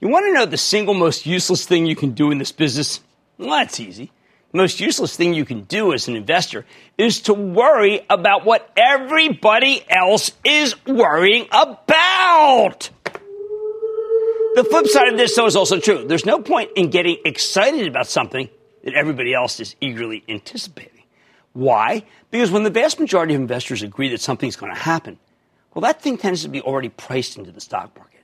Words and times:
You 0.00 0.08
want 0.08 0.26
to 0.26 0.32
know 0.32 0.46
the 0.46 0.56
single 0.56 0.94
most 0.94 1.26
useless 1.26 1.66
thing 1.66 1.86
you 1.86 1.96
can 1.96 2.12
do 2.12 2.30
in 2.30 2.38
this 2.38 2.52
business? 2.52 3.00
Well, 3.36 3.50
that's 3.50 3.80
easy. 3.80 4.12
The 4.52 4.58
most 4.58 4.80
useless 4.80 5.16
thing 5.16 5.34
you 5.34 5.44
can 5.44 5.62
do 5.62 5.92
as 5.92 6.08
an 6.08 6.16
investor 6.16 6.64
is 6.96 7.20
to 7.22 7.34
worry 7.34 8.06
about 8.08 8.44
what 8.44 8.70
everybody 8.76 9.84
else 9.90 10.30
is 10.44 10.74
worrying 10.86 11.46
about. 11.50 12.90
The 14.54 14.64
flip 14.70 14.86
side 14.86 15.08
of 15.08 15.18
this, 15.18 15.36
though, 15.36 15.46
is 15.46 15.56
also 15.56 15.80
true. 15.80 16.06
There's 16.06 16.24
no 16.24 16.40
point 16.40 16.70
in 16.76 16.90
getting 16.90 17.18
excited 17.24 17.86
about 17.86 18.06
something 18.06 18.48
that 18.84 18.94
everybody 18.94 19.34
else 19.34 19.60
is 19.60 19.76
eagerly 19.80 20.24
anticipating. 20.28 21.02
Why? 21.52 22.04
Because 22.30 22.50
when 22.50 22.62
the 22.62 22.70
vast 22.70 23.00
majority 23.00 23.34
of 23.34 23.40
investors 23.40 23.82
agree 23.82 24.10
that 24.10 24.20
something's 24.20 24.56
going 24.56 24.72
to 24.72 24.80
happen, 24.80 25.18
well, 25.74 25.82
that 25.82 26.00
thing 26.00 26.16
tends 26.16 26.42
to 26.42 26.48
be 26.48 26.62
already 26.62 26.88
priced 26.88 27.36
into 27.36 27.50
the 27.50 27.60
stock 27.60 27.96
market. 27.96 28.17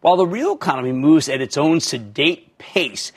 While 0.00 0.16
the 0.16 0.26
real 0.26 0.54
economy 0.54 0.92
moves 0.92 1.28
at 1.28 1.40
its 1.40 1.58
own 1.58 1.80
sedate 1.80 2.56
pace, 2.58 3.12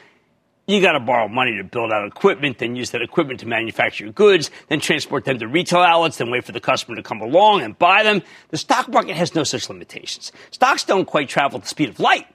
you 0.67 0.81
got 0.81 0.93
to 0.93 0.99
borrow 0.99 1.27
money 1.27 1.57
to 1.57 1.63
build 1.63 1.91
out 1.91 2.05
equipment, 2.07 2.57
then 2.57 2.75
use 2.75 2.91
that 2.91 3.01
equipment 3.01 3.39
to 3.41 3.47
manufacture 3.47 4.09
goods, 4.11 4.49
then 4.69 4.79
transport 4.79 5.25
them 5.25 5.39
to 5.39 5.47
retail 5.47 5.81
outlets, 5.81 6.17
then 6.17 6.29
wait 6.29 6.45
for 6.45 6.51
the 6.51 6.61
customer 6.61 6.95
to 6.95 7.03
come 7.03 7.21
along 7.21 7.61
and 7.61 7.77
buy 7.77 8.03
them. 8.03 8.21
The 8.49 8.57
stock 8.57 8.87
market 8.89 9.15
has 9.15 9.35
no 9.35 9.43
such 9.43 9.69
limitations. 9.69 10.31
Stocks 10.51 10.83
don't 10.83 11.05
quite 11.05 11.29
travel 11.29 11.57
at 11.57 11.63
the 11.63 11.69
speed 11.69 11.89
of 11.89 11.99
light. 11.99 12.27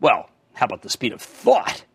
Well, 0.00 0.30
how 0.54 0.66
about 0.66 0.82
the 0.82 0.90
speed 0.90 1.12
of 1.12 1.22
thought? 1.22 1.84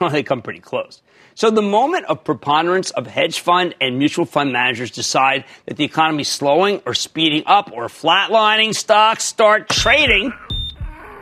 Well, 0.00 0.10
they 0.10 0.24
come 0.24 0.42
pretty 0.42 0.58
close. 0.58 1.00
So 1.36 1.48
the 1.48 1.62
moment 1.62 2.06
of 2.06 2.24
preponderance 2.24 2.90
of 2.90 3.06
hedge 3.06 3.38
fund 3.38 3.76
and 3.80 4.00
mutual 4.00 4.24
fund 4.24 4.52
managers 4.52 4.90
decide 4.90 5.44
that 5.66 5.76
the 5.76 5.84
economy 5.84 6.22
is 6.22 6.28
slowing 6.28 6.82
or 6.84 6.94
speeding 6.94 7.44
up 7.46 7.70
or 7.72 7.86
flatlining, 7.86 8.74
stocks 8.74 9.22
start 9.22 9.68
trading 9.68 10.32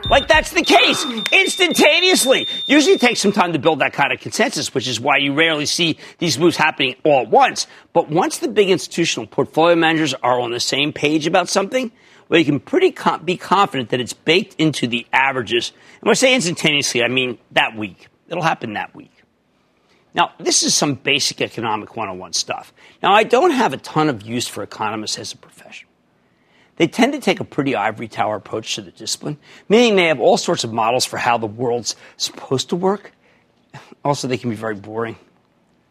like 0.09 0.27
that's 0.27 0.51
the 0.51 0.63
case 0.63 1.05
instantaneously. 1.31 2.47
Usually 2.65 2.97
takes 2.97 3.19
some 3.19 3.31
time 3.31 3.53
to 3.53 3.59
build 3.59 3.79
that 3.79 3.93
kind 3.93 4.11
of 4.11 4.19
consensus, 4.19 4.73
which 4.73 4.87
is 4.87 4.99
why 4.99 5.17
you 5.17 5.33
rarely 5.33 5.65
see 5.65 5.97
these 6.17 6.37
moves 6.37 6.57
happening 6.57 6.95
all 7.03 7.21
at 7.21 7.29
once. 7.29 7.67
But 7.93 8.09
once 8.09 8.39
the 8.39 8.47
big 8.47 8.69
institutional 8.69 9.27
portfolio 9.27 9.75
managers 9.75 10.13
are 10.15 10.39
on 10.39 10.51
the 10.51 10.59
same 10.59 10.93
page 10.93 11.27
about 11.27 11.49
something, 11.49 11.91
well, 12.29 12.39
you 12.39 12.45
can 12.45 12.59
pretty 12.59 12.91
com- 12.91 13.23
be 13.23 13.37
confident 13.37 13.89
that 13.89 13.99
it's 13.99 14.13
baked 14.13 14.55
into 14.55 14.87
the 14.87 15.05
averages. 15.11 15.71
And 15.99 16.03
when 16.03 16.11
I 16.11 16.15
say 16.15 16.33
instantaneously, 16.33 17.03
I 17.03 17.07
mean 17.07 17.37
that 17.51 17.75
week. 17.75 18.07
It'll 18.29 18.43
happen 18.43 18.73
that 18.73 18.95
week. 18.95 19.11
Now, 20.13 20.31
this 20.39 20.63
is 20.63 20.75
some 20.75 20.95
basic 20.95 21.41
economic 21.41 21.95
101 21.95 22.33
stuff. 22.33 22.73
Now, 23.01 23.13
I 23.13 23.23
don't 23.23 23.51
have 23.51 23.73
a 23.73 23.77
ton 23.77 24.09
of 24.09 24.23
use 24.23 24.47
for 24.47 24.63
economists 24.63 25.17
as 25.17 25.33
a 25.33 25.37
profession. 25.37 25.87
They 26.77 26.87
tend 26.87 27.13
to 27.13 27.19
take 27.19 27.39
a 27.39 27.43
pretty 27.43 27.75
ivory 27.75 28.07
tower 28.07 28.35
approach 28.35 28.75
to 28.75 28.81
the 28.81 28.91
discipline, 28.91 29.37
meaning 29.69 29.95
they 29.95 30.07
have 30.07 30.19
all 30.19 30.37
sorts 30.37 30.63
of 30.63 30.73
models 30.73 31.05
for 31.05 31.17
how 31.17 31.37
the 31.37 31.47
world's 31.47 31.95
supposed 32.17 32.69
to 32.69 32.75
work. 32.75 33.11
Also, 34.03 34.27
they 34.27 34.37
can 34.37 34.49
be 34.49 34.55
very 34.55 34.75
boring. 34.75 35.15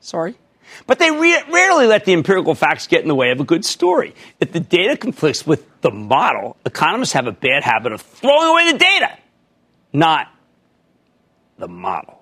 Sorry. 0.00 0.34
But 0.86 0.98
they 0.98 1.10
re- 1.10 1.42
rarely 1.50 1.86
let 1.86 2.04
the 2.04 2.12
empirical 2.12 2.54
facts 2.54 2.86
get 2.86 3.02
in 3.02 3.08
the 3.08 3.14
way 3.14 3.30
of 3.30 3.40
a 3.40 3.44
good 3.44 3.64
story. 3.64 4.14
If 4.40 4.52
the 4.52 4.60
data 4.60 4.96
conflicts 4.96 5.46
with 5.46 5.66
the 5.80 5.90
model, 5.90 6.56
economists 6.64 7.12
have 7.12 7.26
a 7.26 7.32
bad 7.32 7.64
habit 7.64 7.92
of 7.92 8.00
throwing 8.00 8.48
away 8.48 8.72
the 8.72 8.78
data, 8.78 9.18
not 9.92 10.28
the 11.58 11.68
model. 11.68 12.19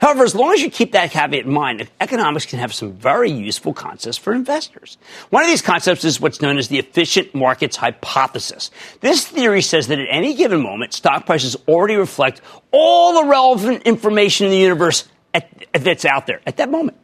However, 0.00 0.24
as 0.24 0.34
long 0.34 0.52
as 0.52 0.62
you 0.62 0.70
keep 0.70 0.92
that 0.92 1.10
caveat 1.10 1.44
in 1.44 1.52
mind, 1.52 1.88
economics 2.00 2.46
can 2.46 2.58
have 2.58 2.74
some 2.74 2.92
very 2.92 3.30
useful 3.30 3.72
concepts 3.72 4.16
for 4.16 4.32
investors. 4.32 4.98
One 5.30 5.42
of 5.42 5.48
these 5.48 5.62
concepts 5.62 6.04
is 6.04 6.20
what's 6.20 6.40
known 6.40 6.58
as 6.58 6.68
the 6.68 6.78
efficient 6.78 7.34
markets 7.34 7.76
hypothesis. 7.76 8.70
This 9.00 9.26
theory 9.26 9.62
says 9.62 9.88
that 9.88 9.98
at 9.98 10.08
any 10.10 10.34
given 10.34 10.60
moment, 10.60 10.92
stock 10.92 11.26
prices 11.26 11.56
already 11.66 11.96
reflect 11.96 12.40
all 12.70 13.22
the 13.22 13.28
relevant 13.28 13.82
information 13.84 14.46
in 14.46 14.52
the 14.52 14.58
universe 14.58 15.08
at, 15.34 15.48
that's 15.72 16.04
out 16.04 16.26
there 16.26 16.40
at 16.46 16.56
that 16.58 16.70
moment. 16.70 16.96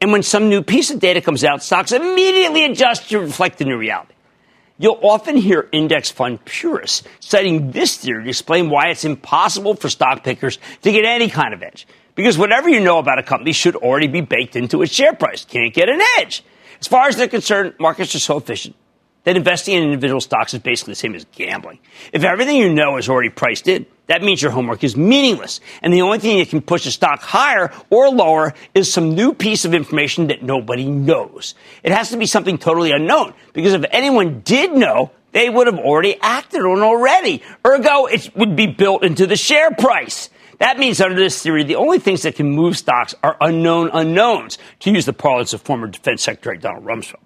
And 0.00 0.12
when 0.12 0.22
some 0.22 0.48
new 0.48 0.62
piece 0.62 0.90
of 0.90 1.00
data 1.00 1.20
comes 1.20 1.44
out, 1.44 1.62
stocks 1.62 1.92
immediately 1.92 2.64
adjust 2.64 3.08
to 3.10 3.20
reflect 3.20 3.58
the 3.58 3.64
new 3.64 3.78
reality. 3.78 4.12
You'll 4.78 4.98
often 5.02 5.36
hear 5.36 5.68
index 5.72 6.10
fund 6.10 6.44
purists 6.44 7.02
citing 7.20 7.70
this 7.70 7.96
theory 7.96 8.24
to 8.24 8.28
explain 8.28 8.68
why 8.68 8.88
it's 8.88 9.04
impossible 9.04 9.74
for 9.74 9.88
stock 9.88 10.22
pickers 10.22 10.58
to 10.82 10.92
get 10.92 11.04
any 11.04 11.30
kind 11.30 11.54
of 11.54 11.62
edge. 11.62 11.86
Because 12.14 12.36
whatever 12.36 12.68
you 12.68 12.80
know 12.80 12.98
about 12.98 13.18
a 13.18 13.22
company 13.22 13.52
should 13.52 13.76
already 13.76 14.06
be 14.06 14.20
baked 14.20 14.56
into 14.56 14.82
its 14.82 14.92
share 14.92 15.14
price. 15.14 15.44
Can't 15.44 15.72
get 15.72 15.88
an 15.88 16.00
edge. 16.18 16.42
As 16.80 16.88
far 16.88 17.08
as 17.08 17.16
they're 17.16 17.28
concerned, 17.28 17.74
markets 17.78 18.14
are 18.14 18.18
so 18.18 18.36
efficient 18.36 18.76
that 19.24 19.36
investing 19.36 19.74
in 19.74 19.82
individual 19.82 20.20
stocks 20.20 20.54
is 20.54 20.60
basically 20.60 20.92
the 20.92 20.96
same 20.96 21.14
as 21.14 21.24
gambling. 21.32 21.78
If 22.12 22.22
everything 22.22 22.56
you 22.56 22.72
know 22.72 22.96
is 22.96 23.08
already 23.08 23.30
priced 23.30 23.66
in, 23.68 23.86
that 24.06 24.22
means 24.22 24.40
your 24.40 24.52
homework 24.52 24.84
is 24.84 24.96
meaningless. 24.96 25.60
And 25.82 25.92
the 25.92 26.02
only 26.02 26.18
thing 26.18 26.38
that 26.38 26.48
can 26.48 26.60
push 26.60 26.86
a 26.86 26.90
stock 26.90 27.20
higher 27.20 27.72
or 27.90 28.08
lower 28.08 28.54
is 28.74 28.92
some 28.92 29.14
new 29.14 29.34
piece 29.34 29.64
of 29.64 29.74
information 29.74 30.28
that 30.28 30.42
nobody 30.42 30.84
knows. 30.84 31.54
It 31.82 31.92
has 31.92 32.10
to 32.10 32.16
be 32.16 32.26
something 32.26 32.58
totally 32.58 32.92
unknown 32.92 33.34
because 33.52 33.72
if 33.72 33.84
anyone 33.90 34.40
did 34.40 34.72
know, 34.72 35.10
they 35.32 35.50
would 35.50 35.66
have 35.66 35.78
already 35.78 36.16
acted 36.20 36.62
on 36.62 36.82
already. 36.82 37.42
Ergo, 37.66 38.06
it 38.06 38.34
would 38.36 38.56
be 38.56 38.66
built 38.66 39.04
into 39.04 39.26
the 39.26 39.36
share 39.36 39.70
price. 39.72 40.30
That 40.58 40.78
means 40.78 41.00
under 41.00 41.16
this 41.16 41.42
theory, 41.42 41.64
the 41.64 41.76
only 41.76 41.98
things 41.98 42.22
that 42.22 42.36
can 42.36 42.50
move 42.50 42.78
stocks 42.78 43.14
are 43.22 43.36
unknown 43.40 43.90
unknowns, 43.92 44.56
to 44.80 44.90
use 44.90 45.04
the 45.04 45.12
parlance 45.12 45.52
of 45.52 45.60
former 45.60 45.88
Defense 45.88 46.22
Secretary 46.22 46.56
Donald 46.56 46.84
Rumsfeld. 46.84 47.20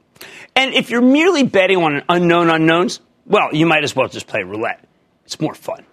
And 0.57 0.75
if 0.75 0.91
you're 0.91 1.01
merely 1.01 1.45
betting 1.45 1.77
on 1.79 2.03
unknown 2.09 2.51
unknowns, 2.51 3.01
well, 3.27 3.55
you 3.55 3.67
might 3.67 3.85
as 3.85 3.95
well 3.95 4.09
just 4.09 4.27
play 4.27 4.43
roulette. 4.43 4.85
It's 5.25 5.41
more 5.41 5.55
fun. 5.55 5.85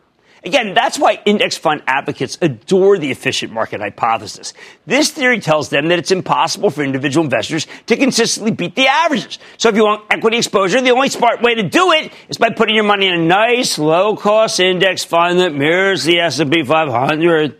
Again, 0.43 0.73
that's 0.73 0.99
why 0.99 1.19
index 1.25 1.57
fund 1.57 1.81
advocates 1.87 2.37
adore 2.41 2.97
the 2.97 3.11
efficient 3.11 3.51
market 3.51 3.81
hypothesis. 3.81 4.53
This 4.85 5.09
theory 5.11 5.39
tells 5.39 5.69
them 5.69 5.87
that 5.87 5.99
it's 5.99 6.11
impossible 6.11 6.69
for 6.69 6.83
individual 6.83 7.23
investors 7.23 7.65
to 7.87 7.97
consistently 7.97 8.51
beat 8.51 8.75
the 8.75 8.87
averages. 8.87 9.39
So 9.57 9.69
if 9.69 9.75
you 9.75 9.83
want 9.83 10.05
equity 10.11 10.37
exposure, 10.37 10.79
the 10.79 10.91
only 10.91 11.09
smart 11.09 11.41
way 11.41 11.55
to 11.55 11.63
do 11.63 11.91
it 11.91 12.13
is 12.29 12.37
by 12.37 12.51
putting 12.51 12.75
your 12.75 12.83
money 12.83 13.07
in 13.07 13.15
a 13.15 13.25
nice, 13.25 13.77
low-cost 13.77 14.59
index 14.59 15.03
fund 15.03 15.39
that 15.39 15.53
mirrors 15.53 16.03
the 16.03 16.19
S&P 16.19 16.63
500. 16.63 17.59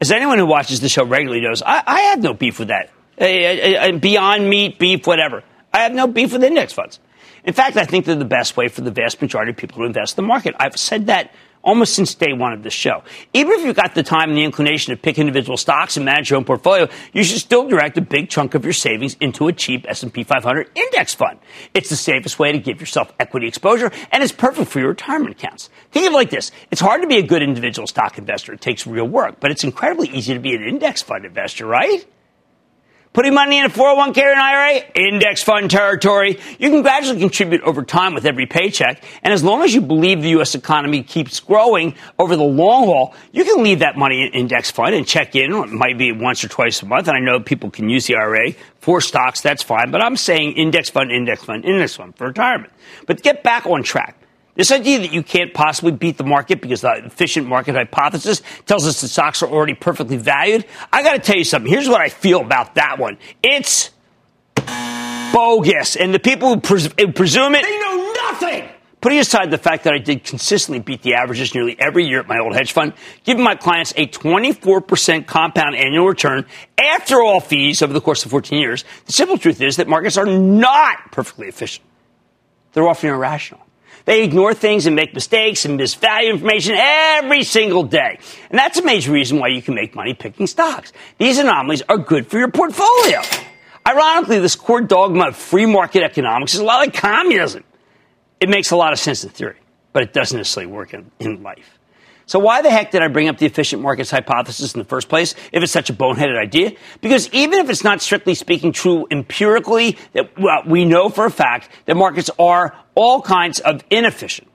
As 0.00 0.10
anyone 0.10 0.38
who 0.38 0.46
watches 0.46 0.80
the 0.80 0.88
show 0.88 1.04
regularly 1.04 1.40
knows, 1.40 1.62
I, 1.62 1.82
I 1.86 2.00
have 2.00 2.22
no 2.22 2.34
beef 2.34 2.58
with 2.58 2.68
that. 2.68 2.90
Beyond 3.18 4.50
meat, 4.50 4.78
beef, 4.78 5.06
whatever. 5.06 5.44
I 5.72 5.78
have 5.78 5.92
no 5.92 6.08
beef 6.08 6.32
with 6.32 6.42
index 6.42 6.72
funds. 6.72 6.98
In 7.44 7.52
fact, 7.52 7.76
I 7.76 7.84
think 7.84 8.06
they're 8.06 8.14
the 8.14 8.24
best 8.24 8.56
way 8.56 8.68
for 8.68 8.80
the 8.80 8.90
vast 8.90 9.20
majority 9.20 9.50
of 9.50 9.56
people 9.56 9.78
to 9.78 9.84
invest 9.84 10.18
in 10.18 10.24
the 10.24 10.28
market. 10.28 10.54
I've 10.58 10.76
said 10.76 11.06
that 11.06 11.32
almost 11.64 11.94
since 11.94 12.14
day 12.14 12.32
one 12.32 12.52
of 12.52 12.62
this 12.62 12.72
show. 12.72 13.02
Even 13.32 13.52
if 13.54 13.64
you've 13.64 13.74
got 13.74 13.94
the 13.94 14.02
time 14.02 14.28
and 14.28 14.38
the 14.38 14.44
inclination 14.44 14.94
to 14.94 15.00
pick 15.00 15.18
individual 15.18 15.56
stocks 15.56 15.96
and 15.96 16.04
manage 16.04 16.30
your 16.30 16.36
own 16.36 16.44
portfolio, 16.44 16.88
you 17.12 17.24
should 17.24 17.40
still 17.40 17.66
direct 17.66 17.98
a 17.98 18.00
big 18.00 18.28
chunk 18.28 18.54
of 18.54 18.64
your 18.64 18.72
savings 18.72 19.16
into 19.20 19.48
a 19.48 19.52
cheap 19.52 19.86
S&P 19.88 20.22
500 20.22 20.70
index 20.74 21.14
fund. 21.14 21.38
It's 21.72 21.88
the 21.88 21.96
safest 21.96 22.38
way 22.38 22.52
to 22.52 22.58
give 22.58 22.78
yourself 22.80 23.12
equity 23.18 23.48
exposure, 23.48 23.90
and 24.12 24.22
it's 24.22 24.32
perfect 24.32 24.70
for 24.70 24.78
your 24.78 24.90
retirement 24.90 25.32
accounts. 25.32 25.70
Think 25.90 26.06
of 26.06 26.12
it 26.12 26.16
like 26.16 26.30
this. 26.30 26.52
It's 26.70 26.80
hard 26.80 27.02
to 27.02 27.08
be 27.08 27.16
a 27.16 27.22
good 27.22 27.42
individual 27.42 27.86
stock 27.86 28.18
investor. 28.18 28.52
It 28.52 28.60
takes 28.60 28.86
real 28.86 29.08
work, 29.08 29.40
but 29.40 29.50
it's 29.50 29.64
incredibly 29.64 30.08
easy 30.10 30.34
to 30.34 30.40
be 30.40 30.54
an 30.54 30.62
index 30.62 31.02
fund 31.02 31.24
investor, 31.24 31.66
right? 31.66 32.04
Putting 33.14 33.32
money 33.32 33.58
in 33.58 33.64
a 33.64 33.68
401k 33.68 34.18
or 34.24 34.32
an 34.32 34.38
IRA, 34.38 34.82
index 34.96 35.40
fund 35.40 35.70
territory. 35.70 36.40
You 36.58 36.68
can 36.68 36.82
gradually 36.82 37.20
contribute 37.20 37.62
over 37.62 37.84
time 37.84 38.12
with 38.12 38.26
every 38.26 38.46
paycheck. 38.46 39.04
And 39.22 39.32
as 39.32 39.44
long 39.44 39.62
as 39.62 39.72
you 39.72 39.80
believe 39.82 40.20
the 40.20 40.30
U.S. 40.30 40.56
economy 40.56 41.04
keeps 41.04 41.38
growing 41.38 41.94
over 42.18 42.34
the 42.34 42.42
long 42.42 42.86
haul, 42.86 43.14
you 43.30 43.44
can 43.44 43.62
leave 43.62 43.78
that 43.78 43.96
money 43.96 44.22
in 44.22 44.32
index 44.32 44.72
fund 44.72 44.96
and 44.96 45.06
check 45.06 45.36
in. 45.36 45.52
It 45.52 45.68
might 45.68 45.96
be 45.96 46.10
once 46.10 46.42
or 46.42 46.48
twice 46.48 46.82
a 46.82 46.86
month. 46.86 47.06
And 47.06 47.16
I 47.16 47.20
know 47.20 47.38
people 47.38 47.70
can 47.70 47.88
use 47.88 48.08
the 48.08 48.16
IRA 48.16 48.54
for 48.80 49.00
stocks. 49.00 49.40
That's 49.42 49.62
fine. 49.62 49.92
But 49.92 50.02
I'm 50.02 50.16
saying 50.16 50.54
index 50.54 50.90
fund, 50.90 51.12
index 51.12 51.44
fund, 51.44 51.64
index 51.64 51.94
fund 51.94 52.16
for 52.16 52.26
retirement. 52.26 52.72
But 53.06 53.22
get 53.22 53.44
back 53.44 53.64
on 53.64 53.84
track. 53.84 54.23
This 54.54 54.70
idea 54.70 55.00
that 55.00 55.12
you 55.12 55.22
can't 55.22 55.52
possibly 55.52 55.90
beat 55.92 56.16
the 56.16 56.24
market 56.24 56.60
because 56.60 56.82
the 56.82 57.04
efficient 57.04 57.48
market 57.48 57.74
hypothesis 57.74 58.40
tells 58.66 58.86
us 58.86 59.00
the 59.00 59.08
stocks 59.08 59.42
are 59.42 59.48
already 59.48 59.74
perfectly 59.74 60.16
valued. 60.16 60.64
I 60.92 61.02
got 61.02 61.14
to 61.14 61.18
tell 61.18 61.36
you 61.36 61.44
something. 61.44 61.70
Here's 61.70 61.88
what 61.88 62.00
I 62.00 62.08
feel 62.08 62.40
about 62.40 62.76
that 62.76 62.98
one. 62.98 63.18
It's 63.42 63.90
bogus. 65.34 65.96
And 65.96 66.14
the 66.14 66.20
people 66.20 66.54
who, 66.54 66.60
pres- 66.60 66.94
who 66.98 67.12
presume 67.12 67.56
it, 67.56 67.64
they 67.64 67.78
know 67.80 68.12
nothing. 68.30 68.68
Putting 69.00 69.18
aside 69.18 69.50
the 69.50 69.58
fact 69.58 69.84
that 69.84 69.92
I 69.92 69.98
did 69.98 70.24
consistently 70.24 70.78
beat 70.78 71.02
the 71.02 71.14
averages 71.14 71.54
nearly 71.54 71.78
every 71.78 72.06
year 72.06 72.20
at 72.20 72.28
my 72.28 72.38
old 72.38 72.54
hedge 72.54 72.72
fund, 72.72 72.94
giving 73.24 73.44
my 73.44 73.54
clients 73.54 73.92
a 73.96 74.06
24% 74.06 75.26
compound 75.26 75.74
annual 75.76 76.06
return 76.06 76.46
after 76.82 77.20
all 77.20 77.40
fees 77.40 77.82
over 77.82 77.92
the 77.92 78.00
course 78.00 78.24
of 78.24 78.30
14 78.30 78.58
years, 78.58 78.84
the 79.04 79.12
simple 79.12 79.36
truth 79.36 79.60
is 79.60 79.76
that 79.76 79.88
markets 79.88 80.16
are 80.16 80.24
not 80.24 81.12
perfectly 81.12 81.48
efficient. 81.48 81.84
They're 82.72 82.88
often 82.88 83.10
irrational. 83.10 83.63
They 84.04 84.22
ignore 84.22 84.52
things 84.52 84.86
and 84.86 84.94
make 84.94 85.14
mistakes 85.14 85.64
and 85.64 85.80
misvalue 85.80 86.30
information 86.30 86.74
every 86.76 87.42
single 87.42 87.84
day. 87.84 88.18
And 88.50 88.58
that's 88.58 88.78
a 88.78 88.82
major 88.82 89.12
reason 89.12 89.38
why 89.38 89.48
you 89.48 89.62
can 89.62 89.74
make 89.74 89.94
money 89.94 90.12
picking 90.12 90.46
stocks. 90.46 90.92
These 91.18 91.38
anomalies 91.38 91.82
are 91.88 91.96
good 91.96 92.26
for 92.26 92.38
your 92.38 92.50
portfolio. 92.50 93.22
Ironically, 93.86 94.40
this 94.40 94.56
core 94.56 94.82
dogma 94.82 95.28
of 95.28 95.36
free 95.36 95.66
market 95.66 96.02
economics 96.02 96.54
is 96.54 96.60
a 96.60 96.64
lot 96.64 96.78
like 96.78 96.94
communism. 96.94 97.64
It 98.40 98.48
makes 98.48 98.70
a 98.70 98.76
lot 98.76 98.92
of 98.92 98.98
sense 98.98 99.24
in 99.24 99.30
theory, 99.30 99.56
but 99.92 100.02
it 100.02 100.12
doesn't 100.12 100.36
necessarily 100.36 100.70
work 100.70 100.92
in, 100.92 101.10
in 101.18 101.42
life. 101.42 101.73
So 102.26 102.38
why 102.38 102.62
the 102.62 102.70
heck 102.70 102.90
did 102.90 103.02
I 103.02 103.08
bring 103.08 103.28
up 103.28 103.38
the 103.38 103.46
efficient 103.46 103.82
markets 103.82 104.10
hypothesis 104.10 104.74
in 104.74 104.78
the 104.78 104.84
first 104.84 105.08
place 105.08 105.34
if 105.52 105.62
it's 105.62 105.72
such 105.72 105.90
a 105.90 105.92
boneheaded 105.92 106.38
idea? 106.38 106.72
Because 107.00 107.28
even 107.32 107.60
if 107.60 107.68
it's 107.68 107.84
not 107.84 108.00
strictly 108.00 108.34
speaking 108.34 108.72
true 108.72 109.06
empirically, 109.10 109.98
that 110.14 110.38
well, 110.38 110.62
we 110.66 110.84
know 110.84 111.08
for 111.10 111.26
a 111.26 111.30
fact 111.30 111.68
that 111.84 111.96
markets 111.96 112.30
are 112.38 112.74
all 112.94 113.20
kinds 113.20 113.60
of 113.60 113.84
inefficient. 113.90 114.48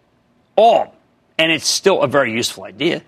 All. 0.55 0.95
And 1.37 1.51
it's 1.51 1.67
still 1.67 2.01
a 2.01 2.07
very 2.07 2.33
useful 2.33 2.63
idea. 2.63 3.03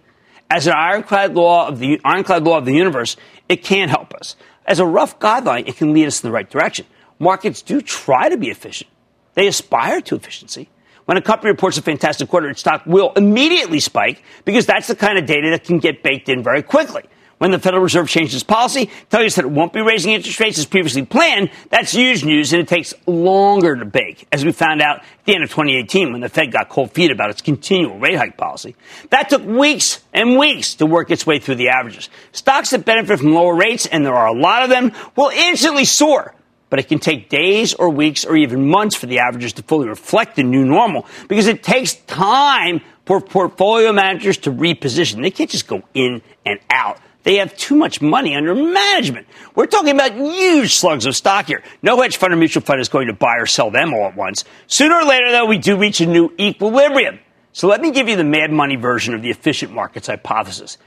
As 0.49 0.67
an 0.67 0.73
ironclad 0.73 1.33
law 1.33 1.67
of 1.67 1.79
the 1.79 1.99
ironclad 2.05 2.43
law 2.43 2.57
of 2.57 2.65
the 2.65 2.73
universe, 2.73 3.17
it 3.49 3.63
can 3.63 3.89
help 3.89 4.13
us. 4.13 4.35
As 4.65 4.79
a 4.79 4.85
rough 4.85 5.19
guideline, 5.19 5.67
it 5.67 5.77
can 5.77 5.93
lead 5.93 6.07
us 6.07 6.23
in 6.23 6.29
the 6.29 6.33
right 6.33 6.49
direction. 6.49 6.85
Markets 7.19 7.61
do 7.61 7.81
try 7.81 8.29
to 8.29 8.37
be 8.37 8.49
efficient. 8.49 8.89
They 9.33 9.47
aspire 9.47 10.01
to 10.01 10.15
efficiency. 10.15 10.69
When 11.11 11.17
a 11.17 11.21
company 11.21 11.51
reports 11.51 11.77
a 11.77 11.81
fantastic 11.81 12.29
quarter, 12.29 12.49
its 12.49 12.61
stock 12.61 12.83
will 12.85 13.11
immediately 13.17 13.81
spike 13.81 14.23
because 14.45 14.65
that's 14.65 14.87
the 14.87 14.95
kind 14.95 15.19
of 15.19 15.25
data 15.25 15.49
that 15.49 15.65
can 15.65 15.77
get 15.77 16.03
baked 16.03 16.29
in 16.29 16.41
very 16.41 16.63
quickly. 16.63 17.03
When 17.37 17.51
the 17.51 17.59
Federal 17.59 17.83
Reserve 17.83 18.07
changes 18.07 18.43
policy, 18.43 18.89
tells 19.09 19.25
us 19.25 19.35
that 19.35 19.43
it 19.43 19.51
won't 19.51 19.73
be 19.73 19.81
raising 19.81 20.13
interest 20.13 20.39
rates 20.39 20.57
as 20.57 20.65
previously 20.65 21.03
planned, 21.03 21.49
that's 21.69 21.91
huge 21.91 22.23
news 22.23 22.53
and 22.53 22.61
it 22.61 22.69
takes 22.69 22.93
longer 23.07 23.75
to 23.75 23.83
bake, 23.83 24.25
as 24.31 24.45
we 24.45 24.53
found 24.53 24.81
out 24.81 24.99
at 24.99 25.25
the 25.25 25.35
end 25.35 25.43
of 25.43 25.49
2018 25.49 26.13
when 26.13 26.21
the 26.21 26.29
Fed 26.29 26.49
got 26.49 26.69
cold 26.69 26.93
feet 26.93 27.11
about 27.11 27.29
its 27.29 27.41
continual 27.41 27.99
rate 27.99 28.15
hike 28.15 28.37
policy. 28.37 28.77
That 29.09 29.27
took 29.27 29.43
weeks 29.43 30.01
and 30.13 30.39
weeks 30.39 30.75
to 30.75 30.85
work 30.85 31.11
its 31.11 31.27
way 31.27 31.39
through 31.39 31.55
the 31.55 31.67
averages. 31.67 32.09
Stocks 32.31 32.69
that 32.69 32.85
benefit 32.85 33.19
from 33.19 33.33
lower 33.33 33.53
rates, 33.53 33.85
and 33.85 34.05
there 34.05 34.15
are 34.15 34.27
a 34.27 34.39
lot 34.39 34.63
of 34.63 34.69
them, 34.69 34.93
will 35.17 35.31
instantly 35.35 35.83
soar 35.83 36.33
but 36.71 36.79
it 36.79 36.87
can 36.87 36.97
take 36.97 37.29
days 37.29 37.75
or 37.75 37.89
weeks 37.89 38.25
or 38.25 38.35
even 38.35 38.67
months 38.67 38.95
for 38.95 39.05
the 39.05 39.19
averages 39.19 39.53
to 39.53 39.61
fully 39.61 39.87
reflect 39.87 40.37
the 40.37 40.43
new 40.43 40.65
normal 40.65 41.05
because 41.27 41.45
it 41.45 41.61
takes 41.61 41.93
time 41.93 42.81
for 43.05 43.19
portfolio 43.19 43.91
managers 43.91 44.37
to 44.37 44.51
reposition. 44.51 45.21
They 45.21 45.31
can't 45.31 45.49
just 45.49 45.67
go 45.67 45.83
in 45.93 46.21
and 46.45 46.59
out. 46.71 46.97
They 47.23 47.35
have 47.35 47.55
too 47.57 47.75
much 47.75 48.01
money 48.01 48.35
under 48.35 48.55
management. 48.55 49.27
We're 49.53 49.67
talking 49.67 49.93
about 49.93 50.13
huge 50.13 50.73
slugs 50.73 51.05
of 51.05 51.15
stock 51.15 51.47
here. 51.47 51.61
No 51.83 52.01
hedge 52.01 52.17
fund 52.17 52.33
or 52.33 52.37
mutual 52.37 52.63
fund 52.63 52.79
is 52.79 52.89
going 52.89 53.07
to 53.07 53.13
buy 53.13 53.35
or 53.37 53.45
sell 53.45 53.69
them 53.69 53.93
all 53.93 54.05
at 54.05 54.15
once. 54.15 54.45
Sooner 54.67 54.95
or 54.95 55.03
later, 55.03 55.29
though, 55.29 55.45
we 55.45 55.57
do 55.57 55.77
reach 55.77 55.99
a 55.99 56.05
new 56.05 56.33
equilibrium. 56.39 57.19
So 57.51 57.67
let 57.67 57.81
me 57.81 57.91
give 57.91 58.07
you 58.07 58.15
the 58.15 58.23
mad 58.23 58.49
money 58.49 58.77
version 58.77 59.13
of 59.13 59.21
the 59.21 59.29
efficient 59.29 59.73
markets 59.73 60.07
hypothesis. 60.07 60.77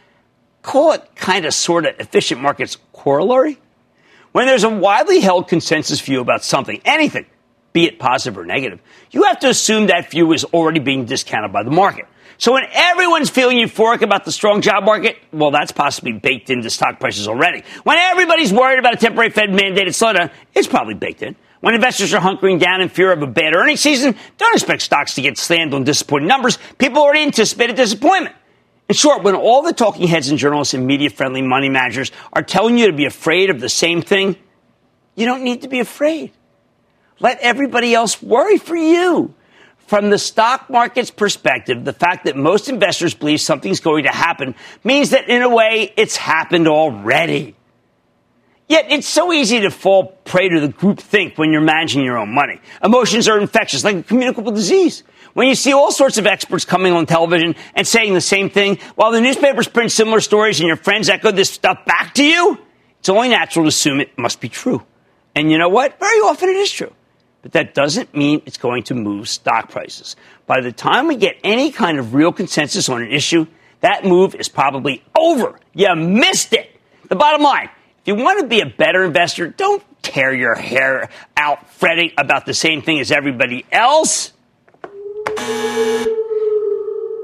Call 0.62 0.92
it 0.92 1.14
kind 1.14 1.44
of 1.44 1.52
sort 1.52 1.84
of 1.84 2.00
efficient 2.00 2.40
markets 2.40 2.78
corollary. 2.94 3.58
When 4.34 4.46
there's 4.46 4.64
a 4.64 4.69
widely 4.69 5.20
held 5.20 5.46
consensus 5.46 6.00
view 6.00 6.20
about 6.20 6.42
something, 6.42 6.81
anything, 6.84 7.25
be 7.72 7.84
it 7.84 8.00
positive 8.00 8.36
or 8.36 8.44
negative, 8.44 8.81
you 9.12 9.22
have 9.22 9.38
to 9.38 9.48
assume 9.48 9.86
that 9.86 10.10
view 10.10 10.32
is 10.32 10.42
already 10.46 10.81
being 10.81 11.04
discounted 11.04 11.52
by 11.52 11.62
the 11.62 11.70
market. 11.70 12.06
So 12.38 12.52
when 12.52 12.64
everyone's 12.72 13.31
feeling 13.31 13.58
euphoric 13.58 14.02
about 14.02 14.25
the 14.25 14.32
strong 14.32 14.60
job 14.60 14.82
market, 14.82 15.19
well, 15.32 15.52
that's 15.52 15.70
possibly 15.70 16.14
baked 16.14 16.50
into 16.50 16.69
stock 16.69 16.98
prices 16.98 17.28
already. 17.28 17.62
When 17.84 17.96
everybody's 17.96 18.52
worried 18.52 18.81
about 18.81 18.94
a 18.94 18.96
temporary 18.96 19.31
Fed 19.31 19.50
mandated 19.50 19.90
slowdown, 19.90 20.32
it's 20.52 20.66
probably 20.66 20.94
baked 20.94 21.22
in. 21.22 21.37
When 21.60 21.76
investors 21.76 22.12
are 22.12 22.20
hunkering 22.20 22.58
down 22.58 22.80
in 22.80 22.88
fear 22.88 23.12
of 23.12 23.22
a 23.22 23.28
bad 23.28 23.54
earnings 23.54 23.82
season, 23.82 24.16
don't 24.37 24.52
expect 24.52 24.82
stocks 24.82 25.14
to 25.14 25.22
get 25.22 25.38
slammed 25.38 25.75
on 25.75 25.84
disappointing 25.84 26.26
numbers. 26.26 26.58
People 26.78 27.02
already 27.02 27.22
anticipated 27.22 27.76
disappointment. 27.76 28.34
In 28.88 28.94
short, 28.94 29.22
when 29.22 29.34
all 29.34 29.62
the 29.62 29.72
talking 29.72 30.06
heads 30.06 30.28
and 30.28 30.38
journalists 30.38 30.75
and 30.75 30.86
media 30.86 31.08
friendly 31.08 31.40
money 31.40 31.69
managers 31.69 32.12
are 32.32 32.42
telling 32.42 32.76
you 32.76 32.86
to 32.86 32.92
be 32.92 33.06
afraid 33.06 33.50
of 33.50 33.60
the 33.60 33.69
same 33.69 34.02
thing, 34.02 34.36
you 35.14 35.25
don't 35.25 35.42
need 35.42 35.62
to 35.62 35.69
be 35.69 35.81
afraid. 35.81 36.32
Let 37.20 37.40
everybody 37.40 37.94
else 37.94 38.22
worry 38.22 38.58
for 38.58 38.76
you. 38.76 39.34
From 39.86 40.10
the 40.10 40.19
stock 40.19 40.70
market's 40.70 41.10
perspective, 41.10 41.84
the 41.84 41.92
fact 41.92 42.25
that 42.25 42.36
most 42.36 42.69
investors 42.69 43.14
believe 43.14 43.40
something's 43.40 43.81
going 43.81 44.04
to 44.04 44.10
happen 44.10 44.54
means 44.82 45.10
that 45.10 45.28
in 45.28 45.42
a 45.42 45.48
way 45.48 45.92
it's 45.96 46.16
happened 46.16 46.69
already. 46.69 47.54
Yet 48.66 48.87
it's 48.90 49.06
so 49.06 49.32
easy 49.32 49.60
to 49.60 49.70
fall 49.70 50.06
prey 50.25 50.48
to 50.48 50.60
the 50.60 50.69
group 50.69 50.98
think 50.98 51.37
when 51.37 51.52
you're 51.52 51.60
managing 51.60 52.02
your 52.02 52.16
own 52.16 52.34
money. 52.34 52.60
Emotions 52.82 53.28
are 53.28 53.38
infectious, 53.38 53.84
like 53.84 53.96
a 53.96 54.02
communicable 54.02 54.52
disease. 54.52 55.02
When 55.34 55.48
you 55.48 55.56
see 55.56 55.72
all 55.72 55.90
sorts 55.90 56.16
of 56.16 56.26
experts 56.26 56.64
coming 56.64 56.92
on 56.92 57.06
television 57.06 57.56
and 57.75 57.86
saying 57.86 58.14
the 58.14 58.20
same 58.20 58.50
thing, 58.50 58.78
while 58.94 59.10
the 59.10 59.20
newspapers 59.20 59.69
print 59.69 59.92
similar 59.92 60.20
stories 60.20 60.60
and 60.60 60.69
your 60.69 60.76
friends 60.76 61.08
echo 61.08 61.32
this 61.32 61.50
stuff 61.50 61.84
back 61.84 62.14
to 62.14 62.25
you, 62.25 62.58
it's 63.00 63.08
only 63.08 63.28
natural 63.28 63.64
to 63.64 63.69
assume 63.69 64.00
it 64.00 64.16
must 64.16 64.40
be 64.40 64.48
true. 64.48 64.82
And 65.34 65.50
you 65.50 65.58
know 65.58 65.69
what? 65.69 65.98
Very 65.98 66.19
often 66.20 66.48
it 66.48 66.56
is 66.56 66.70
true. 66.70 66.92
But 67.42 67.52
that 67.52 67.75
doesn't 67.75 68.14
mean 68.14 68.42
it's 68.46 68.56
going 68.56 68.84
to 68.84 68.94
move 68.94 69.28
stock 69.28 69.70
prices. 69.70 70.16
By 70.46 70.60
the 70.60 70.72
time 70.72 71.08
we 71.08 71.16
get 71.16 71.37
any 71.42 71.72
kind 71.72 71.98
of 71.98 72.14
real 72.14 72.32
consensus 72.32 72.88
on 72.88 73.02
an 73.02 73.10
issue, 73.10 73.46
that 73.80 74.04
move 74.04 74.35
is 74.37 74.49
probably 74.49 75.02
over. 75.18 75.59
You 75.75 75.94
missed 75.97 76.52
it. 76.54 76.70
The 77.09 77.16
bottom 77.16 77.42
line, 77.42 77.68
if 78.00 78.06
you 78.06 78.14
want 78.14 78.40
to 78.40 78.47
be 78.47 78.61
a 78.61 78.66
better 78.66 79.04
investor, 79.04 79.49
don't 79.49 79.82
tear 80.00 80.32
your 80.32 80.54
hair 80.54 81.11
out 81.37 81.68
fretting 81.70 82.12
about 82.16 82.47
the 82.47 82.54
same 82.54 82.82
thing 82.82 83.00
as 83.00 83.11
everybody 83.11 83.66
else. 83.73 84.32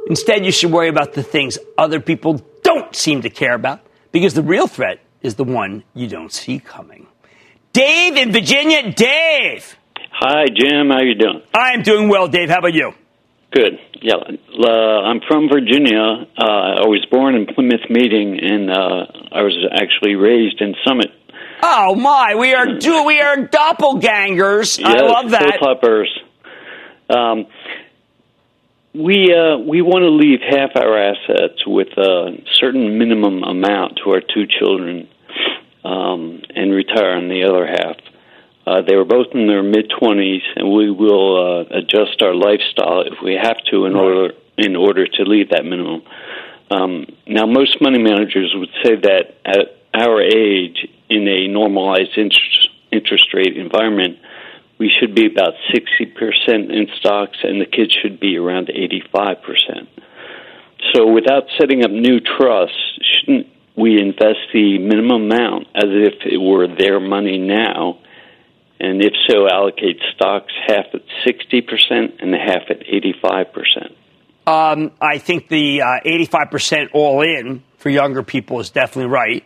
Instead, 0.09 0.45
you 0.45 0.51
should 0.51 0.73
worry 0.73 0.89
about 0.89 1.13
the 1.13 1.23
things 1.23 1.59
other 1.79 2.01
people 2.01 2.43
don't 2.63 2.95
seem 2.95 3.23
to 3.23 3.31
care 3.31 3.55
about 3.55 3.81
because 4.13 4.35
the 4.35 4.43
real 4.43 4.67
threat 4.67 4.99
is 5.23 5.37
the 5.37 5.45
one 5.45 5.85
you 5.95 6.09
don't 6.09 6.33
see 6.33 6.59
coming. 6.59 7.07
Dave 7.73 8.17
in 8.17 8.33
Virginia. 8.33 8.93
Dave. 8.93 9.77
Hi, 10.13 10.47
Jim. 10.47 10.91
How 10.91 11.01
you 11.03 11.15
doing? 11.15 11.43
I 11.55 11.73
am 11.73 11.83
doing 11.83 12.09
well, 12.09 12.27
Dave. 12.27 12.51
How 12.51 12.59
about 12.59 12.75
you? 12.75 12.93
Good. 13.53 13.79
Yeah, 14.03 14.15
uh, 14.17 14.69
I'm 14.69 15.21
from 15.29 15.49
Virginia. 15.49 16.27
Uh, 16.37 16.85
I 16.85 16.87
was 16.87 17.05
born 17.11 17.35
in 17.35 17.47
Plymouth 17.47 17.89
Meeting, 17.91 18.39
and 18.41 18.71
uh, 18.71 19.07
I 19.33 19.43
was 19.43 19.57
actually 19.73 20.15
raised 20.15 20.61
in 20.61 20.75
Summit. 20.87 21.09
Oh 21.63 21.95
my, 21.95 22.35
we 22.37 22.55
are 22.55 22.79
do 22.79 23.05
we 23.05 23.21
are 23.21 23.37
doppelgangers. 23.37 24.79
Yes, 24.79 24.89
I 24.89 25.05
love 25.05 25.31
that. 25.31 25.59
Um, 27.11 27.47
we 28.95 29.33
uh, 29.33 29.59
we 29.59 29.83
want 29.83 30.03
to 30.03 30.11
leave 30.11 30.41
half 30.41 30.71
our 30.75 30.99
assets 30.99 31.65
with 31.67 31.89
a 31.97 32.37
certain 32.59 32.99
minimum 32.99 33.45
amount 33.45 34.01
to 34.03 34.11
our 34.11 34.21
two 34.21 34.47
children, 34.47 35.09
um, 35.85 36.43
and 36.55 36.73
retire 36.73 37.17
on 37.17 37.29
the 37.29 37.45
other 37.45 37.67
half. 37.67 37.97
Uh, 38.67 38.83
they 38.83 38.97
were 38.97 39.05
both 39.05 39.29
in 39.33 39.47
their 39.47 39.63
mid 39.63 39.91
twenties, 39.99 40.43
and 40.57 40.73
we 40.73 40.91
will 40.91 41.37
uh, 41.37 41.79
adjust 41.79 42.23
our 42.23 42.35
lifestyle 42.35 43.03
if 43.03 43.23
we 43.23 43.35
have 43.35 43.57
to 43.71 43.85
in 43.87 43.95
right. 43.95 44.03
order 44.03 44.35
in 44.59 44.77
order 44.77 45.07
to 45.07 45.23
leave 45.23 45.51
that 45.51 45.65
minimum. 45.65 46.03
Um, 46.71 47.07
now, 47.27 47.47
most 47.47 47.81
money 47.81 47.99
managers 47.99 48.53
would 48.55 48.71
say 48.85 48.95
that 48.97 49.35
at 49.45 49.77
our 49.95 50.21
age, 50.23 50.87
in 51.09 51.27
a 51.27 51.49
normalized 51.49 52.17
interest, 52.17 52.69
interest 52.93 53.35
rate 53.35 53.57
environment, 53.57 54.19
we 54.81 54.91
should 54.99 55.15
be 55.15 55.27
about 55.27 55.53
60% 55.75 56.09
in 56.49 56.89
stocks, 56.99 57.37
and 57.43 57.61
the 57.61 57.67
kids 57.67 57.95
should 58.03 58.19
be 58.19 58.39
around 58.39 58.69
85%. 58.69 59.87
So, 60.95 61.07
without 61.13 61.45
setting 61.61 61.85
up 61.85 61.91
new 61.91 62.19
trusts, 62.21 62.75
shouldn't 63.03 63.47
we 63.77 64.01
invest 64.01 64.39
the 64.55 64.79
minimum 64.79 65.31
amount 65.31 65.67
as 65.75 65.85
if 65.85 66.15
it 66.25 66.39
were 66.39 66.67
their 66.67 66.99
money 66.99 67.37
now, 67.37 67.99
and 68.81 69.05
if 69.05 69.13
so, 69.29 69.47
allocate 69.47 70.01
stocks 70.15 70.53
half 70.67 70.87
at 70.95 71.03
60% 71.27 72.23
and 72.23 72.35
half 72.35 72.63
at 72.71 72.81
85%. 72.81 73.95
Um, 74.47 74.93
I 74.99 75.19
think 75.19 75.49
the 75.49 75.83
uh, 75.83 76.01
85% 76.03 76.89
all 76.95 77.21
in 77.21 77.63
for 77.77 77.91
younger 77.91 78.23
people 78.23 78.61
is 78.61 78.71
definitely 78.71 79.11
right. 79.11 79.45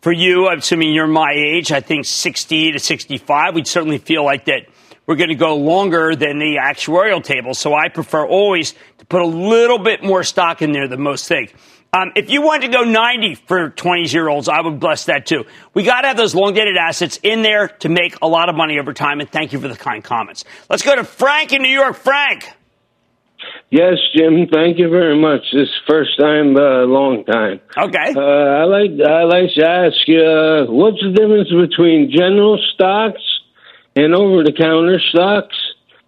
For 0.00 0.12
you, 0.12 0.46
I'm 0.46 0.58
assuming 0.58 0.94
you're 0.94 1.08
my 1.08 1.32
age, 1.34 1.72
I 1.72 1.80
think 1.80 2.04
60 2.04 2.72
to 2.72 2.78
65, 2.78 3.54
we'd 3.56 3.66
certainly 3.66 3.98
feel 3.98 4.24
like 4.24 4.44
that 4.44 4.68
we're 5.06 5.16
going 5.16 5.28
to 5.28 5.34
go 5.34 5.56
longer 5.56 6.14
than 6.16 6.38
the 6.38 6.58
actuarial 6.60 7.22
table. 7.22 7.54
So 7.54 7.74
I 7.74 7.88
prefer 7.88 8.26
always 8.26 8.74
to 8.98 9.06
put 9.06 9.22
a 9.22 9.26
little 9.26 9.78
bit 9.78 10.02
more 10.02 10.24
stock 10.24 10.62
in 10.62 10.72
there 10.72 10.88
than 10.88 11.00
most 11.00 11.28
think. 11.28 11.54
Um, 11.92 12.12
if 12.14 12.28
you 12.28 12.42
want 12.42 12.62
to 12.62 12.68
go 12.68 12.82
90 12.82 13.36
for 13.36 13.70
20 13.70 14.10
year 14.12 14.28
olds, 14.28 14.48
I 14.48 14.60
would 14.60 14.80
bless 14.80 15.06
that 15.06 15.24
too. 15.24 15.46
We 15.72 15.82
got 15.82 16.02
to 16.02 16.08
have 16.08 16.16
those 16.16 16.34
long 16.34 16.52
dated 16.52 16.76
assets 16.76 17.18
in 17.22 17.42
there 17.42 17.68
to 17.68 17.88
make 17.88 18.16
a 18.20 18.28
lot 18.28 18.48
of 18.48 18.54
money 18.54 18.78
over 18.78 18.92
time. 18.92 19.20
And 19.20 19.30
thank 19.30 19.52
you 19.52 19.60
for 19.60 19.68
the 19.68 19.76
kind 19.76 20.02
comments. 20.02 20.44
Let's 20.68 20.82
go 20.82 20.94
to 20.94 21.04
Frank 21.04 21.52
in 21.52 21.62
New 21.62 21.70
York. 21.70 21.96
Frank. 21.96 22.50
Yes, 23.70 23.94
Jim. 24.14 24.46
Thank 24.52 24.78
you 24.78 24.90
very 24.90 25.18
much. 25.18 25.40
This 25.52 25.68
first 25.88 26.18
time, 26.18 26.56
uh, 26.56 26.84
long 26.84 27.24
time. 27.24 27.60
Okay. 27.76 28.14
Uh, 28.14 28.20
I 28.20 28.64
like 28.64 28.90
I 29.00 29.22
like 29.24 29.54
to 29.54 29.64
ask 29.64 29.96
you, 30.06 30.20
uh, 30.20 30.66
what's 30.66 31.00
the 31.00 31.12
difference 31.12 31.50
between 31.50 32.10
general 32.10 32.58
stocks 32.74 33.22
and 33.96 34.14
over 34.14 34.44
the 34.44 34.52
counter 34.52 35.00
stocks, 35.10 35.56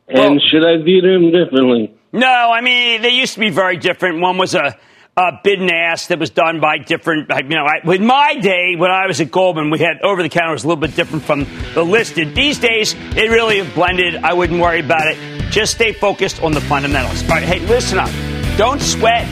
and 0.07 0.37
well, 0.37 0.39
should 0.51 0.65
I 0.65 0.83
view 0.83 1.01
them 1.01 1.33
differently? 1.33 1.95
No, 2.13 2.29
I 2.29 2.61
mean 2.61 3.03
they 3.03 3.11
used 3.11 3.35
to 3.35 3.41
be 3.41 3.51
very 3.51 3.77
different. 3.77 4.21
One 4.21 4.39
was 4.39 4.55
a 4.55 4.79
uh, 5.17 5.33
bid 5.43 5.61
and 5.61 5.71
ask 5.73 6.09
that 6.09 6.19
was 6.21 6.31
done 6.31 6.61
by 6.61 6.79
different, 6.79 7.29
you 7.29 7.49
know, 7.49 7.67
I, 7.67 7.81
in 7.93 8.07
my 8.07 8.37
day 8.37 8.77
when 8.77 8.93
I 8.93 9.09
was 9.09 9.21
at 9.21 9.33
Goldman, 9.33 9.71
we 9.71 9.81
had 9.81 10.01
over 10.03 10.23
the 10.23 10.29
counter 10.29 10.53
was 10.53 10.63
a 10.63 10.69
little 10.69 10.81
bit 10.81 10.95
different 10.95 11.25
from 11.25 11.45
the 11.75 11.83
listed. 11.83 12.37
These 12.37 12.61
days, 12.61 12.95
they 13.15 13.29
really 13.29 13.59
have 13.59 13.75
blended. 13.75 14.15
I 14.15 14.33
wouldn't 14.33 14.61
worry 14.61 14.79
about 14.79 15.09
it. 15.09 15.17
Just 15.51 15.75
stay 15.75 15.93
focused 15.93 16.41
on 16.41 16.53
the 16.53 16.61
fundamentals. 16.61 17.25
All 17.25 17.31
right, 17.31 17.43
hey, 17.43 17.59
listen 17.67 17.99
up. 17.99 18.11
Don't 18.57 18.81
sweat 18.81 19.27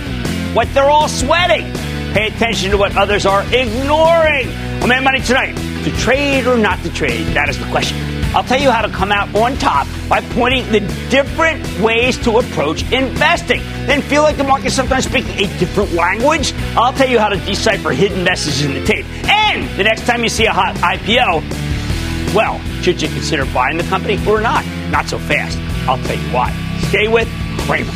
what 0.56 0.66
they're 0.74 0.90
all 0.90 1.08
sweating. 1.08 1.72
Pay 2.12 2.28
attention 2.28 2.72
to 2.72 2.78
what 2.78 2.96
others 2.96 3.24
are 3.24 3.42
ignoring. 3.54 4.48
I'm 4.82 4.88
Mad 4.88 5.04
Money 5.04 5.20
tonight. 5.20 5.54
To 5.84 5.90
trade 5.98 6.48
or 6.48 6.56
not 6.56 6.82
to 6.82 6.92
trade? 6.92 7.26
That 7.28 7.48
is 7.48 7.58
the 7.58 7.70
question. 7.70 8.15
I'll 8.34 8.44
tell 8.44 8.60
you 8.60 8.70
how 8.70 8.82
to 8.82 8.88
come 8.88 9.12
out 9.12 9.34
on 9.34 9.56
top 9.56 9.86
by 10.08 10.20
pointing 10.20 10.70
the 10.70 10.80
different 11.10 11.64
ways 11.80 12.18
to 12.24 12.38
approach 12.38 12.82
investing. 12.92 13.60
Then 13.86 14.02
feel 14.02 14.22
like 14.22 14.36
the 14.36 14.44
market 14.44 14.72
sometimes 14.72 15.04
speaking 15.04 15.32
a 15.32 15.58
different 15.58 15.92
language? 15.92 16.52
I'll 16.76 16.92
tell 16.92 17.08
you 17.08 17.18
how 17.18 17.28
to 17.28 17.36
decipher 17.36 17.92
hidden 17.92 18.24
messages 18.24 18.64
in 18.64 18.74
the 18.74 18.84
tape. 18.84 19.06
And 19.28 19.68
the 19.78 19.84
next 19.84 20.06
time 20.06 20.22
you 20.22 20.28
see 20.28 20.46
a 20.46 20.52
hot 20.52 20.74
IPO, 20.76 22.34
well, 22.34 22.60
should 22.82 23.00
you 23.00 23.08
consider 23.08 23.46
buying 23.46 23.78
the 23.78 23.84
company 23.84 24.18
or 24.26 24.40
not? 24.40 24.64
Not 24.90 25.06
so 25.06 25.18
fast. 25.18 25.58
I'll 25.88 25.98
tell 25.98 26.16
you 26.16 26.28
why. 26.32 26.52
Stay 26.88 27.08
with 27.08 27.28
Cramer. 27.60 27.92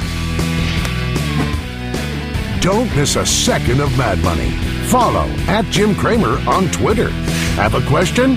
Don't 2.61 2.95
miss 2.95 3.17
a 3.17 3.25
second 3.25 3.81
of 3.81 3.97
Mad 3.97 4.19
Money. 4.23 4.51
Follow 4.87 5.27
at 5.49 5.65
Jim 5.67 5.95
Cramer 5.95 6.39
on 6.49 6.71
Twitter. 6.71 7.11
Have 7.57 7.75
a 7.75 7.87
question? 7.89 8.37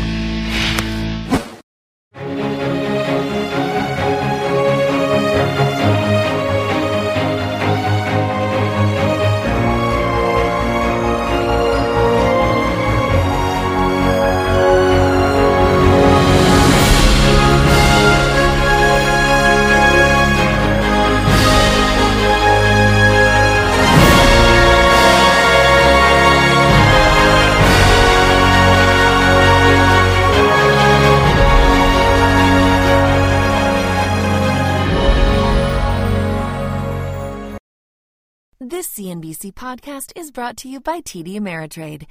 podcast 39.71 40.11
is 40.17 40.31
brought 40.31 40.57
to 40.57 40.67
you 40.67 40.81
by 40.81 40.99
TD 40.99 41.37
Ameritrade. 41.37 42.05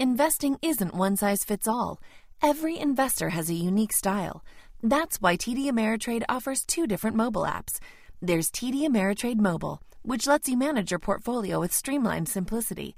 Investing 0.00 0.56
isn't 0.62 0.96
one 0.96 1.16
size 1.16 1.44
fits 1.44 1.68
all. 1.68 2.00
Every 2.42 2.76
investor 2.76 3.28
has 3.28 3.48
a 3.48 3.54
unique 3.54 3.92
style. 3.92 4.44
That's 4.82 5.20
why 5.20 5.36
TD 5.36 5.66
Ameritrade 5.66 6.24
offers 6.28 6.64
two 6.64 6.88
different 6.88 7.14
mobile 7.14 7.42
apps. 7.42 7.78
There's 8.20 8.50
TD 8.50 8.88
Ameritrade 8.88 9.38
Mobile, 9.38 9.80
which 10.02 10.26
lets 10.26 10.48
you 10.48 10.56
manage 10.56 10.90
your 10.90 10.98
portfolio 10.98 11.60
with 11.60 11.72
streamlined 11.72 12.28
simplicity, 12.28 12.96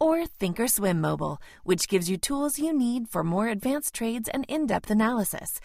or 0.00 0.24
Thinkorswim 0.24 0.96
Mobile, 0.96 1.38
which 1.64 1.88
gives 1.88 2.08
you 2.08 2.16
tools 2.16 2.58
you 2.58 2.72
need 2.72 3.10
for 3.10 3.22
more 3.22 3.48
advanced 3.48 3.94
trades 3.94 4.30
and 4.32 4.46
in-depth 4.48 4.90
analysis. 4.90 5.60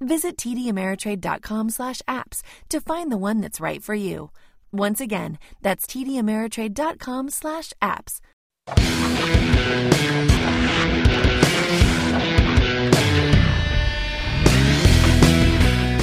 Visit 0.00 0.36
tdameritrade.com/apps 0.36 2.42
to 2.68 2.80
find 2.80 3.10
the 3.10 3.16
one 3.16 3.40
that's 3.40 3.60
right 3.60 3.82
for 3.82 3.94
you. 3.94 4.30
Once 4.72 5.00
again, 5.00 5.38
that's 5.62 5.86
tdameritrade.com 5.86 7.28
slash 7.30 7.72
apps. 7.82 8.20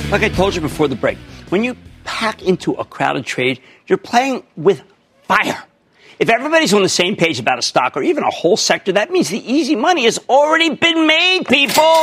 Like 0.09 0.23
I 0.23 0.29
told 0.29 0.55
you 0.55 0.61
before 0.61 0.87
the 0.87 0.95
break, 0.95 1.17
when 1.49 1.63
you 1.65 1.75
pack 2.05 2.41
into 2.41 2.71
a 2.73 2.85
crowded 2.85 3.25
trade, 3.25 3.59
you're 3.87 3.97
playing 3.97 4.43
with 4.55 4.81
fire. 5.23 5.63
If 6.17 6.29
everybody's 6.29 6.73
on 6.73 6.81
the 6.81 6.89
same 6.89 7.15
page 7.15 7.39
about 7.39 7.59
a 7.59 7.61
stock 7.61 7.95
or 7.95 8.03
even 8.03 8.23
a 8.23 8.31
whole 8.31 8.57
sector, 8.57 8.93
that 8.93 9.11
means 9.11 9.29
the 9.29 9.39
easy 9.39 9.75
money 9.75 10.05
has 10.05 10.17
already 10.29 10.73
been 10.73 11.05
made, 11.05 11.45
people. 11.47 12.01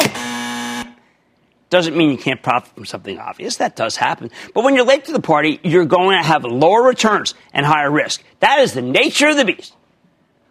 Doesn't 1.74 1.96
mean 1.96 2.12
you 2.12 2.18
can't 2.18 2.40
profit 2.40 2.72
from 2.72 2.84
something 2.84 3.18
obvious. 3.18 3.56
That 3.56 3.74
does 3.74 3.96
happen. 3.96 4.30
But 4.54 4.62
when 4.62 4.76
you're 4.76 4.84
late 4.84 5.06
to 5.06 5.12
the 5.12 5.18
party, 5.18 5.58
you're 5.64 5.84
going 5.84 6.16
to 6.16 6.24
have 6.24 6.44
lower 6.44 6.84
returns 6.84 7.34
and 7.52 7.66
higher 7.66 7.90
risk. 7.90 8.22
That 8.38 8.60
is 8.60 8.74
the 8.74 8.80
nature 8.80 9.26
of 9.26 9.36
the 9.36 9.44
beast. 9.44 9.74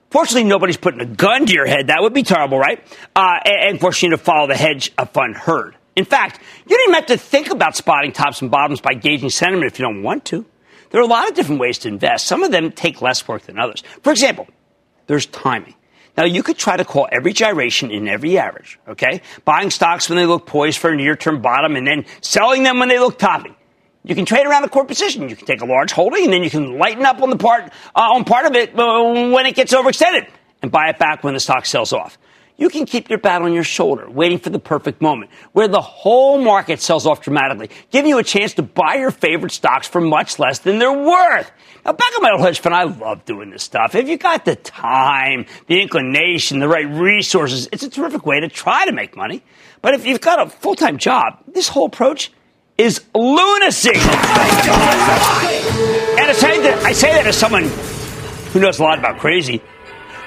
Fortunately, 0.10 0.44
nobody's 0.44 0.76
putting 0.76 1.00
a 1.00 1.06
gun 1.06 1.46
to 1.46 1.54
your 1.54 1.66
head. 1.66 1.88
That 1.88 2.02
would 2.02 2.14
be 2.14 2.24
terrible, 2.24 2.60
right? 2.60 2.86
Uh, 3.16 3.40
and 3.46 3.80
forcing 3.80 4.12
you 4.12 4.18
to 4.18 4.22
follow 4.22 4.48
the 4.48 4.58
hedge 4.58 4.92
fund 5.14 5.38
herd. 5.38 5.78
In 5.96 6.04
fact, 6.04 6.42
you 6.68 6.76
don't 6.76 6.90
even 6.90 6.96
have 6.96 7.06
to 7.06 7.18
think 7.18 7.50
about 7.50 7.78
spotting 7.78 8.12
tops 8.12 8.42
and 8.42 8.52
bottoms 8.52 8.82
by 8.82 8.94
gauging 8.94 9.30
sentiment 9.30 9.72
if 9.72 9.80
you 9.80 9.86
don't 9.86 10.04
want 10.04 10.26
to. 10.26 10.46
There 10.90 11.00
are 11.00 11.06
a 11.06 11.08
lot 11.08 11.30
of 11.30 11.36
different 11.36 11.62
ways 11.62 11.78
to 11.80 11.88
invest. 11.88 12.28
Some 12.28 12.44
of 12.44 12.52
them 12.52 12.70
take 12.70 13.02
less 13.02 13.26
work 13.30 13.44
than 13.44 13.58
others. 13.58 13.82
For 14.02 14.12
example, 14.12 14.50
there's 15.08 15.26
timing. 15.28 15.76
Now, 16.16 16.26
you 16.26 16.44
could 16.44 16.58
try 16.58 16.78
to 16.78 16.86
call 16.86 17.08
every 17.12 17.34
gyration 17.34 17.90
in 17.90 18.08
every 18.08 18.38
average, 18.38 18.80
okay? 18.88 19.22
Buying 19.46 19.72
stocks 19.72 20.10
when 20.10 20.18
they 20.18 20.26
look 20.26 20.46
poised 20.46 20.78
for 20.78 20.92
a 20.92 20.96
near 20.96 21.16
term 21.16 21.42
bottom 21.42 21.76
and 21.76 21.88
then 21.88 22.06
selling 22.22 22.64
them 22.64 22.80
when 22.80 22.90
they 22.90 23.00
look 23.00 23.18
topping. 23.18 23.56
You 24.04 24.16
can 24.16 24.26
trade 24.26 24.46
around 24.46 24.64
the 24.64 24.70
core 24.70 24.86
position. 24.86 25.30
You 25.30 25.36
can 25.36 25.48
take 25.48 25.62
a 25.62 25.66
large 25.66 25.92
holding 25.92 26.26
and 26.26 26.34
then 26.34 26.44
you 26.44 26.50
can 26.50 26.78
lighten 26.78 27.06
up 27.06 27.22
on 27.22 27.30
the 27.30 27.38
part, 27.38 27.72
uh, 27.96 28.00
on 28.00 28.26
part 28.26 28.46
of 28.46 28.56
it 28.56 28.78
uh, 28.78 29.32
when 29.32 29.46
it 29.46 29.56
gets 29.56 29.74
overextended 29.74 30.28
and 30.62 30.72
buy 30.72 30.90
it 30.90 31.00
back 31.00 31.24
when 31.24 31.34
the 31.34 31.40
stock 31.40 31.66
sells 31.66 31.94
off 31.94 32.18
you 32.64 32.70
can 32.70 32.86
keep 32.86 33.10
your 33.10 33.20
bat 33.20 33.42
on 33.42 33.52
your 33.52 33.66
shoulder, 33.66 34.10
waiting 34.10 34.40
for 34.40 34.50
the 34.50 34.58
perfect 34.58 35.02
moment, 35.02 35.30
where 35.52 35.68
the 35.68 35.82
whole 35.82 36.42
market 36.42 36.80
sells 36.80 37.06
off 37.06 37.20
dramatically, 37.20 37.70
giving 37.92 38.08
you 38.08 38.20
a 38.20 38.24
chance 38.24 38.54
to 38.54 38.62
buy 38.64 38.96
your 38.96 39.12
favorite 39.12 39.52
stocks 39.52 39.86
for 39.86 40.00
much 40.00 40.40
less 40.40 40.60
than 40.60 40.80
they're 40.80 40.94
worth. 40.94 41.52
Now, 41.84 41.92
back 41.92 42.16
on 42.16 42.22
my 42.22 42.32
old 42.32 42.40
hedge 42.40 42.62
fund, 42.62 42.74
I 42.74 42.84
love 42.84 43.26
doing 43.26 43.50
this 43.50 43.64
stuff. 43.64 43.96
If 43.96 44.08
you 44.08 44.16
got 44.16 44.46
the 44.46 44.56
time, 44.56 45.46
the 45.68 45.82
inclination, 45.82 46.60
the 46.60 46.70
right 46.70 46.88
resources, 46.88 47.68
it's 47.74 47.84
a 47.84 47.90
terrific 47.90 48.26
way 48.26 48.40
to 48.40 48.48
try 48.48 48.86
to 48.86 48.94
make 48.94 49.18
money. 49.18 49.44
But 49.82 49.94
if 49.96 50.06
you've 50.06 50.22
got 50.22 50.40
a 50.48 50.50
full-time 50.50 51.00
job, 51.00 51.40
this 51.46 51.68
whole 51.68 51.88
approach 51.88 52.32
is 52.78 53.04
lunacy. 53.14 53.90
and 53.90 54.00
I 56.30 56.34
say, 56.34 56.62
that, 56.62 56.82
I 56.86 56.94
say 56.94 57.12
that 57.12 57.28
as 57.28 57.36
someone 57.36 57.70
who 58.54 58.62
knows 58.62 58.80
a 58.80 58.84
lot 58.84 59.00
about 59.00 59.20
crazy. 59.20 59.62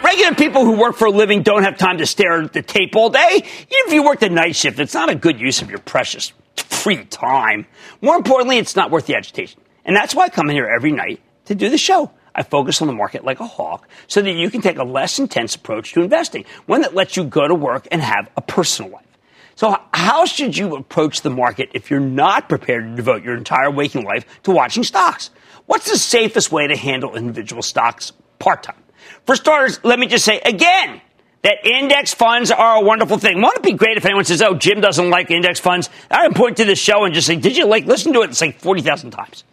Regular 0.02 0.34
people 0.34 0.64
who 0.64 0.72
work 0.72 0.96
for 0.96 1.06
a 1.06 1.10
living 1.10 1.42
don't 1.42 1.62
have 1.62 1.78
time 1.78 1.98
to 1.98 2.06
stare 2.06 2.42
at 2.42 2.52
the 2.52 2.62
tape 2.62 2.94
all 2.96 3.10
day. 3.10 3.28
Even 3.34 3.44
if 3.70 3.92
you 3.92 4.04
work 4.04 4.20
the 4.20 4.28
night 4.28 4.54
shift, 4.54 4.78
it's 4.78 4.94
not 4.94 5.08
a 5.08 5.14
good 5.14 5.40
use 5.40 5.62
of 5.62 5.70
your 5.70 5.78
precious 5.78 6.32
free 6.56 7.04
time. 7.04 7.66
More 8.02 8.16
importantly, 8.16 8.58
it's 8.58 8.76
not 8.76 8.90
worth 8.90 9.06
the 9.06 9.16
agitation. 9.16 9.60
And 9.84 9.96
that's 9.96 10.14
why 10.14 10.24
I 10.24 10.28
come 10.28 10.50
in 10.50 10.56
here 10.56 10.66
every 10.66 10.92
night 10.92 11.20
to 11.46 11.54
do 11.54 11.70
the 11.70 11.78
show. 11.78 12.10
I 12.34 12.42
focus 12.42 12.82
on 12.82 12.88
the 12.88 12.94
market 12.94 13.24
like 13.24 13.40
a 13.40 13.46
hawk 13.46 13.88
so 14.06 14.20
that 14.20 14.30
you 14.30 14.50
can 14.50 14.60
take 14.60 14.76
a 14.76 14.84
less 14.84 15.18
intense 15.18 15.54
approach 15.54 15.94
to 15.94 16.02
investing, 16.02 16.44
one 16.66 16.82
that 16.82 16.94
lets 16.94 17.16
you 17.16 17.24
go 17.24 17.48
to 17.48 17.54
work 17.54 17.88
and 17.90 18.02
have 18.02 18.30
a 18.36 18.42
personal 18.42 18.90
life. 18.90 19.06
So, 19.54 19.74
how 19.94 20.26
should 20.26 20.54
you 20.54 20.76
approach 20.76 21.22
the 21.22 21.30
market 21.30 21.70
if 21.72 21.90
you're 21.90 21.98
not 21.98 22.50
prepared 22.50 22.84
to 22.84 22.94
devote 22.94 23.22
your 23.22 23.34
entire 23.34 23.70
waking 23.70 24.04
life 24.04 24.26
to 24.42 24.50
watching 24.50 24.84
stocks? 24.84 25.30
What's 25.64 25.90
the 25.90 25.96
safest 25.96 26.52
way 26.52 26.66
to 26.66 26.76
handle 26.76 27.16
individual 27.16 27.62
stocks 27.62 28.12
part 28.38 28.62
time? 28.62 28.76
For 29.24 29.36
starters, 29.36 29.80
let 29.82 29.98
me 29.98 30.06
just 30.06 30.24
say 30.24 30.40
again 30.44 31.00
that 31.42 31.64
index 31.64 32.12
funds 32.12 32.50
are 32.50 32.76
a 32.76 32.80
wonderful 32.80 33.18
thing. 33.18 33.40
Won't 33.40 33.56
it 33.56 33.62
be 33.62 33.72
great 33.72 33.96
if 33.96 34.04
anyone 34.04 34.24
says, 34.24 34.42
"Oh, 34.42 34.54
Jim 34.54 34.80
doesn't 34.80 35.10
like 35.10 35.30
index 35.30 35.60
funds"? 35.60 35.90
I 36.10 36.24
can 36.24 36.34
point 36.34 36.56
to 36.58 36.64
the 36.64 36.74
show 36.74 37.04
and 37.04 37.14
just 37.14 37.26
say, 37.26 37.36
"Did 37.36 37.56
you 37.56 37.66
like 37.66 37.86
listen 37.86 38.12
to 38.14 38.22
it?" 38.22 38.30
It's 38.30 38.40
like 38.40 38.60
forty 38.60 38.82
thousand 38.82 39.10
times. 39.12 39.44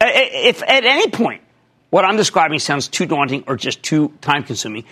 If 0.00 0.62
at 0.62 0.84
any 0.84 1.10
point 1.10 1.42
what 1.90 2.04
I'm 2.04 2.16
describing 2.16 2.58
sounds 2.58 2.88
too 2.88 3.06
daunting 3.06 3.44
or 3.46 3.56
just 3.56 3.82
too 3.82 4.12
time 4.20 4.44
consuming, 4.44 4.84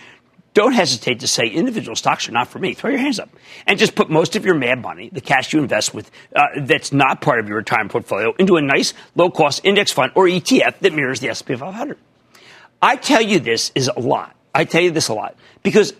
don't 0.53 0.73
hesitate 0.73 1.21
to 1.21 1.27
say 1.27 1.47
individual 1.47 1.95
stocks 1.95 2.27
are 2.27 2.31
not 2.31 2.47
for 2.47 2.59
me. 2.59 2.73
Throw 2.73 2.89
your 2.89 2.99
hands 2.99 3.19
up 3.19 3.29
and 3.65 3.79
just 3.79 3.95
put 3.95 4.09
most 4.09 4.35
of 4.35 4.45
your 4.45 4.55
mad 4.55 4.81
money, 4.81 5.09
the 5.11 5.21
cash 5.21 5.53
you 5.53 5.59
invest 5.59 5.93
with, 5.93 6.11
uh, 6.35 6.47
that's 6.57 6.91
not 6.91 7.21
part 7.21 7.39
of 7.39 7.47
your 7.47 7.57
retirement 7.57 7.91
portfolio, 7.91 8.33
into 8.39 8.57
a 8.57 8.61
nice 8.61 8.93
low 9.15 9.29
cost 9.29 9.61
index 9.63 9.91
fund 9.91 10.11
or 10.15 10.25
ETF 10.25 10.79
that 10.79 10.93
mirrors 10.93 11.19
the 11.19 11.29
S&P 11.29 11.55
500. 11.55 11.97
I 12.81 12.95
tell 12.95 13.21
you 13.21 13.39
this 13.39 13.71
is 13.75 13.89
a 13.95 13.99
lot. 13.99 14.35
I 14.53 14.65
tell 14.65 14.81
you 14.81 14.91
this 14.91 15.09
a 15.09 15.13
lot 15.13 15.35
because 15.63 15.91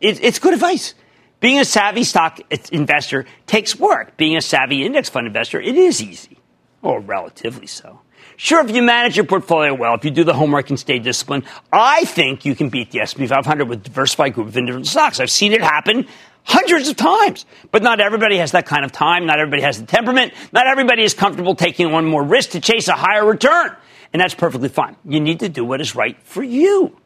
it, 0.00 0.22
it's 0.22 0.38
good 0.38 0.54
advice. 0.54 0.94
Being 1.40 1.58
a 1.58 1.64
savvy 1.64 2.04
stock 2.04 2.40
investor 2.72 3.26
takes 3.46 3.78
work. 3.78 4.16
Being 4.16 4.36
a 4.36 4.40
savvy 4.40 4.84
index 4.84 5.08
fund 5.08 5.26
investor, 5.26 5.60
it 5.60 5.76
is 5.76 6.02
easy, 6.02 6.38
or 6.82 7.00
relatively 7.00 7.66
so. 7.66 8.00
Sure, 8.36 8.64
if 8.64 8.74
you 8.74 8.82
manage 8.82 9.16
your 9.16 9.26
portfolio 9.26 9.74
well, 9.74 9.94
if 9.94 10.04
you 10.04 10.10
do 10.10 10.24
the 10.24 10.32
homework 10.32 10.70
and 10.70 10.80
stay 10.80 10.98
disciplined, 10.98 11.44
I 11.72 12.04
think 12.04 12.44
you 12.44 12.54
can 12.54 12.68
beat 12.68 12.90
the 12.90 13.00
S&P 13.00 13.26
500 13.26 13.68
with 13.68 13.80
a 13.80 13.82
diversified 13.82 14.34
group 14.34 14.48
of 14.48 14.56
individual 14.56 14.84
stocks. 14.84 15.20
I've 15.20 15.30
seen 15.30 15.52
it 15.52 15.62
happen 15.62 16.08
hundreds 16.44 16.88
of 16.88 16.96
times. 16.96 17.46
But 17.70 17.82
not 17.82 18.00
everybody 18.00 18.38
has 18.38 18.52
that 18.52 18.66
kind 18.66 18.84
of 18.84 18.92
time. 18.92 19.26
Not 19.26 19.38
everybody 19.38 19.62
has 19.62 19.80
the 19.80 19.86
temperament. 19.86 20.32
Not 20.52 20.66
everybody 20.66 21.02
is 21.02 21.14
comfortable 21.14 21.54
taking 21.54 21.92
on 21.92 22.04
more 22.04 22.22
risk 22.22 22.50
to 22.50 22.60
chase 22.60 22.88
a 22.88 22.92
higher 22.92 23.24
return. 23.24 23.74
And 24.14 24.20
that's 24.20 24.34
perfectly 24.34 24.68
fine. 24.68 24.96
You 25.04 25.18
need 25.18 25.40
to 25.40 25.48
do 25.48 25.64
what 25.64 25.80
is 25.80 25.96
right 25.96 26.16
for 26.22 26.42
you. 26.42 26.96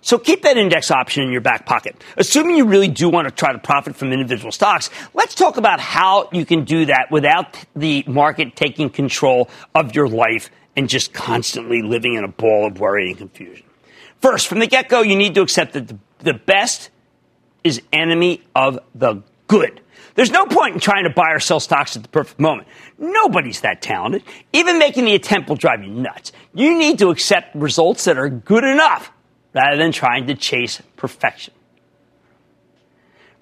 So 0.00 0.16
keep 0.16 0.42
that 0.42 0.56
index 0.56 0.92
option 0.92 1.24
in 1.24 1.32
your 1.32 1.40
back 1.40 1.66
pocket. 1.66 2.00
Assuming 2.16 2.56
you 2.56 2.66
really 2.66 2.88
do 2.88 3.08
want 3.08 3.28
to 3.28 3.34
try 3.34 3.52
to 3.52 3.58
profit 3.58 3.96
from 3.96 4.12
individual 4.12 4.52
stocks, 4.52 4.88
let's 5.12 5.34
talk 5.34 5.56
about 5.56 5.80
how 5.80 6.28
you 6.32 6.46
can 6.46 6.64
do 6.64 6.86
that 6.86 7.08
without 7.10 7.58
the 7.74 8.04
market 8.06 8.54
taking 8.54 8.90
control 8.90 9.50
of 9.74 9.94
your 9.94 10.08
life 10.08 10.50
and 10.76 10.88
just 10.88 11.12
constantly 11.12 11.82
living 11.82 12.14
in 12.14 12.22
a 12.22 12.28
ball 12.28 12.66
of 12.66 12.78
worry 12.78 13.08
and 13.08 13.18
confusion. 13.18 13.66
First, 14.20 14.46
from 14.46 14.60
the 14.60 14.68
get 14.68 14.88
go, 14.88 15.02
you 15.02 15.16
need 15.16 15.34
to 15.34 15.42
accept 15.42 15.72
that 15.72 15.92
the 16.20 16.34
best 16.34 16.90
is 17.64 17.82
enemy 17.92 18.40
of 18.54 18.78
the 18.94 19.22
good. 19.48 19.80
There's 20.14 20.30
no 20.30 20.46
point 20.46 20.74
in 20.74 20.80
trying 20.80 21.04
to 21.04 21.10
buy 21.10 21.30
or 21.32 21.40
sell 21.40 21.60
stocks 21.60 21.96
at 21.96 22.02
the 22.02 22.08
perfect 22.08 22.38
moment. 22.38 22.68
Nobody's 22.98 23.62
that 23.62 23.80
talented. 23.82 24.22
Even 24.52 24.78
making 24.78 25.04
the 25.04 25.14
attempt 25.14 25.48
will 25.48 25.56
drive 25.56 25.82
you 25.82 25.90
nuts. 25.90 26.32
You 26.54 26.78
need 26.78 26.98
to 26.98 27.10
accept 27.10 27.54
results 27.54 28.04
that 28.04 28.18
are 28.18 28.28
good 28.28 28.64
enough 28.64 29.10
rather 29.54 29.76
than 29.76 29.92
trying 29.92 30.26
to 30.26 30.34
chase 30.34 30.82
perfection. 30.96 31.54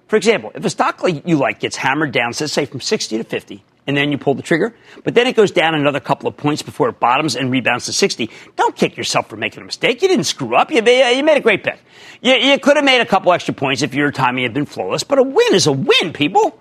For 0.07 0.17
example, 0.17 0.51
if 0.55 0.65
a 0.65 0.69
stock 0.69 1.01
you 1.25 1.37
like 1.37 1.59
gets 1.59 1.77
hammered 1.77 2.11
down, 2.11 2.33
let's 2.39 2.51
say 2.51 2.65
from 2.65 2.81
60 2.81 3.17
to 3.17 3.23
50, 3.23 3.63
and 3.87 3.97
then 3.97 4.11
you 4.11 4.17
pull 4.17 4.35
the 4.35 4.43
trigger. 4.43 4.75
But 5.03 5.15
then 5.15 5.27
it 5.27 5.35
goes 5.35 5.51
down 5.51 5.73
another 5.73 5.99
couple 5.99 6.27
of 6.27 6.37
points 6.37 6.61
before 6.61 6.89
it 6.89 6.99
bottoms 6.99 7.35
and 7.35 7.51
rebounds 7.51 7.85
to 7.85 7.93
60. 7.93 8.29
Don't 8.55 8.75
kick 8.75 8.95
yourself 8.95 9.29
for 9.29 9.37
making 9.37 9.63
a 9.63 9.65
mistake. 9.65 10.01
You 10.01 10.07
didn't 10.07 10.25
screw 10.25 10.55
up. 10.55 10.71
You 10.71 10.81
made, 10.81 11.17
you 11.17 11.23
made 11.23 11.37
a 11.37 11.41
great 11.41 11.63
pick. 11.63 11.79
You, 12.21 12.33
you 12.33 12.59
could 12.59 12.75
have 12.75 12.85
made 12.85 13.01
a 13.01 13.05
couple 13.05 13.31
extra 13.33 13.53
points 13.53 13.81
if 13.81 13.93
your 13.93 14.11
timing 14.11 14.43
had 14.43 14.53
been 14.53 14.65
flawless, 14.65 15.03
but 15.03 15.17
a 15.17 15.23
win 15.23 15.53
is 15.53 15.67
a 15.67 15.71
win, 15.71 16.13
people. 16.13 16.59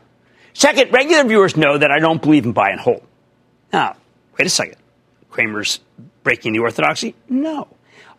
Second, 0.52 0.92
regular 0.92 1.24
viewers 1.24 1.56
know 1.56 1.78
that 1.78 1.90
I 1.90 1.98
don't 1.98 2.20
believe 2.20 2.44
in 2.44 2.52
buy 2.52 2.70
and 2.70 2.80
hold. 2.80 3.02
Now, 3.72 3.96
wait 4.38 4.46
a 4.46 4.50
second. 4.50 4.76
Cramer's 5.30 5.80
breaking 6.22 6.52
the 6.52 6.58
orthodoxy? 6.58 7.14
No. 7.28 7.68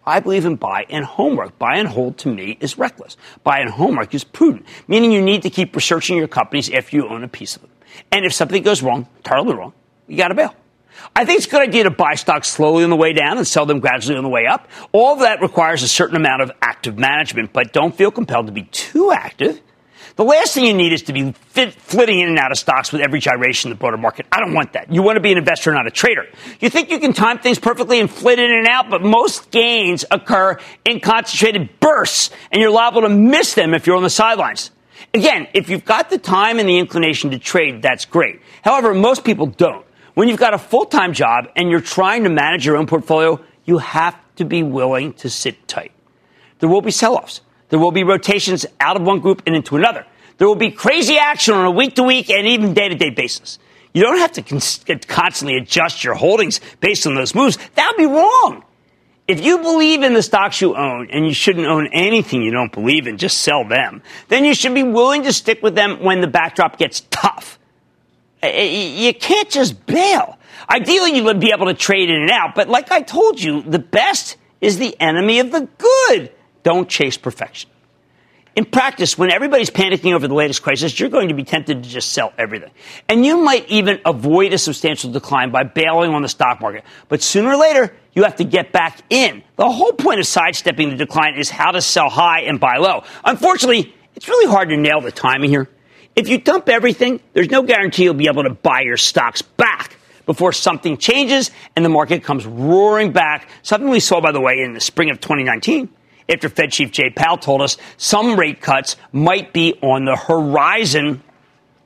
I 0.06 0.20
believe 0.20 0.46
in 0.46 0.56
buy 0.56 0.86
and 0.90 1.06
homework. 1.06 1.60
Buy 1.60 1.78
and 1.78 1.88
hold 1.88 2.18
to 2.20 2.34
me 2.34 2.58
is 2.60 2.78
reckless. 2.78 3.18
Buy 3.44 3.60
and 3.60 3.70
homework 3.70 4.14
is 4.16 4.24
prudent, 4.24 4.66
meaning 4.88 5.12
you 5.12 5.22
need 5.22 5.44
to 5.44 5.50
keep 5.50 5.76
researching 5.76 6.18
your 6.18 6.28
companies 6.28 6.70
if 6.70 6.94
you 6.94 7.08
own 7.08 7.24
a 7.24 7.28
piece 7.28 7.56
of 7.56 7.62
them. 7.62 7.72
And 8.12 8.26
if 8.26 8.34
something 8.34 8.64
goes 8.64 8.82
wrong, 8.82 9.08
terribly 9.24 9.56
wrong, 9.56 9.74
you 10.08 10.18
got 10.18 10.30
to 10.30 10.36
bail. 10.36 10.56
I 11.16 11.26
think 11.26 11.38
it's 11.38 11.48
a 11.48 11.50
good 11.50 11.62
idea 11.62 11.84
to 11.84 11.92
buy 11.92 12.16
stocks 12.16 12.48
slowly 12.48 12.84
on 12.84 12.90
the 12.90 12.96
way 12.96 13.14
down 13.14 13.38
and 13.38 13.48
sell 13.48 13.66
them 13.66 13.80
gradually 13.80 14.18
on 14.18 14.24
the 14.24 14.30
way 14.30 14.46
up. 14.46 14.68
All 14.92 15.18
that 15.18 15.42
requires 15.42 15.84
a 15.84 15.88
certain 15.88 16.16
amount 16.16 16.42
of 16.42 16.52
active 16.62 16.98
management, 16.98 17.54
but 17.54 17.74
don't 17.74 17.96
feel 17.96 18.12
compelled 18.12 18.48
to 18.48 18.52
be 18.52 18.64
too 18.64 19.12
active. 19.12 19.62
The 20.16 20.24
last 20.24 20.54
thing 20.54 20.66
you 20.66 20.74
need 20.74 20.92
is 20.94 21.04
to 21.04 21.14
be 21.14 21.32
fit, 21.32 21.74
flitting 21.74 22.20
in 22.20 22.30
and 22.30 22.38
out 22.38 22.52
of 22.52 22.58
stocks 22.58 22.92
with 22.92 23.02
every 23.02 23.20
gyration 23.20 23.72
in 23.72 23.78
the 23.78 23.80
broader 23.80 23.98
market. 23.98 24.26
I 24.32 24.40
don't 24.40 24.54
want 24.54 24.74
that. 24.74 24.92
You 24.92 25.02
want 25.02 25.16
to 25.16 25.22
be 25.22 25.32
an 25.32 25.38
investor, 25.38 25.72
not 25.72 25.88
a 25.88 25.92
trader. 25.92 26.26
You 26.60 26.70
think 26.70 26.90
you 26.90 27.00
can 27.00 27.14
time 27.14 27.40
things 27.40 27.60
perfectly 27.60 28.00
and 28.00 28.10
flit 28.10 28.40
in 28.40 28.52
and 28.52 28.68
out, 28.68 28.90
but 28.90 29.02
most 29.02 29.52
gains 29.52 30.04
occur 30.12 30.58
in 30.86 31.00
concentrated 31.00 31.80
bursts, 31.80 32.30
and 32.52 32.62
you're 32.62 32.72
liable 32.72 33.02
to 33.02 33.10
miss 33.10 33.54
them 33.54 33.74
if 33.74 33.88
you're 33.88 33.96
on 33.96 34.04
the 34.04 34.10
sidelines. 34.10 34.72
Again, 35.14 35.48
if 35.54 35.70
you've 35.70 35.86
got 35.86 36.10
the 36.10 36.18
time 36.18 36.60
and 36.60 36.68
the 36.68 36.78
inclination 36.78 37.32
to 37.32 37.40
trade, 37.40 37.82
that's 37.82 38.06
great. 38.06 38.42
However, 38.64 38.94
most 38.94 39.24
people 39.24 39.48
don't. 39.48 39.86
When 40.14 40.28
you've 40.28 40.40
got 40.40 40.54
a 40.54 40.58
full 40.58 40.86
time 40.86 41.14
job 41.14 41.48
and 41.56 41.70
you're 41.70 41.82
trying 41.82 42.24
to 42.24 42.30
manage 42.30 42.66
your 42.66 42.78
own 42.78 42.86
portfolio, 42.86 43.40
you 43.66 43.78
have 43.78 44.16
to 44.36 44.46
be 44.46 44.64
willing 44.64 45.14
to 45.14 45.30
sit 45.30 45.68
tight. 45.68 45.92
There 46.60 46.70
will 46.70 46.82
be 46.82 46.92
sell 46.92 47.16
offs. 47.16 47.42
There 47.72 47.80
will 47.80 47.92
be 47.92 48.04
rotations 48.04 48.66
out 48.80 48.96
of 48.98 49.02
one 49.02 49.20
group 49.22 49.42
and 49.48 49.56
into 49.56 49.76
another. 49.78 50.06
There 50.38 50.48
will 50.48 50.56
be 50.56 50.72
crazy 50.72 51.18
action 51.18 51.56
on 51.56 51.66
a 51.66 51.72
week 51.72 51.96
to 51.96 52.04
week 52.04 52.30
and 52.30 52.46
even 52.46 52.74
day 52.74 52.90
to 52.90 52.96
day 52.96 53.10
basis. 53.10 53.58
You 53.94 54.04
don't 54.04 54.20
have 54.20 54.34
to 54.34 55.00
constantly 55.08 55.58
adjust 55.58 56.04
your 56.04 56.14
holdings 56.14 56.62
based 56.80 57.08
on 57.08 57.16
those 57.16 57.34
moves. 57.34 57.58
That 57.76 57.88
would 57.92 57.98
be 57.98 58.06
wrong. 58.06 58.64
If 59.28 59.46
you 59.46 59.60
believe 59.60 60.04
in 60.04 60.14
the 60.14 60.22
stocks 60.22 60.60
you 60.60 60.76
own 60.76 61.10
and 61.12 61.26
you 61.26 61.34
shouldn't 61.34 61.66
own 61.66 61.88
anything 61.94 62.42
you 62.42 62.52
don't 62.52 62.72
believe 62.72 63.08
in, 63.08 63.18
just 63.18 63.38
sell 63.38 63.66
them, 63.66 64.02
then 64.28 64.44
you 64.44 64.54
should 64.54 64.74
be 64.74 64.84
willing 64.84 65.24
to 65.24 65.32
stick 65.32 65.62
with 65.64 65.76
them 65.76 66.04
when 66.04 66.20
the 66.20 66.28
backdrop 66.28 66.78
gets 66.78 67.02
tough. 67.12 67.58
You 68.44 69.14
can't 69.14 69.50
just 69.50 69.86
bail. 69.86 70.38
Ideally, 70.70 71.16
you 71.16 71.24
would 71.24 71.40
be 71.40 71.52
able 71.54 71.68
to 71.68 71.74
trade 71.74 72.10
in 72.10 72.22
and 72.22 72.32
out, 72.32 72.56
but 72.56 72.68
like 72.68 72.92
I 72.92 73.02
told 73.02 73.40
you, 73.40 73.62
the 73.62 73.80
best 73.80 74.36
is 74.60 74.78
the 74.78 75.00
enemy 75.00 75.40
of 75.40 75.52
the 75.52 75.70
good. 75.78 76.32
Don't 76.64 76.88
chase 76.90 77.18
perfection 77.18 77.70
in 78.56 78.66
practice, 78.66 79.18
when 79.18 79.32
everybody's 79.32 79.70
panicking 79.70 80.14
over 80.14 80.28
the 80.28 80.34
latest 80.34 80.62
crisis, 80.62 81.00
you're 81.00 81.10
going 81.10 81.30
to 81.30 81.34
be 81.34 81.44
tempted 81.44 81.84
to 81.84 81.90
just 81.90 82.12
sell 82.12 82.34
everything. 82.38 82.72
And 83.08 83.26
you 83.26 83.38
might 83.38 83.70
even 83.70 84.02
avoid 84.06 84.52
a 84.52 84.58
substantial 84.58 85.10
decline 85.10 85.52
by 85.52 85.64
bailing 85.64 86.14
on 86.14 86.22
the 86.22 86.28
stock 86.28 86.60
market. 86.60 86.84
But 87.08 87.22
sooner 87.22 87.52
or 87.52 87.56
later, 87.56 87.96
you 88.14 88.24
have 88.24 88.36
to 88.38 88.44
get 88.44 88.74
back 88.74 89.00
in. 89.10 89.44
The 89.56 89.70
whole 89.70 89.94
point 89.94 90.20
of 90.20 90.28
sidestepping 90.28 90.90
the 90.90 90.98
decline 90.98 91.36
is 91.36 91.50
how 91.50 91.72
to 91.72 91.82
sell 91.82 92.10
high 92.10 92.42
and 92.42 92.60
buy 92.60 92.76
low. 92.78 93.04
Unfortunately, 93.24 93.96
it's 94.16 94.28
really 94.28 94.52
hard 94.52 94.68
to 94.70 94.78
nail 94.78 95.00
the 95.00 95.12
timing 95.12 95.50
here. 95.50 95.70
If 96.14 96.28
you 96.28 96.38
dump 96.38 96.68
everything, 96.68 97.22
there's 97.32 97.50
no 97.50 97.64
guarantee 97.64 98.04
you'll 98.04 98.16
be 98.16 98.28
able 98.28 98.44
to 98.44 98.50
buy 98.50 98.82
your 98.82 98.98
stocks 98.98 99.42
back 99.42 99.96
before 100.26 100.52
something 100.52 100.98
changes 100.98 101.52
and 101.78 101.86
the 101.86 101.90
market 101.90 102.22
comes 102.22 102.46
roaring 102.46 103.14
back. 103.14 103.48
Something 103.62 103.90
we 103.90 104.02
saw, 104.02 104.20
by 104.20 104.34
the 104.34 104.42
way, 104.42 104.60
in 104.60 104.74
the 104.74 104.82
spring 104.82 105.10
of 105.10 105.22
2019 105.22 105.88
after 106.30 106.50
Fed 106.50 106.72
Chief 106.72 106.92
Jay 106.92 107.10
Powell 107.10 107.38
told 107.38 107.62
us 107.62 107.78
some 107.98 108.40
rate 108.40 108.62
cuts 108.62 108.96
might 109.12 109.54
be 109.54 109.74
on 109.82 110.06
the 110.06 110.16
horizon. 110.16 111.24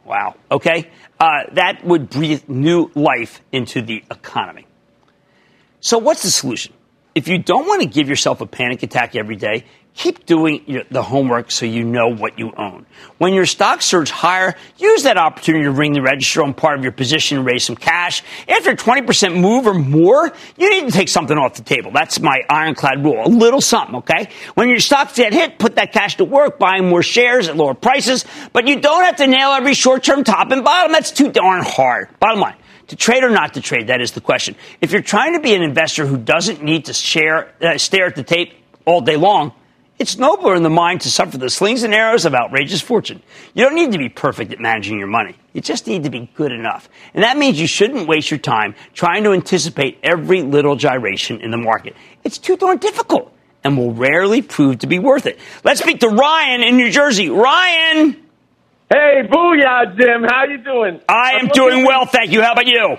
Wow. 0.03 0.35
Okay. 0.51 0.89
Uh, 1.19 1.43
that 1.53 1.83
would 1.85 2.09
breathe 2.09 2.47
new 2.47 2.91
life 2.93 3.41
into 3.51 3.81
the 3.81 4.03
economy. 4.11 4.67
So, 5.79 5.97
what's 5.97 6.23
the 6.23 6.31
solution? 6.31 6.73
If 7.13 7.27
you 7.27 7.37
don't 7.37 7.65
want 7.67 7.81
to 7.81 7.87
give 7.87 8.09
yourself 8.09 8.41
a 8.41 8.45
panic 8.45 8.83
attack 8.83 9.15
every 9.15 9.37
day, 9.37 9.65
keep 9.95 10.25
doing 10.25 10.85
the 10.91 11.01
homework 11.01 11.49
so 11.49 11.65
you 11.65 11.83
know 11.83 12.09
what 12.09 12.37
you 12.37 12.51
own. 12.57 12.85
When 13.17 13.33
your 13.33 13.45
stock 13.45 13.81
surge 13.81 14.11
higher, 14.11 14.55
use 14.77 15.03
that 15.03 15.17
opportunity 15.17 15.63
to 15.63 15.71
ring 15.71 15.93
the 15.93 16.01
register 16.01 16.43
on 16.43 16.53
part 16.53 16.77
of 16.77 16.83
your 16.83 16.91
position 16.91 17.37
and 17.37 17.47
raise 17.47 17.63
some 17.63 17.77
cash. 17.77 18.21
After 18.47 18.71
a 18.71 18.75
20% 18.75 19.39
move 19.39 19.65
or 19.65 19.73
more, 19.73 20.31
you 20.57 20.69
need 20.69 20.85
to 20.87 20.91
take 20.91 21.07
something 21.07 21.37
off 21.37 21.55
the 21.55 21.63
table. 21.63 21.91
That's 21.91 22.19
my 22.19 22.41
ironclad 22.49 23.03
rule. 23.03 23.25
A 23.25 23.29
little 23.29 23.61
something, 23.61 23.95
okay? 23.97 24.27
When 24.55 24.69
your 24.69 24.79
stocks 24.79 25.15
get 25.15 25.31
hit, 25.31 25.57
put 25.59 25.75
that 25.75 25.93
cash 25.93 26.17
to 26.17 26.25
work, 26.25 26.59
buying 26.59 26.89
more 26.89 27.01
shares 27.01 27.47
at 27.47 27.55
lower 27.55 27.73
prices, 27.73 28.25
but 28.51 28.67
you 28.67 28.81
don't 28.81 29.05
have 29.05 29.15
to 29.17 29.27
nail 29.27 29.51
every 29.51 29.73
short-term 29.73 30.25
top 30.25 30.51
and 30.51 30.63
bottom. 30.63 30.91
That's 30.91 31.11
too 31.11 31.31
darn 31.31 31.63
hard. 31.63 32.09
Bottom 32.19 32.41
line. 32.41 32.57
To 32.89 32.95
trade 32.95 33.23
or 33.23 33.31
not 33.31 33.55
to 33.55 33.61
trade, 33.61 33.87
that 33.87 34.01
is 34.01 34.11
the 34.11 34.21
question. 34.21 34.55
If 34.79 34.91
you're 34.91 35.01
trying 35.01 35.33
to 35.33 35.39
be 35.39 35.55
an 35.55 35.63
investor 35.63 36.05
who 36.05 36.17
doesn't 36.17 36.61
need 36.61 36.85
to 36.85 36.93
share, 36.93 37.51
uh, 37.59 37.79
stare 37.79 38.05
at 38.05 38.15
the 38.15 38.23
tape 38.23 38.53
all 38.85 39.01
day 39.01 39.15
long, 39.15 39.53
it's 39.97 40.17
nobler 40.17 40.55
in 40.55 40.63
the 40.63 40.69
mind 40.69 41.01
to 41.01 41.09
suffer 41.11 41.37
the 41.37 41.49
slings 41.49 41.83
and 41.83 41.93
arrows 41.93 42.25
of 42.25 42.33
outrageous 42.35 42.81
fortune. 42.81 43.21
You 43.53 43.63
don't 43.63 43.75
need 43.75 43.91
to 43.93 43.97
be 43.97 44.09
perfect 44.09 44.51
at 44.51 44.59
managing 44.59 44.97
your 44.99 45.07
money. 45.07 45.35
You 45.53 45.61
just 45.61 45.87
need 45.87 46.03
to 46.03 46.09
be 46.09 46.29
good 46.35 46.51
enough. 46.51 46.89
And 47.13 47.23
that 47.23 47.37
means 47.37 47.59
you 47.59 47.67
shouldn't 47.67 48.07
waste 48.07 48.29
your 48.29 48.37
time 48.39 48.75
trying 48.93 49.23
to 49.23 49.31
anticipate 49.31 49.97
every 50.03 50.41
little 50.41 50.75
gyration 50.75 51.39
in 51.39 51.51
the 51.51 51.57
market. 51.57 51.95
It's 52.23 52.37
too 52.37 52.57
darn 52.57 52.77
difficult. 52.77 53.31
and 53.63 53.77
will 53.79 53.93
rarely 53.93 54.43
prove 54.43 54.77
to 54.79 54.87
be 54.87 54.99
worth 54.99 55.25
it. 55.25 55.39
Let's 55.63 55.79
speak 55.81 56.01
to 56.01 56.07
Ryan 56.09 56.61
in 56.61 56.77
New 56.77 56.91
Jersey. 56.91 57.29
Ryan! 57.31 58.11
Hey, 58.93 59.23
booyah, 59.27 59.97
Jim. 59.97 60.23
How 60.23 60.45
you 60.45 60.59
doing? 60.59 61.01
I 61.09 61.39
am 61.41 61.47
doing 61.47 61.83
well, 61.83 62.05
thank 62.05 62.31
you. 62.31 62.43
How 62.43 62.51
about 62.53 62.67
you? 62.67 62.97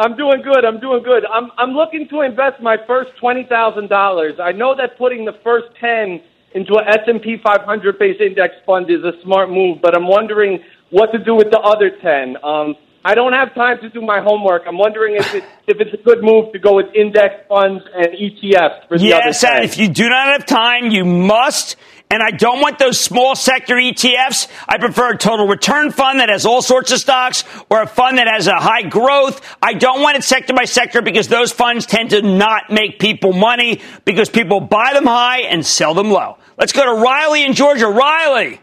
I'm 0.00 0.16
doing 0.16 0.40
good. 0.42 0.64
I'm 0.64 0.80
doing 0.80 1.02
good. 1.02 1.24
I'm 1.26 1.50
I'm 1.58 1.72
looking 1.72 2.08
to 2.08 2.22
invest 2.22 2.62
my 2.62 2.76
first 2.86 3.10
twenty 3.20 3.44
thousand 3.44 3.88
dollars. 3.88 4.40
I 4.42 4.52
know 4.52 4.74
that 4.74 4.96
putting 4.96 5.26
the 5.26 5.36
first 5.44 5.66
ten 5.78 6.22
into 6.52 6.74
an 6.74 6.84
S&P 6.88 7.36
500 7.44 7.98
based 7.98 8.20
index 8.20 8.54
fund 8.66 8.90
is 8.90 9.04
a 9.04 9.12
smart 9.22 9.50
move, 9.50 9.78
but 9.80 9.96
I'm 9.96 10.08
wondering 10.08 10.58
what 10.90 11.12
to 11.12 11.18
do 11.22 11.36
with 11.36 11.50
the 11.52 11.60
other 11.60 11.90
10. 12.02 12.36
Um, 12.42 12.74
I 13.04 13.14
don't 13.14 13.32
have 13.32 13.54
time 13.54 13.78
to 13.82 13.88
do 13.88 14.00
my 14.00 14.20
homework. 14.20 14.62
I'm 14.66 14.76
wondering 14.76 15.14
if 15.14 15.32
it, 15.32 15.44
if 15.68 15.80
it's 15.80 15.94
a 15.94 16.02
good 16.02 16.22
move 16.22 16.52
to 16.52 16.58
go 16.58 16.74
with 16.74 16.86
index 16.94 17.46
funds 17.48 17.84
and 17.94 18.08
ETFs 18.08 18.88
for 18.88 18.98
the 18.98 19.04
yes, 19.04 19.42
other 19.44 19.54
10. 19.54 19.62
and 19.62 19.64
if 19.64 19.78
you 19.78 19.88
do 19.88 20.08
not 20.08 20.26
have 20.26 20.44
time, 20.44 20.90
you 20.90 21.04
must. 21.04 21.76
And 22.10 22.22
I 22.24 22.32
don't 22.32 22.60
want 22.60 22.80
those 22.80 22.98
small 22.98 23.36
sector 23.36 23.76
ETFs. 23.76 24.48
I 24.68 24.78
prefer 24.78 25.12
a 25.12 25.16
total 25.16 25.46
return 25.46 25.92
fund 25.92 26.18
that 26.18 26.28
has 26.28 26.44
all 26.44 26.60
sorts 26.60 26.90
of 26.90 26.98
stocks 26.98 27.44
or 27.70 27.82
a 27.82 27.86
fund 27.86 28.18
that 28.18 28.26
has 28.26 28.48
a 28.48 28.56
high 28.56 28.82
growth. 28.82 29.40
I 29.62 29.74
don't 29.74 30.02
want 30.02 30.16
it 30.16 30.24
sector 30.24 30.52
by 30.52 30.64
sector 30.64 31.02
because 31.02 31.28
those 31.28 31.52
funds 31.52 31.86
tend 31.86 32.10
to 32.10 32.22
not 32.22 32.68
make 32.68 32.98
people 32.98 33.32
money 33.32 33.80
because 34.04 34.28
people 34.28 34.60
buy 34.60 34.90
them 34.92 35.06
high 35.06 35.42
and 35.42 35.64
sell 35.64 35.94
them 35.94 36.10
low. 36.10 36.38
Let's 36.58 36.72
go 36.72 36.84
to 36.84 37.00
Riley 37.00 37.44
in 37.44 37.52
Georgia. 37.52 37.86
Riley. 37.86 38.60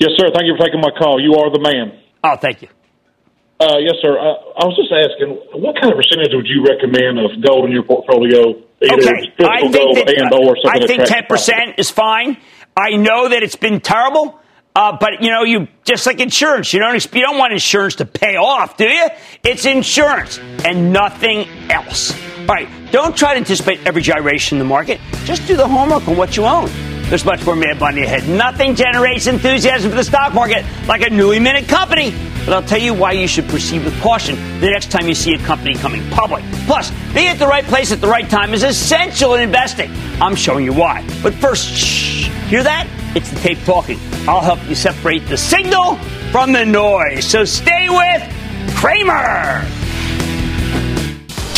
Yes, 0.00 0.12
sir. 0.16 0.30
Thank 0.34 0.46
you 0.46 0.56
for 0.56 0.64
taking 0.64 0.80
my 0.80 0.90
call. 0.98 1.20
You 1.20 1.34
are 1.34 1.52
the 1.52 1.60
man. 1.60 2.00
Oh, 2.24 2.36
thank 2.36 2.62
you. 2.62 2.68
Uh, 3.60 3.78
yes, 3.78 3.94
sir. 4.02 4.18
Uh, 4.18 4.58
I 4.58 4.66
was 4.66 4.74
just 4.74 4.90
asking, 4.90 5.38
what 5.60 5.78
kind 5.78 5.92
of 5.92 6.00
percentage 6.00 6.34
would 6.34 6.48
you 6.48 6.66
recommend 6.66 7.20
of 7.22 7.30
gold 7.46 7.66
in 7.66 7.70
your 7.70 7.84
portfolio? 7.84 8.58
Either 8.82 8.98
Okay, 8.98 9.30
I 9.38 9.60
think 9.60 9.74
gold 9.78 9.96
that, 10.02 10.18
and 10.18 10.34
or 10.34 10.58
something 10.58 10.82
I 10.82 10.86
think 10.86 11.06
ten 11.06 11.22
tracks 11.22 11.28
the 11.28 11.34
percent 11.34 11.78
is 11.78 11.88
fine. 11.88 12.38
I 12.76 12.96
know 12.96 13.28
that 13.28 13.42
it's 13.42 13.56
been 13.56 13.80
terrible, 13.80 14.40
uh, 14.74 14.96
but 14.98 15.22
you 15.22 15.30
know, 15.30 15.42
you 15.42 15.68
just 15.84 16.06
like 16.06 16.20
insurance. 16.20 16.72
You 16.72 16.80
don't 16.80 17.14
you 17.14 17.20
don't 17.20 17.38
want 17.38 17.52
insurance 17.52 17.96
to 17.96 18.06
pay 18.06 18.36
off, 18.36 18.76
do 18.76 18.88
you? 18.88 19.08
It's 19.42 19.64
insurance 19.66 20.38
and 20.64 20.92
nothing 20.92 21.46
else. 21.70 22.14
All 22.40 22.46
right, 22.46 22.68
don't 22.90 23.16
try 23.16 23.34
to 23.34 23.38
anticipate 23.38 23.86
every 23.86 24.02
gyration 24.02 24.56
in 24.56 24.58
the 24.58 24.68
market. 24.68 25.00
Just 25.24 25.46
do 25.46 25.56
the 25.56 25.68
homework 25.68 26.08
on 26.08 26.16
what 26.16 26.36
you 26.36 26.44
own. 26.44 26.70
There's 27.12 27.26
much 27.26 27.44
more 27.44 27.54
Mad 27.54 27.78
ahead. 27.82 28.26
Nothing 28.26 28.74
generates 28.74 29.26
enthusiasm 29.26 29.90
for 29.90 29.98
the 29.98 30.02
stock 30.02 30.32
market 30.32 30.64
like 30.88 31.02
a 31.02 31.10
newly 31.10 31.38
minted 31.38 31.68
company. 31.68 32.14
But 32.46 32.54
I'll 32.54 32.62
tell 32.62 32.80
you 32.80 32.94
why 32.94 33.12
you 33.12 33.28
should 33.28 33.46
proceed 33.50 33.84
with 33.84 34.00
caution 34.00 34.34
the 34.60 34.70
next 34.70 34.90
time 34.90 35.06
you 35.06 35.14
see 35.14 35.34
a 35.34 35.38
company 35.40 35.74
coming 35.74 36.08
public. 36.08 36.42
Plus, 36.64 36.90
being 37.12 37.28
at 37.28 37.38
the 37.38 37.46
right 37.46 37.64
place 37.64 37.92
at 37.92 38.00
the 38.00 38.06
right 38.06 38.30
time 38.30 38.54
is 38.54 38.62
essential 38.62 39.34
in 39.34 39.42
investing. 39.42 39.92
I'm 40.22 40.34
showing 40.34 40.64
you 40.64 40.72
why. 40.72 41.06
But 41.22 41.34
first, 41.34 41.68
shh. 41.76 42.28
Hear 42.48 42.62
that? 42.62 42.88
It's 43.14 43.28
the 43.28 43.40
tape 43.40 43.62
talking. 43.66 43.98
I'll 44.26 44.40
help 44.40 44.66
you 44.66 44.74
separate 44.74 45.28
the 45.28 45.36
signal 45.36 45.96
from 46.30 46.52
the 46.52 46.64
noise. 46.64 47.26
So 47.26 47.44
stay 47.44 47.90
with 47.90 48.74
Cramer. 48.74 49.81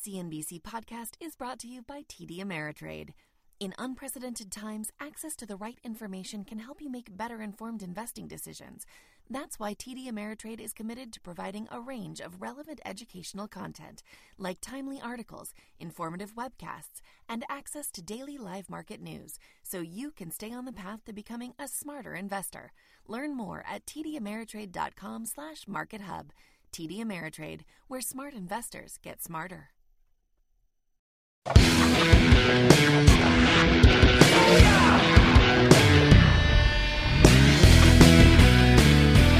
CNBC 0.00 0.62
podcast 0.62 1.10
is 1.20 1.36
brought 1.36 1.58
to 1.58 1.68
you 1.68 1.82
by 1.82 2.04
TD 2.08 2.38
Ameritrade. 2.40 3.10
In 3.58 3.74
unprecedented 3.76 4.50
times, 4.50 4.90
access 4.98 5.36
to 5.36 5.44
the 5.44 5.56
right 5.56 5.78
information 5.84 6.42
can 6.42 6.58
help 6.58 6.80
you 6.80 6.90
make 6.90 7.14
better 7.18 7.42
informed 7.42 7.82
investing 7.82 8.26
decisions. 8.26 8.86
That's 9.28 9.58
why 9.58 9.74
TD 9.74 10.10
Ameritrade 10.10 10.58
is 10.58 10.72
committed 10.72 11.12
to 11.12 11.20
providing 11.20 11.68
a 11.70 11.82
range 11.82 12.18
of 12.20 12.40
relevant 12.40 12.80
educational 12.86 13.46
content, 13.46 14.02
like 14.38 14.62
timely 14.62 14.98
articles, 15.02 15.52
informative 15.78 16.34
webcasts, 16.34 17.02
and 17.28 17.44
access 17.50 17.90
to 17.90 18.00
daily 18.00 18.38
live 18.38 18.70
market 18.70 19.02
news, 19.02 19.38
so 19.62 19.80
you 19.80 20.12
can 20.12 20.30
stay 20.30 20.50
on 20.50 20.64
the 20.64 20.72
path 20.72 21.04
to 21.04 21.12
becoming 21.12 21.52
a 21.58 21.68
smarter 21.68 22.14
investor. 22.14 22.72
Learn 23.06 23.36
more 23.36 23.62
at 23.68 23.84
tdameritrade.com 23.84 25.26
slash 25.26 25.66
markethub. 25.66 26.30
TD 26.72 27.00
Ameritrade, 27.00 27.62
where 27.88 28.00
smart 28.00 28.32
investors 28.32 28.98
get 29.02 29.22
smarter. 29.22 29.68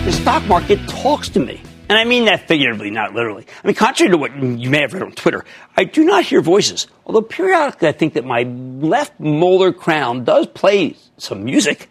The 0.05 0.13
stock 0.13 0.45
market 0.47 0.79
talks 0.89 1.29
to 1.31 1.41
me. 1.41 1.61
And 1.89 1.99
I 1.99 2.05
mean 2.05 2.27
that 2.27 2.47
figuratively, 2.47 2.91
not 2.91 3.15
literally. 3.15 3.45
I 3.63 3.67
mean, 3.67 3.75
contrary 3.75 4.13
to 4.13 4.17
what 4.17 4.35
you 4.37 4.71
may 4.71 4.81
have 4.83 4.95
read 4.95 5.03
on 5.03 5.11
Twitter, 5.13 5.45
I 5.77 5.83
do 5.83 6.05
not 6.05 6.25
hear 6.25 6.41
voices. 6.41 6.87
Although 7.05 7.23
periodically 7.23 7.89
I 7.89 7.93
think 7.93 8.15
that 8.15 8.25
my 8.25 8.45
left 8.45 9.19
molar 9.19 9.73
crown 9.73 10.23
does 10.23 10.47
play 10.47 10.97
some 11.19 11.45
music. 11.45 11.90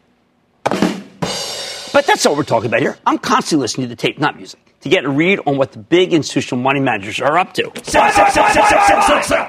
But 1.99 2.07
that's 2.07 2.23
what 2.23 2.37
we're 2.37 2.43
talking 2.43 2.67
about 2.67 2.79
here. 2.79 2.97
I'm 3.05 3.17
constantly 3.17 3.61
listening 3.61 3.89
to 3.89 3.93
the 3.93 4.01
tape, 4.01 4.19
not 4.19 4.37
music, 4.37 4.57
to 4.83 4.87
get 4.87 5.03
a 5.03 5.09
read 5.09 5.41
on 5.45 5.57
what 5.57 5.73
the 5.73 5.79
big 5.79 6.13
institutional 6.13 6.63
money 6.63 6.79
managers 6.79 7.19
are 7.19 7.37
up 7.37 7.53
to. 7.55 7.65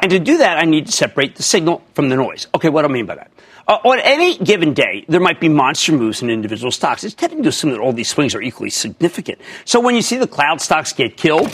And 0.02 0.10
to 0.10 0.18
do 0.18 0.38
that, 0.38 0.58
I 0.58 0.64
need 0.64 0.86
to 0.86 0.92
separate 0.92 1.36
the 1.36 1.44
signal 1.44 1.80
from 1.94 2.08
the 2.08 2.16
noise. 2.16 2.48
Okay, 2.52 2.68
what 2.68 2.82
do 2.82 2.88
I 2.88 2.90
mean 2.90 3.06
by 3.06 3.14
that? 3.14 3.30
Uh, 3.68 3.78
on 3.84 4.00
any 4.00 4.36
given 4.38 4.74
day, 4.74 5.04
there 5.08 5.20
might 5.20 5.38
be 5.38 5.48
monster 5.48 5.92
moves 5.92 6.22
in 6.22 6.28
individual 6.28 6.72
stocks. 6.72 7.04
It's 7.04 7.14
tempting 7.14 7.44
to 7.44 7.50
assume 7.50 7.70
that 7.70 7.78
all 7.78 7.92
these 7.92 8.08
swings 8.08 8.34
are 8.34 8.42
equally 8.42 8.70
significant. 8.70 9.38
So 9.64 9.78
when 9.78 9.94
you 9.94 10.02
see 10.02 10.16
the 10.16 10.26
cloud 10.26 10.60
stocks 10.60 10.92
get 10.92 11.16
killed, 11.16 11.52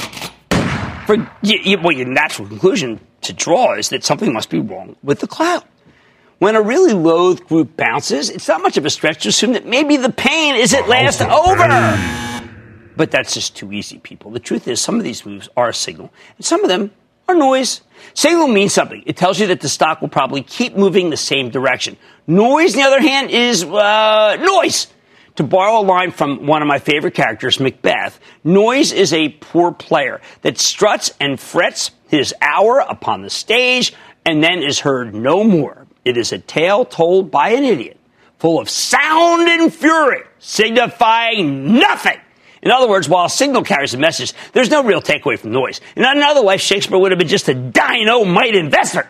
for, 1.05 1.17
you, 1.43 1.59
you, 1.63 1.79
well, 1.79 1.93
your 1.93 2.09
natural 2.09 2.49
conclusion 2.49 3.01
to 3.21 3.35
draw 3.35 3.75
is 3.75 3.91
that 3.91 4.03
something 4.03 4.33
must 4.33 4.49
be 4.49 4.61
wrong 4.61 4.97
with 5.03 5.21
the 5.21 5.27
cloud. 5.27 5.63
When 6.39 6.55
a 6.55 6.61
really 6.61 6.93
loathed 6.93 7.47
group 7.47 7.77
bounces, 7.77 8.29
it's 8.29 8.47
not 8.47 8.61
much 8.61 8.77
of 8.77 8.85
a 8.85 8.91
stretch 8.91 9.23
to 9.23 9.31
assume 9.31 9.55
that 9.55 9.65
maybe 9.65 9.97
the 9.97 10.13
pain 10.13 10.55
is 10.57 10.75
at 10.75 10.87
last 10.87 11.23
over. 11.23 11.67
But 12.95 13.11
that's 13.11 13.33
just 13.33 13.57
too 13.57 13.73
easy, 13.73 13.99
people. 13.99 14.31
The 14.31 14.41
truth 14.41 14.69
is, 14.69 14.81
some 14.81 14.97
of 14.97 15.05
these 15.05 15.25
moves 15.25 15.49
are 15.57 15.71
a 15.71 15.75
signal, 15.75 16.13
and 16.37 16.45
some 16.45 16.63
of 16.63 16.69
them 16.69 16.91
are 17.27 17.35
noise. 17.35 17.81
Signal 18.13 18.49
means 18.49 18.75
something. 18.75 19.03
It 19.07 19.17
tells 19.17 19.41
you 19.41 19.47
that 19.49 19.61
the 19.61 19.69
stock 19.69 20.03
will 20.03 20.09
probably 20.09 20.43
keep 20.43 20.77
moving 20.77 21.09
the 21.09 21.17
same 21.17 21.51
direction. 21.51 21.97
Noise, 22.27 22.75
on 22.75 22.83
the 22.83 22.87
other 22.87 23.01
hand, 23.01 23.31
is 23.31 23.65
uh, 23.65 24.37
noise. 24.37 24.89
To 25.37 25.43
borrow 25.43 25.81
a 25.81 25.85
line 25.85 26.13
from 26.13 26.47
one 26.47 26.63
of 26.63 26.69
my 26.69 26.79
favorite 26.79 27.15
characters, 27.15 27.61
Macbeth, 27.61 28.19
noise 28.43 28.93
is 28.93 29.13
a 29.13 29.29
poor 29.29 29.73
player 29.73 30.21
that 30.43 30.59
struts 30.59 31.13
and 31.21 31.39
frets 31.39 31.91
his 32.09 32.35
hour 32.41 32.79
upon 32.79 33.21
the 33.23 33.29
stage 33.29 33.93
and 34.25 34.43
then 34.43 34.63
is 34.63 34.81
heard 34.81 35.15
no 35.15 35.45
more. 35.45 35.86
It 36.07 36.17
is 36.17 36.31
a 36.31 36.39
tale 36.39 36.85
told 36.85 37.33
by 37.33 37.49
an 37.51 37.65
idiot, 37.65 37.99
full 38.39 38.61
of 38.61 38.71
sound 38.71 39.49
and 39.49 39.75
fury, 39.75 40.23
signifying 40.39 41.75
nothing. 41.75 42.21
In 42.63 42.71
other 42.71 42.89
words, 42.89 43.09
while 43.09 43.27
a 43.27 43.31
signal 43.31 43.65
carries 43.65 43.93
a 43.93 43.99
message, 43.99 44.33
there's 44.53 44.71
no 44.71 44.85
real 44.85 45.03
takeaway 45.03 45.37
from 45.37 45.51
noise. 45.51 45.81
In 45.97 46.05
another 46.05 46.43
life, 46.43 46.61
Shakespeare 46.61 46.97
would 46.97 47.11
have 47.11 47.19
been 47.19 47.27
just 47.27 47.49
a 47.49 47.55
dynamite 47.55 48.55
investor. 48.55 49.09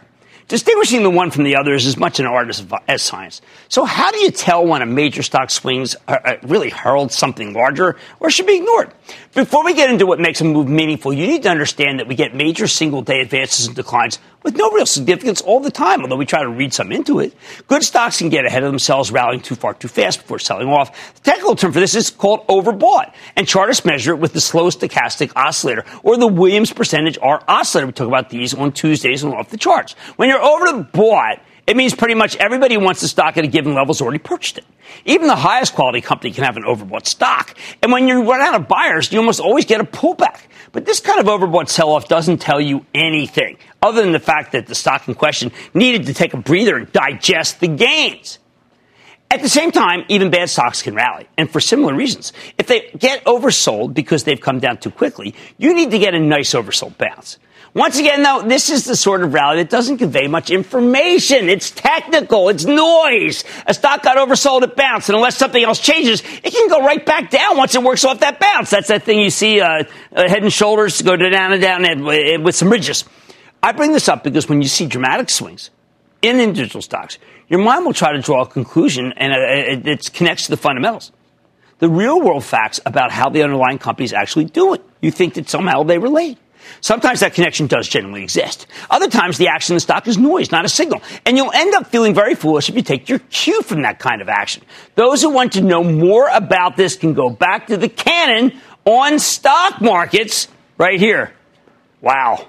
Distinguishing 0.49 1.03
the 1.03 1.11
one 1.11 1.31
from 1.31 1.45
the 1.45 1.57
other 1.57 1.75
is 1.75 1.87
as 1.87 1.99
much 1.99 2.19
an 2.19 2.25
art 2.25 2.49
as, 2.49 2.65
as 2.89 3.03
science. 3.03 3.43
So, 3.69 3.85
how 3.85 4.13
do 4.13 4.19
you 4.19 4.31
tell 4.31 4.65
when 4.65 4.81
a 4.81 4.87
major 4.87 5.23
stock 5.23 5.51
swings 5.51 5.97
uh, 6.07 6.19
uh, 6.25 6.37
really 6.45 6.71
herald 6.71 7.11
something 7.13 7.53
larger 7.53 7.97
or 8.21 8.31
should 8.31 8.47
be 8.47 8.57
ignored? 8.57 8.93
Before 9.37 9.67
we 9.67 9.75
get 9.75 9.91
into 9.91 10.07
what 10.07 10.19
makes 10.19 10.41
a 10.41 10.45
move 10.45 10.67
meaningful, 10.67 11.13
you 11.13 11.27
need 11.27 11.43
to 11.43 11.51
understand 11.51 12.01
that 12.01 12.09
we 12.09 12.15
get 12.15 12.35
major 12.35 12.67
single 12.67 13.03
day 13.03 13.21
advances 13.21 13.67
and 13.67 13.77
declines 13.77 14.19
with 14.43 14.57
no 14.57 14.71
real 14.71 14.87
significance 14.87 15.43
all 15.43 15.61
the 15.61 15.71
time, 15.71 16.01
although 16.01 16.17
we 16.17 16.25
try 16.25 16.43
to 16.43 16.49
read 16.49 16.73
some 16.73 16.91
into 16.91 17.19
it. 17.19 17.35
Good 17.67 17.83
stocks 17.85 18.17
can 18.17 18.31
get 18.31 18.47
ahead 18.47 18.63
of 18.63 18.73
themselves, 18.73 19.13
rallying 19.13 19.43
too 19.43 19.55
far 19.55 19.75
too 19.75 19.89
fast 19.89 20.23
before 20.23 20.39
selling 20.39 20.69
off. 20.69 21.15
The 21.17 21.21
technical 21.21 21.55
term 21.55 21.75
for 21.75 21.81
this 21.81 21.95
is 21.95 22.09
called 22.09 22.47
overbought, 22.47 23.13
and 23.37 23.47
chartists 23.47 23.85
measure 23.85 24.15
it 24.15 24.21
with 24.21 24.33
the 24.33 24.41
slow 24.41 24.71
stochastic 24.71 25.33
oscillator, 25.37 25.85
or 26.03 26.17
the 26.17 26.27
Williams 26.27 26.73
percentage 26.73 27.19
R 27.21 27.45
oscillator. 27.47 27.89
We 27.89 27.93
talk 27.93 28.09
about 28.09 28.31
these 28.31 28.55
on 28.55 28.73
Tuesdays 28.73 29.23
and 29.23 29.35
off 29.35 29.51
the 29.51 29.59
charts. 29.59 29.93
When 30.17 30.31
you're 30.31 30.41
overbought, 30.41 31.41
it 31.67 31.77
means 31.77 31.95
pretty 31.95 32.15
much 32.15 32.37
everybody 32.37 32.75
who 32.75 32.81
wants 32.81 33.01
the 33.01 33.09
stock 33.09 33.37
at 33.37 33.45
a 33.45 33.49
given 33.49 33.75
level 33.75 33.89
has 33.89 34.01
already 34.01 34.19
purchased 34.19 34.59
it. 34.59 34.65
Even 35.05 35.27
the 35.27 35.37
highest 35.37 35.75
quality 35.75 36.01
company 36.01 36.33
can 36.33 36.45
have 36.45 36.57
an 36.57 36.63
overbought 36.63 37.07
stock. 37.07 37.57
And 37.83 37.91
when 37.91 38.07
you 38.07 38.29
run 38.31 38.41
out 38.41 38.55
of 38.55 38.69
buyers, 38.69 39.13
you 39.13 39.19
almost 39.19 39.41
always 39.41 39.65
get 39.65 39.81
a 39.81 39.85
pullback. 39.85 40.43
But 40.71 40.85
this 40.85 41.01
kind 41.01 41.19
of 41.19 41.27
overbought 41.27 41.69
sell 41.69 41.91
off 41.91 42.07
doesn't 42.07 42.39
tell 42.39 42.61
you 42.61 42.87
anything 42.95 43.59
other 43.83 44.03
than 44.03 44.13
the 44.13 44.21
fact 44.21 44.53
that 44.53 44.67
the 44.67 44.75
stock 44.75 45.09
in 45.09 45.15
question 45.15 45.51
needed 45.75 46.07
to 46.07 46.15
take 46.15 46.35
a 46.35 46.39
breather 46.39 46.77
and 46.77 46.93
digest 46.93 47.61
the 47.61 47.69
gains. 47.69 48.39
At 49.29 49.43
the 49.43 49.49
same 49.49 49.73
time, 49.73 50.05
even 50.09 50.31
bad 50.31 50.49
stocks 50.51 50.83
can 50.83 50.95
rally, 50.95 51.29
and 51.37 51.51
for 51.51 51.61
similar 51.61 51.95
reasons. 51.95 52.33
If 52.59 52.69
they 52.69 52.91
get 52.97 53.25
oversold 53.25 53.93
because 53.93 54.23
they've 54.23 54.41
come 54.41 54.61
down 54.61 54.79
too 54.79 54.93
quickly, 54.93 55.35
you 55.59 55.75
need 55.75 55.91
to 55.91 55.99
get 55.99 56.15
a 56.15 56.21
nice 56.21 56.55
oversold 56.55 56.97
bounce. 56.97 57.39
Once 57.77 57.99
again, 57.99 58.23
though, 58.23 58.41
this 58.41 58.71
is 58.71 58.87
the 58.87 58.97
sort 58.97 59.23
of 59.23 59.35
rally 59.35 59.59
that 59.59 59.69
doesn't 59.69 59.99
convey 59.99 60.27
much 60.27 60.49
information. 60.49 61.51
It's 61.51 61.71
technical. 61.71 62.49
It's 62.49 62.65
noise. 62.65 63.45
A 63.67 63.75
stock 63.75 64.03
got 64.03 64.17
oversold, 64.17 64.63
it 64.63 64.75
bounced, 64.75 65.11
and 65.11 65.17
unless 65.17 65.37
something 65.37 65.63
else 65.63 65.79
changes, 65.79 66.23
it 66.43 66.55
can 66.55 66.71
go 66.71 66.81
right 66.81 67.05
back 67.05 67.29
down 67.29 67.59
once 67.59 67.75
it 67.75 67.83
works 67.83 68.03
off 68.07 68.21
that 68.21 68.41
bounce. 68.41 68.71
That's 68.71 68.89
that 68.89 69.03
thing 69.03 69.21
you 69.21 69.29
see, 69.29 69.61
uh, 69.61 69.85
uh, 70.15 70.27
head 70.27 70.43
and 70.43 70.51
shoulders 70.51 71.03
go 71.03 71.17
down 71.17 71.53
and 71.53 71.61
down 71.61 71.85
and, 71.85 72.01
uh, 72.01 72.43
with 72.43 72.55
some 72.55 72.71
ridges. 72.71 73.05
I 73.63 73.73
bring 73.73 73.93
this 73.93 74.09
up 74.09 74.25
because 74.25 74.49
when 74.49 74.63
you 74.63 74.69
see 74.69 74.87
dramatic 74.87 75.29
swings 75.29 75.69
in 76.23 76.41
individual 76.41 76.81
stocks, 76.81 77.19
your 77.49 77.61
mind 77.61 77.85
will 77.85 77.93
try 77.93 78.13
to 78.13 78.23
draw 78.23 78.41
a 78.41 78.47
conclusion, 78.47 79.13
and 79.19 79.35
uh, 79.35 79.91
it 79.91 80.15
connects 80.15 80.47
to 80.47 80.51
the 80.51 80.57
fundamentals. 80.57 81.13
The 81.81 81.91
real 81.91 82.23
world 82.23 82.43
facts 82.43 82.81
about 82.87 83.13
how 83.13 83.29
the 83.29 83.43
underlying 83.43 83.77
companies 83.77 84.15
actually 84.15 84.47
do 84.47 84.73
it. 84.73 84.83
You 85.03 85.11
think 85.11 85.35
that 85.35 85.51
somehow 85.51 85.83
they 85.83 85.99
relate. 85.99 86.39
Sometimes 86.81 87.21
that 87.21 87.35
connection 87.35 87.67
does 87.67 87.89
genuinely 87.89 88.23
exist. 88.23 88.67
Other 88.91 89.09
times 89.09 89.39
the 89.39 89.49
action 89.49 89.75
in 89.75 89.77
the 89.77 89.81
stock 89.81 90.07
is 90.09 90.19
noise, 90.19 90.51
not 90.51 90.65
a 90.65 90.69
signal. 90.69 91.03
And 91.25 91.37
you'll 91.37 91.53
end 91.53 91.75
up 91.75 91.87
feeling 91.89 92.15
very 92.15 92.35
foolish 92.35 92.69
if 92.69 92.77
you 92.77 92.83
take 92.83 93.09
your 93.09 93.19
cue 93.31 93.63
from 93.63 93.83
that 93.83 93.99
kind 93.99 94.23
of 94.23 94.29
action. 94.29 94.63
Those 94.95 95.23
who 95.23 95.31
want 95.31 95.53
to 95.53 95.61
know 95.61 95.83
more 95.83 96.29
about 96.29 96.77
this 96.77 96.97
can 96.97 97.15
go 97.15 97.31
back 97.31 97.69
to 97.69 97.77
the 97.77 97.89
canon 97.89 98.59
on 98.85 99.19
stock 99.19 99.81
markets 99.81 100.49
right 100.79 100.99
here. 100.99 101.33
Wow. 102.01 102.47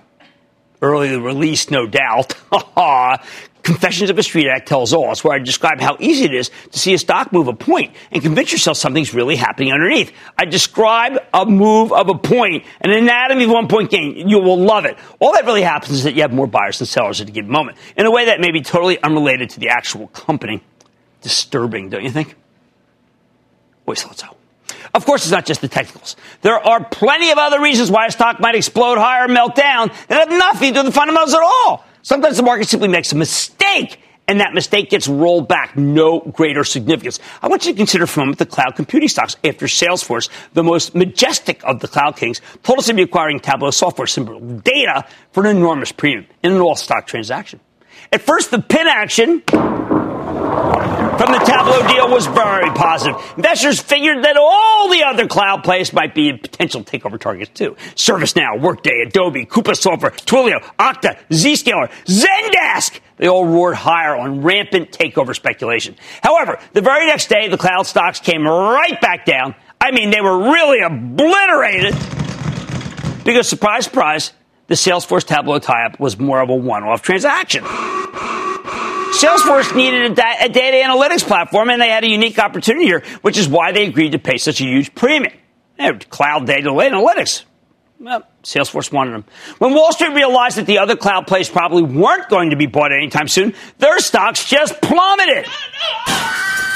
Early 0.82 1.17
release, 1.17 1.71
no 1.71 1.88
doubt. 1.88 2.36
Confessions 3.67 4.10
of 4.10 4.17
a 4.17 4.23
Street 4.23 4.47
Addict 4.47 4.65
tells 4.65 4.93
all. 4.93 5.12
It's 5.12 5.25
where 5.25 5.36
I 5.36 5.39
describe 5.39 5.82
how 5.82 5.97
easy 5.99 6.23
it 6.23 6.34
is 6.34 6.51
to 6.71 6.80
see 6.80 6.93
a 6.93 6.97
stock 6.97 7.34
move 7.34 7.49
a 7.49 7.53
point 7.53 7.93
and 8.13 8.23
convince 8.23 8.53
yourself 8.53 8.77
something's 8.77 9.13
really 9.13 9.36
happening 9.36 9.73
underneath. 9.73 10.13
I 10.38 10.45
describe 10.45 11.19
a 11.34 11.45
move 11.45 11.91
of 11.91 12.08
a 12.08 12.17
point, 12.17 12.63
an 12.80 12.91
anatomy 12.91 13.43
of 13.43 13.49
one 13.49 13.67
point 13.67 13.91
gain. 13.91 14.30
You 14.30 14.39
will 14.39 14.58
love 14.58 14.86
it. 14.86 14.97
All 15.19 15.34
that 15.34 15.43
really 15.43 15.63
happens 15.63 15.91
is 15.91 16.03
that 16.06 16.15
you 16.15 16.21
have 16.21 16.32
more 16.32 16.47
buyers 16.47 16.80
than 16.80 16.86
sellers 16.86 17.19
at 17.19 17.27
a 17.27 17.32
given 17.34 17.51
moment 17.51 17.77
in 17.97 18.06
a 18.06 18.10
way 18.10 18.27
that 18.27 18.39
may 18.39 18.51
be 18.51 18.62
totally 18.62 19.03
unrelated 19.03 19.49
to 19.49 19.60
the 19.60 19.67
actual 19.67 20.08
company. 20.08 20.63
Disturbing, 21.19 21.89
don't 21.89 22.06
you 22.06 22.10
think? 22.10 22.36
Always 23.86 24.01
thought 24.01 24.17
so. 24.17 24.27
Of 24.93 25.06
course, 25.06 25.23
it's 25.23 25.32
not 25.34 25.45
just 25.45 25.60
the 25.60 25.67
technicals. 25.67 26.15
There 26.41 26.56
are 26.56 26.86
plenty 26.86 27.32
of 27.32 27.38
other 27.38 27.62
reasons 27.62 27.91
why 27.91 28.06
a 28.06 28.12
stock 28.12 28.39
might 28.39 28.56
explode 28.56 28.97
higher 28.97 29.25
or 29.25 29.27
melt 29.27 29.56
down 29.56 29.91
that 30.08 30.30
have 30.30 30.30
nothing 30.30 30.69
to 30.69 30.80
do 30.80 30.86
with 30.86 30.93
the 30.93 30.97
fundamentals 30.97 31.34
at 31.34 31.41
all. 31.41 31.84
Sometimes 32.08 32.38
the 32.38 32.43
market 32.43 32.70
simply 32.70 32.88
makes 32.88 33.12
a 33.12 33.17
mistake 33.17 34.00
and 34.30 34.39
that 34.39 34.54
mistake 34.54 34.89
gets 34.89 35.10
rolled 35.10 35.50
back. 35.50 35.76
No 35.76 36.22
greater 36.22 36.63
significance. 36.63 37.20
I 37.41 37.50
want 37.50 37.65
you 37.65 37.74
to 37.74 37.78
consider 37.78 38.08
for 38.08 38.22
a 38.22 38.24
moment 38.24 38.39
the 38.39 38.46
cloud 38.46 38.78
computing 38.78 39.10
stocks 39.10 39.36
after 39.43 39.65
Salesforce, 39.65 40.30
the 40.54 40.63
most 40.63 40.96
majestic 40.96 41.62
of 41.65 41.82
the 41.82 41.89
cloud 41.89 42.15
kings, 42.15 42.39
told 42.63 42.80
us 42.80 42.86
to 42.86 42.93
be 42.93 43.02
acquiring 43.02 43.41
Tableau 43.41 43.72
software 43.72 44.08
symbol 44.08 44.39
data 44.39 45.06
for 45.34 45.46
an 45.46 45.58
enormous 45.58 45.91
premium 45.91 46.26
in 46.43 46.54
an 46.54 46.62
all 46.62 46.78
stock 46.78 47.08
transaction. 47.08 47.60
At 48.13 48.22
first, 48.22 48.52
the 48.52 48.62
pin 48.62 48.88
action 48.88 49.43
from 51.17 51.32
the 51.32 51.39
Tableau 51.39 51.88
deal 51.88 52.10
was 52.10 52.27
very 52.27 52.69
positive. 52.71 53.19
Investors 53.36 53.80
figured 53.80 54.23
that 54.23 54.38
all 54.38 54.89
the 54.89 55.03
other 55.03 55.27
cloud 55.27 55.63
players 55.63 55.91
might 55.91 56.13
be 56.13 56.34
potential 56.34 56.84
takeover 56.84 57.19
targets 57.19 57.51
too. 57.53 57.75
ServiceNow, 57.95 58.62
Workday, 58.62 59.03
Adobe, 59.08 59.45
Coupa 59.45 59.75
Software, 59.75 60.12
Twilio, 60.12 60.62
Okta, 60.77 61.17
Zscaler, 61.30 61.89
Zendesk. 62.06 62.99
They 63.17 63.27
all 63.27 63.45
roared 63.45 63.75
higher 63.75 64.15
on 64.15 64.41
rampant 64.41 64.91
takeover 64.91 65.36
speculation. 65.36 65.95
However, 66.21 66.60
the 66.73 66.82
very 66.82 67.08
next 67.08 67.30
day, 67.30 67.47
the 67.47 67.58
cloud 67.58 67.88
stocks 67.88 68.19
came 68.19 68.47
right 68.47 68.99
back 69.01 69.25
down. 69.25 69.56
I 69.82 69.91
mean, 69.91 70.12
they 70.12 70.21
were 70.21 70.51
really 70.51 70.82
obliterated 70.82 71.95
because, 73.23 73.47
surprise, 73.47 73.86
surprise, 73.86 74.34
the 74.67 74.75
Salesforce 74.75 75.25
Tableau 75.25 75.60
tie-up 75.60 75.99
was 75.99 76.19
more 76.19 76.41
of 76.41 76.49
a 76.49 76.56
one-off 76.56 77.01
transaction. 77.01 77.63
Salesforce 79.17 79.75
needed 79.75 80.12
a, 80.12 80.15
da- 80.15 80.45
a, 80.45 80.49
data 80.49 80.88
analytics 80.88 81.25
platform, 81.25 81.69
and 81.69 81.82
they 81.82 81.89
had 81.89 82.03
a 82.03 82.08
unique 82.08 82.38
opportunity 82.38 82.86
here, 82.86 83.03
which 83.23 83.38
is 83.38 83.47
why 83.47 83.71
they 83.71 83.88
agreed 83.88 84.12
to 84.12 84.19
pay 84.19 84.38
such 84.38 84.62
a 84.62 84.63
huge 84.63 84.93
premium. 84.93 85.34
Cloud 86.10 86.45
data 86.45 86.69
analytics. 86.69 87.43
Well, 87.99 88.23
Salesforce 88.43 88.91
wanted 88.91 89.13
them. 89.13 89.25
When 89.58 89.73
Wall 89.73 89.91
Street 89.91 90.13
realized 90.13 90.58
that 90.58 90.67
the 90.67 90.77
other 90.77 90.95
cloud 90.95 91.25
plays 91.25 91.49
probably 91.49 91.82
weren't 91.82 92.30
going 92.30 92.51
to 92.51 92.56
be 92.56 92.67
bought 92.67 92.91
anytime 92.91 93.27
soon, 93.27 93.56
their 93.80 93.97
stocks 93.99 94.45
just 94.45 94.80
plummeted. 94.82 95.45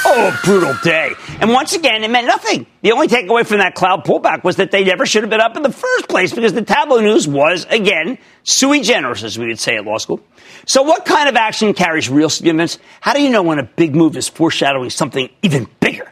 Oh, 0.04 0.40
brutal 0.44 0.74
day. 0.84 1.14
And 1.40 1.52
once 1.52 1.74
again, 1.74 2.04
it 2.04 2.10
meant 2.10 2.28
nothing. 2.28 2.66
The 2.82 2.92
only 2.92 3.08
takeaway 3.08 3.46
from 3.46 3.60
that 3.60 3.76
cloud 3.76 4.04
pullback 4.04 4.44
was 4.44 4.56
that 4.56 4.72
they 4.72 4.84
never 4.84 5.06
should 5.06 5.24
have 5.24 5.30
been 5.30 5.42
up 5.42 5.56
in 5.56 5.64
the 5.64 5.72
first 5.72 6.10
place 6.10 6.34
because 6.34 6.54
the 6.54 6.64
Tableau 6.64 7.00
news 7.00 7.28
was, 7.28 7.66
again, 7.70 8.18
sui 8.44 8.82
generis, 8.82 9.24
as 9.24 9.38
we 9.38 9.48
would 9.48 9.60
say 9.60 9.78
at 9.78 9.86
law 9.86 9.98
school. 9.98 10.20
So 10.66 10.82
what 10.82 11.06
kind 11.06 11.30
of 11.30 11.36
action 11.36 11.74
carries 11.74 12.10
real 12.10 12.30
significance? 12.30 12.80
How 13.00 13.14
do 13.14 13.22
you 13.22 13.30
know 13.30 13.44
when 13.44 13.60
a 13.60 13.64
big 13.64 13.96
move 13.96 14.18
is 14.18 14.28
foreshadowing 14.28 14.90
something 14.90 15.30
even 15.44 15.68
bigger? 15.80 16.12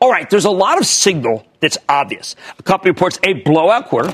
All 0.00 0.10
right, 0.10 0.28
there's 0.28 0.44
a 0.44 0.50
lot 0.50 0.78
of 0.78 0.86
signal 0.86 1.46
that's 1.60 1.78
obvious. 1.88 2.36
A 2.58 2.62
company 2.62 2.90
reports 2.90 3.18
a 3.22 3.34
blowout 3.34 3.86
quarter, 3.86 4.12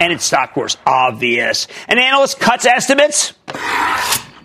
and 0.00 0.12
its 0.12 0.24
stock 0.24 0.52
course 0.52 0.76
obvious. 0.86 1.66
An 1.88 1.98
analyst 1.98 2.38
cuts 2.38 2.66
estimates, 2.66 3.34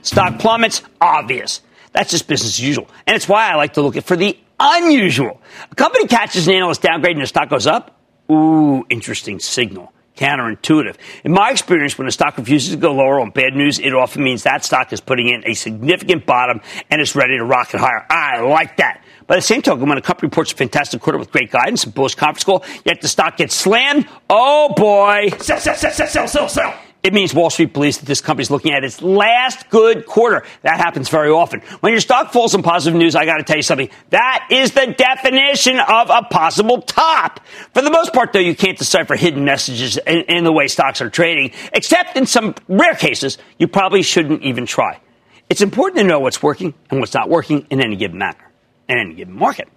stock 0.02 0.40
plummets, 0.40 0.82
obvious. 1.00 1.62
That's 1.96 2.12
just 2.12 2.28
business 2.28 2.60
as 2.60 2.60
usual. 2.60 2.90
And 3.08 3.16
it's 3.16 3.28
why 3.28 3.50
I 3.50 3.56
like 3.56 3.74
to 3.74 3.82
look 3.82 3.96
for 4.04 4.18
the 4.18 4.38
unusual. 4.60 5.42
A 5.72 5.76
company 5.76 6.08
catches 6.08 6.48
an 6.48 6.54
analyst 6.54 6.82
downgrade 6.82 7.16
and 7.16 7.24
the 7.24 7.28
stock 7.28 7.50
goes 7.50 7.66
up. 7.66 7.98
Ooh, 8.30 8.84
interesting 8.90 9.40
signal. 9.40 9.94
Counterintuitive. 10.18 10.96
In 11.24 11.32
my 11.32 11.52
experience, 11.52 11.98
when 11.98 12.08
a 12.08 12.12
stock 12.12 12.38
refuses 12.38 12.72
to 12.72 12.78
go 12.78 12.94
lower 12.94 13.22
on 13.22 13.32
bad 13.32 13.54
news, 13.54 13.80
it 13.80 13.94
often 13.94 14.24
means 14.24 14.44
that 14.44 14.66
stock 14.66 14.92
is 14.92 15.00
putting 15.00 15.28
in 15.30 15.44
a 15.46 15.54
significant 15.54 16.26
bottom 16.26 16.62
and 16.90 17.02
is 17.02 17.16
ready 17.16 17.38
to 17.38 17.46
rocket 17.46 17.80
higher. 17.80 18.06
I 18.10 18.42
like 18.42 18.78
that. 18.78 19.04
By 19.28 19.36
the 19.38 19.42
same 19.42 19.62
token, 19.62 19.88
when 19.88 19.98
a 19.98 20.02
company 20.02 20.28
reports 20.28 20.52
a 20.52 20.56
fantastic 20.56 21.02
quarter 21.02 21.18
with 21.18 21.32
great 21.32 21.52
guidance 21.52 21.84
and 21.86 21.94
bullish 21.94 22.16
conference 22.16 22.44
call, 22.44 22.64
yet 22.86 23.02
the 23.02 23.08
stock 23.08 23.38
gets 23.38 23.56
slammed, 23.56 24.08
oh 24.30 24.74
boy, 24.76 25.30
sell, 25.40 25.60
sell, 25.60 25.76
sell, 25.76 25.92
sell, 25.92 26.08
sell, 26.08 26.28
sell, 26.28 26.50
sell. 26.50 26.74
It 27.06 27.14
means 27.14 27.36
Wall 27.36 27.52
Street 27.52 27.72
believes 27.72 28.00
that 28.00 28.08
this 28.08 28.20
company 28.20 28.42
is 28.42 28.50
looking 28.50 28.74
at 28.74 28.84
its 28.84 29.00
last 29.00 29.70
good 29.70 30.08
quarter. 30.08 30.44
That 30.64 30.78
happens 30.78 31.08
very 31.08 31.30
often. 31.30 31.60
When 31.82 31.92
your 31.92 32.00
stock 32.02 32.34
falls 32.34 32.56
on 32.56 32.64
positive 32.64 32.98
news, 32.98 33.16
I 33.16 33.26
got 33.26 33.38
to 33.38 33.44
tell 33.44 33.58
you 33.58 33.62
something. 33.62 33.92
That 34.10 34.48
is 34.50 34.72
the 34.72 34.88
definition 34.88 35.80
of 35.80 36.10
a 36.10 36.24
possible 36.24 36.82
top. 36.82 37.42
For 37.76 37.84
the 37.84 37.92
most 37.92 38.12
part, 38.12 38.34
though, 38.34 38.40
you 38.40 38.56
can't 38.56 38.76
decipher 38.76 39.16
hidden 39.16 39.46
messages 39.46 39.98
in, 39.98 40.22
in 40.24 40.44
the 40.46 40.52
way 40.52 40.66
stocks 40.66 41.00
are 41.00 41.12
trading, 41.12 41.52
except 41.74 42.18
in 42.18 42.26
some 42.26 42.56
rare 42.68 42.96
cases, 42.96 43.38
you 43.60 43.68
probably 43.68 44.02
shouldn't 44.02 44.42
even 44.42 44.66
try. 44.66 45.00
It's 45.48 45.62
important 45.62 46.00
to 46.00 46.08
know 46.08 46.20
what's 46.22 46.42
working 46.42 46.74
and 46.90 47.02
what's 47.02 47.14
not 47.14 47.30
working 47.30 47.68
in 47.70 47.82
any 47.82 47.98
given 47.98 48.18
manner, 48.18 48.50
in 48.90 48.98
any 48.98 49.14
given 49.14 49.36
market. 49.36 49.68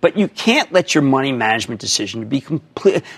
But 0.00 0.16
you 0.16 0.28
can't 0.28 0.70
let 0.72 0.94
your 0.94 1.02
money 1.02 1.32
management 1.32 1.80
decision 1.80 2.28
be, 2.28 2.44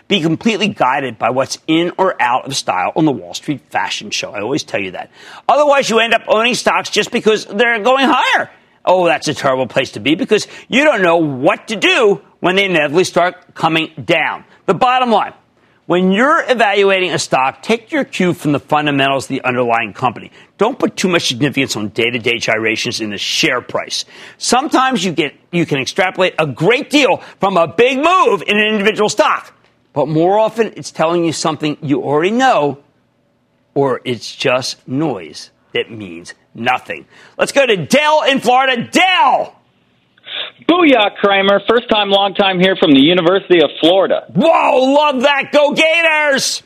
be 0.09 0.21
completely 0.21 0.69
guided 0.69 1.19
by 1.19 1.31
what's 1.31 1.59
in 1.67 1.93
or 1.99 2.21
out 2.23 2.47
of 2.47 2.57
style 2.57 2.93
on 2.95 3.05
the 3.05 3.13
Wall 3.13 3.35
Street 3.35 3.61
fashion 3.71 4.11
show. 4.11 4.33
I 4.33 4.41
always 4.41 4.63
tell 4.63 4.81
you 4.81 4.93
that. 4.93 5.11
Otherwise, 5.49 5.91
you 5.91 5.99
end 5.99 6.15
up 6.15 6.23
owning 6.29 6.55
stocks 6.55 6.91
just 6.91 7.11
because 7.11 7.47
they're 7.47 7.81
going 7.81 8.07
higher. 8.09 8.51
Oh, 8.85 9.07
that's 9.07 9.29
a 9.29 9.35
terrible 9.35 9.67
place 9.67 9.93
to 9.93 10.01
be 10.01 10.15
because 10.15 10.47
you 10.69 10.85
don't 10.85 11.03
know 11.03 11.17
what 11.17 11.69
to 11.69 11.77
do 11.77 12.23
when 12.41 12.57
they 12.57 12.65
inevitably 12.65 13.05
start 13.05 13.55
coming 13.55 13.93
down. 14.03 14.45
The 14.67 14.75
bottom 14.75 15.11
line 15.11 15.35
when 15.89 16.13
you're 16.13 16.45
evaluating 16.47 17.13
a 17.13 17.19
stock, 17.19 17.63
take 17.63 17.91
your 17.91 18.05
cue 18.05 18.35
from 18.35 18.53
the 18.53 18.61
fundamentals 18.61 19.25
of 19.25 19.29
the 19.29 19.43
underlying 19.43 19.95
company. 19.95 20.31
Don't 20.59 20.79
put 20.79 20.97
too 20.99 21.09
much 21.09 21.27
significance 21.27 21.77
on 21.77 21.89
day-to-day 21.89 22.41
gyrations 22.41 23.01
in 23.01 23.09
the 23.09 23.17
share 23.17 23.63
price. 23.63 24.05
Sometimes 24.37 25.03
you 25.03 25.13
get 25.13 25.35
you 25.51 25.65
can 25.65 25.79
extrapolate 25.79 26.35
a 26.39 26.47
great 26.47 26.91
deal 26.91 27.17
from 27.41 27.57
a 27.57 27.67
big 27.67 27.97
move 27.97 28.43
in 28.43 28.59
an 28.59 28.67
individual 28.67 29.09
stock. 29.09 29.55
But 29.95 30.09
more 30.09 30.39
often 30.39 30.75
it's 30.77 30.91
telling 30.91 31.25
you 31.25 31.33
something 31.33 31.79
you 31.81 32.03
already 32.03 32.33
know 32.33 32.85
or 33.73 34.03
it's 34.05 34.37
just 34.37 34.87
noise 34.87 35.51
that 35.73 35.91
means 35.91 36.35
nothing. 36.53 37.07
Let's 37.39 37.53
go 37.53 37.65
to 37.65 37.87
Dell 37.87 38.25
in 38.25 38.41
Florida. 38.41 38.85
Dell! 38.85 39.58
Booyah, 40.69 41.17
Cramer. 41.17 41.61
First 41.69 41.89
time, 41.89 42.11
long 42.11 42.35
time 42.35 42.61
here 42.61 42.77
from 42.77 42.93
the 42.93 43.01
University 43.01 43.63
of 43.63 43.71
Florida. 43.81 44.27
Whoa, 44.35 44.93
love 44.93 45.23
that. 45.23 45.51
Go 45.53 45.73
Gators! 45.73 46.63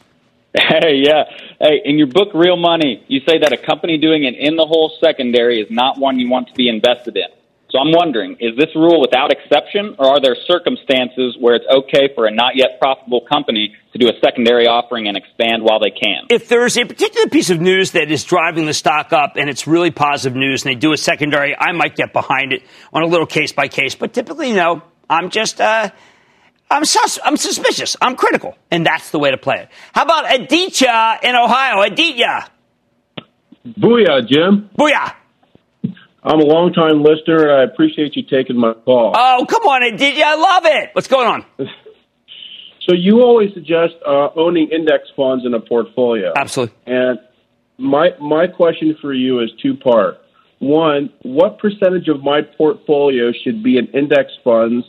Hey, 0.54 1.02
yeah. 1.06 1.24
Hey, 1.60 1.80
in 1.84 1.96
your 1.96 2.08
book, 2.08 2.28
Real 2.34 2.56
Money, 2.58 3.02
you 3.08 3.20
say 3.26 3.38
that 3.38 3.52
a 3.52 3.56
company 3.56 3.96
doing 3.96 4.26
an 4.26 4.34
in 4.34 4.56
the 4.56 4.66
hole 4.66 4.92
secondary 5.02 5.60
is 5.60 5.68
not 5.70 5.98
one 5.98 6.18
you 6.18 6.28
want 6.28 6.48
to 6.48 6.54
be 6.54 6.68
invested 6.68 7.16
in. 7.16 7.28
So 7.72 7.78
I'm 7.78 7.90
wondering, 7.90 8.36
is 8.38 8.54
this 8.58 8.68
rule 8.76 9.00
without 9.00 9.32
exception, 9.32 9.96
or 9.98 10.06
are 10.06 10.20
there 10.20 10.36
circumstances 10.46 11.38
where 11.40 11.54
it's 11.54 11.64
okay 11.74 12.12
for 12.14 12.26
a 12.26 12.30
not 12.30 12.54
yet 12.54 12.78
profitable 12.78 13.22
company 13.22 13.74
to 13.94 13.98
do 13.98 14.10
a 14.10 14.12
secondary 14.22 14.66
offering 14.66 15.08
and 15.08 15.16
expand 15.16 15.62
while 15.62 15.80
they 15.80 15.90
can? 15.90 16.26
If 16.28 16.48
there's 16.48 16.76
a 16.76 16.84
particular 16.84 17.30
piece 17.30 17.48
of 17.48 17.62
news 17.62 17.92
that 17.92 18.10
is 18.10 18.24
driving 18.24 18.66
the 18.66 18.74
stock 18.74 19.14
up 19.14 19.36
and 19.36 19.48
it's 19.48 19.66
really 19.66 19.90
positive 19.90 20.36
news 20.36 20.66
and 20.66 20.74
they 20.74 20.78
do 20.78 20.92
a 20.92 20.98
secondary, 20.98 21.56
I 21.58 21.72
might 21.72 21.96
get 21.96 22.12
behind 22.12 22.52
it 22.52 22.62
on 22.92 23.04
a 23.04 23.06
little 23.06 23.26
case 23.26 23.52
by 23.52 23.68
case. 23.68 23.94
But 23.94 24.12
typically, 24.12 24.52
no. 24.52 24.82
I'm 25.08 25.30
just, 25.30 25.58
uh, 25.58 25.88
I'm, 26.70 26.84
sus- 26.84 27.20
I'm 27.24 27.38
suspicious. 27.38 27.96
I'm 28.02 28.16
critical. 28.16 28.54
And 28.70 28.84
that's 28.84 29.10
the 29.12 29.18
way 29.18 29.30
to 29.30 29.38
play 29.38 29.60
it. 29.60 29.68
How 29.94 30.02
about 30.02 30.30
Aditya 30.30 31.20
in 31.22 31.34
Ohio? 31.34 31.80
Aditya. 31.80 32.50
Booyah, 33.66 34.28
Jim. 34.28 34.68
Booyah. 34.76 35.14
I'm 36.24 36.40
a 36.40 36.44
longtime 36.44 37.02
listener, 37.02 37.48
and 37.48 37.60
I 37.60 37.64
appreciate 37.64 38.14
you 38.14 38.22
taking 38.22 38.56
my 38.56 38.74
call. 38.74 39.12
Oh, 39.16 39.44
come 39.48 39.62
on, 39.62 39.82
Aditya. 39.82 40.24
I 40.24 40.34
love 40.36 40.66
it. 40.66 40.90
What's 40.92 41.08
going 41.08 41.26
on? 41.26 41.44
So 42.88 42.94
you 42.96 43.20
always 43.22 43.54
suggest 43.54 43.94
uh, 44.04 44.30
owning 44.34 44.68
index 44.70 45.04
funds 45.14 45.46
in 45.46 45.54
a 45.54 45.60
portfolio. 45.60 46.32
Absolutely. 46.36 46.74
And 46.86 47.20
my 47.78 48.10
my 48.20 48.46
question 48.46 48.96
for 49.00 49.12
you 49.12 49.40
is 49.40 49.50
two 49.62 49.76
part. 49.76 50.18
One, 50.58 51.12
what 51.22 51.58
percentage 51.58 52.08
of 52.08 52.22
my 52.22 52.40
portfolio 52.42 53.32
should 53.44 53.62
be 53.62 53.78
in 53.78 53.86
index 53.88 54.32
funds 54.44 54.84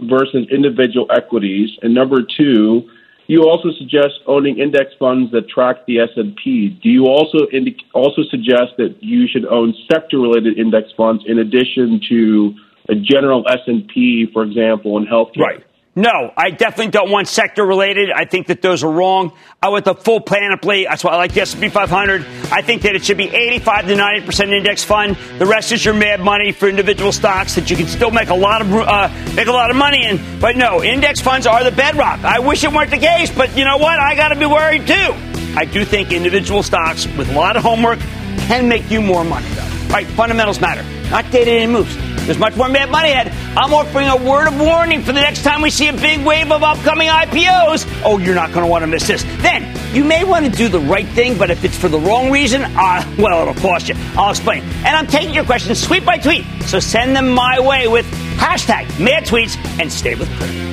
versus 0.00 0.46
individual 0.50 1.06
equities? 1.14 1.70
And 1.82 1.94
number 1.94 2.22
two, 2.22 2.88
you 3.26 3.42
also 3.44 3.70
suggest 3.78 4.20
owning 4.26 4.58
index 4.58 4.92
funds 4.98 5.32
that 5.32 5.48
track 5.48 5.86
the 5.86 5.98
S&P. 6.00 6.78
Do 6.82 6.88
you 6.88 7.06
also 7.06 7.46
indi- 7.52 7.76
also 7.92 8.22
suggest 8.30 8.76
that 8.78 8.96
you 9.00 9.26
should 9.26 9.44
own 9.46 9.74
sector-related 9.90 10.58
index 10.58 10.90
funds 10.96 11.24
in 11.26 11.38
addition 11.38 12.00
to 12.08 12.54
a 12.88 12.94
general 12.94 13.44
S&P, 13.48 14.26
for 14.32 14.44
example, 14.44 14.96
in 14.98 15.06
healthcare? 15.06 15.40
Right. 15.40 15.65
No, 15.98 16.30
I 16.36 16.50
definitely 16.50 16.90
don't 16.90 17.10
want 17.10 17.26
sector 17.26 17.64
related. 17.64 18.12
I 18.12 18.26
think 18.26 18.48
that 18.48 18.60
those 18.60 18.84
are 18.84 18.92
wrong. 18.92 19.32
I 19.62 19.70
want 19.70 19.86
the 19.86 19.94
full 19.94 20.20
panoply. 20.20 20.84
That's 20.84 21.02
why 21.02 21.12
I 21.12 21.16
like 21.16 21.32
the 21.32 21.40
S&P 21.40 21.70
500. 21.70 22.26
I 22.52 22.60
think 22.60 22.82
that 22.82 22.94
it 22.94 23.02
should 23.02 23.16
be 23.16 23.34
85 23.34 23.86
to 23.86 23.96
90 23.96 24.26
percent 24.26 24.50
index 24.52 24.84
fund. 24.84 25.16
The 25.38 25.46
rest 25.46 25.72
is 25.72 25.82
your 25.82 25.94
mad 25.94 26.20
money 26.20 26.52
for 26.52 26.68
individual 26.68 27.12
stocks 27.12 27.54
that 27.54 27.70
you 27.70 27.78
can 27.78 27.86
still 27.86 28.10
make 28.10 28.28
a 28.28 28.34
lot 28.34 28.60
of 28.60 28.70
uh, 28.74 29.08
make 29.34 29.48
a 29.48 29.52
lot 29.52 29.70
of 29.70 29.76
money 29.76 30.04
in. 30.04 30.20
But 30.38 30.58
no, 30.58 30.84
index 30.84 31.22
funds 31.22 31.46
are 31.46 31.64
the 31.64 31.72
bedrock. 31.72 32.20
I 32.24 32.40
wish 32.40 32.62
it 32.62 32.72
weren't 32.72 32.90
the 32.90 32.98
case, 32.98 33.30
but 33.30 33.56
you 33.56 33.64
know 33.64 33.78
what? 33.78 33.98
I 33.98 34.14
got 34.14 34.28
to 34.28 34.38
be 34.38 34.44
worried 34.44 34.86
too. 34.86 35.14
I 35.56 35.64
do 35.64 35.82
think 35.86 36.12
individual 36.12 36.62
stocks 36.62 37.06
with 37.16 37.30
a 37.30 37.34
lot 37.34 37.56
of 37.56 37.62
homework 37.62 38.00
can 38.48 38.68
make 38.68 38.90
you 38.90 39.00
more 39.00 39.24
money 39.24 39.48
though. 39.48 39.86
Right? 39.88 40.06
Fundamentals 40.08 40.60
matter, 40.60 40.82
not 41.10 41.30
day-to-day 41.30 41.66
moves. 41.66 42.15
There's 42.26 42.38
much 42.38 42.56
more 42.56 42.68
mad 42.68 42.90
money 42.90 43.12
ahead. 43.12 43.28
I'm 43.56 43.72
offering 43.72 44.08
a 44.08 44.16
word 44.16 44.48
of 44.48 44.60
warning 44.60 45.00
for 45.00 45.12
the 45.12 45.20
next 45.20 45.44
time 45.44 45.62
we 45.62 45.70
see 45.70 45.86
a 45.86 45.92
big 45.92 46.26
wave 46.26 46.50
of 46.50 46.64
upcoming 46.64 47.06
IPOs. 47.06 47.86
Oh, 48.04 48.18
you're 48.18 48.34
not 48.34 48.52
going 48.52 48.64
to 48.64 48.70
want 48.70 48.82
to 48.82 48.88
miss 48.88 49.06
this. 49.06 49.22
Then 49.38 49.72
you 49.94 50.02
may 50.02 50.24
want 50.24 50.44
to 50.44 50.50
do 50.50 50.68
the 50.68 50.80
right 50.80 51.06
thing, 51.10 51.38
but 51.38 51.52
if 51.52 51.62
it's 51.64 51.78
for 51.78 51.88
the 51.88 52.00
wrong 52.00 52.32
reason, 52.32 52.62
uh, 52.62 53.14
well, 53.16 53.42
it'll 53.42 53.62
cost 53.62 53.88
you. 53.88 53.94
I'll 54.16 54.30
explain. 54.30 54.64
And 54.84 54.88
I'm 54.88 55.06
taking 55.06 55.34
your 55.34 55.44
questions 55.44 55.86
tweet 55.86 56.04
by 56.04 56.18
tweet, 56.18 56.44
so 56.66 56.80
send 56.80 57.14
them 57.14 57.28
my 57.28 57.60
way 57.60 57.86
with 57.86 58.06
hashtag 58.38 58.88
mad 58.98 59.24
tweets 59.24 59.56
and 59.80 59.92
stay 59.92 60.16
with 60.16 60.28
Cramer. 60.36 60.66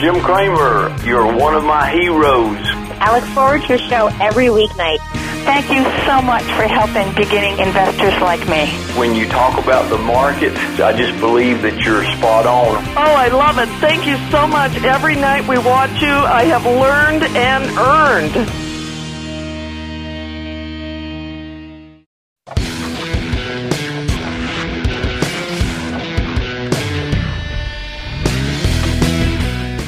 Jim 0.00 0.20
Cramer, 0.20 0.96
you're 1.06 1.32
one 1.32 1.54
of 1.54 1.62
my 1.62 1.92
heroes. 1.92 2.58
I 2.98 3.20
look 3.20 3.28
forward 3.34 3.62
to 3.62 3.68
your 3.68 3.78
show 3.78 4.08
every 4.20 4.46
weeknight. 4.46 4.98
Thank 5.44 5.70
you 5.70 5.82
so 6.06 6.22
much 6.22 6.44
for 6.44 6.62
helping 6.62 7.12
beginning 7.14 7.58
investors 7.58 8.14
like 8.20 8.46
me. 8.48 8.66
When 8.96 9.14
you 9.14 9.28
talk 9.28 9.62
about 9.62 9.90
the 9.90 9.98
market, 9.98 10.52
I 10.80 10.92
just 10.96 11.18
believe 11.18 11.62
that 11.62 11.80
you're 11.84 12.04
spot 12.04 12.46
on. 12.46 12.76
Oh, 12.96 13.14
I 13.14 13.28
love 13.28 13.58
it. 13.58 13.68
Thank 13.80 14.06
you 14.06 14.16
so 14.30 14.46
much. 14.46 14.76
Every 14.84 15.16
night 15.16 15.46
we 15.48 15.58
watch 15.58 16.00
you, 16.00 16.12
I 16.12 16.44
have 16.44 16.64
learned 16.64 17.24
and 17.36 17.64
earned. 17.76 18.61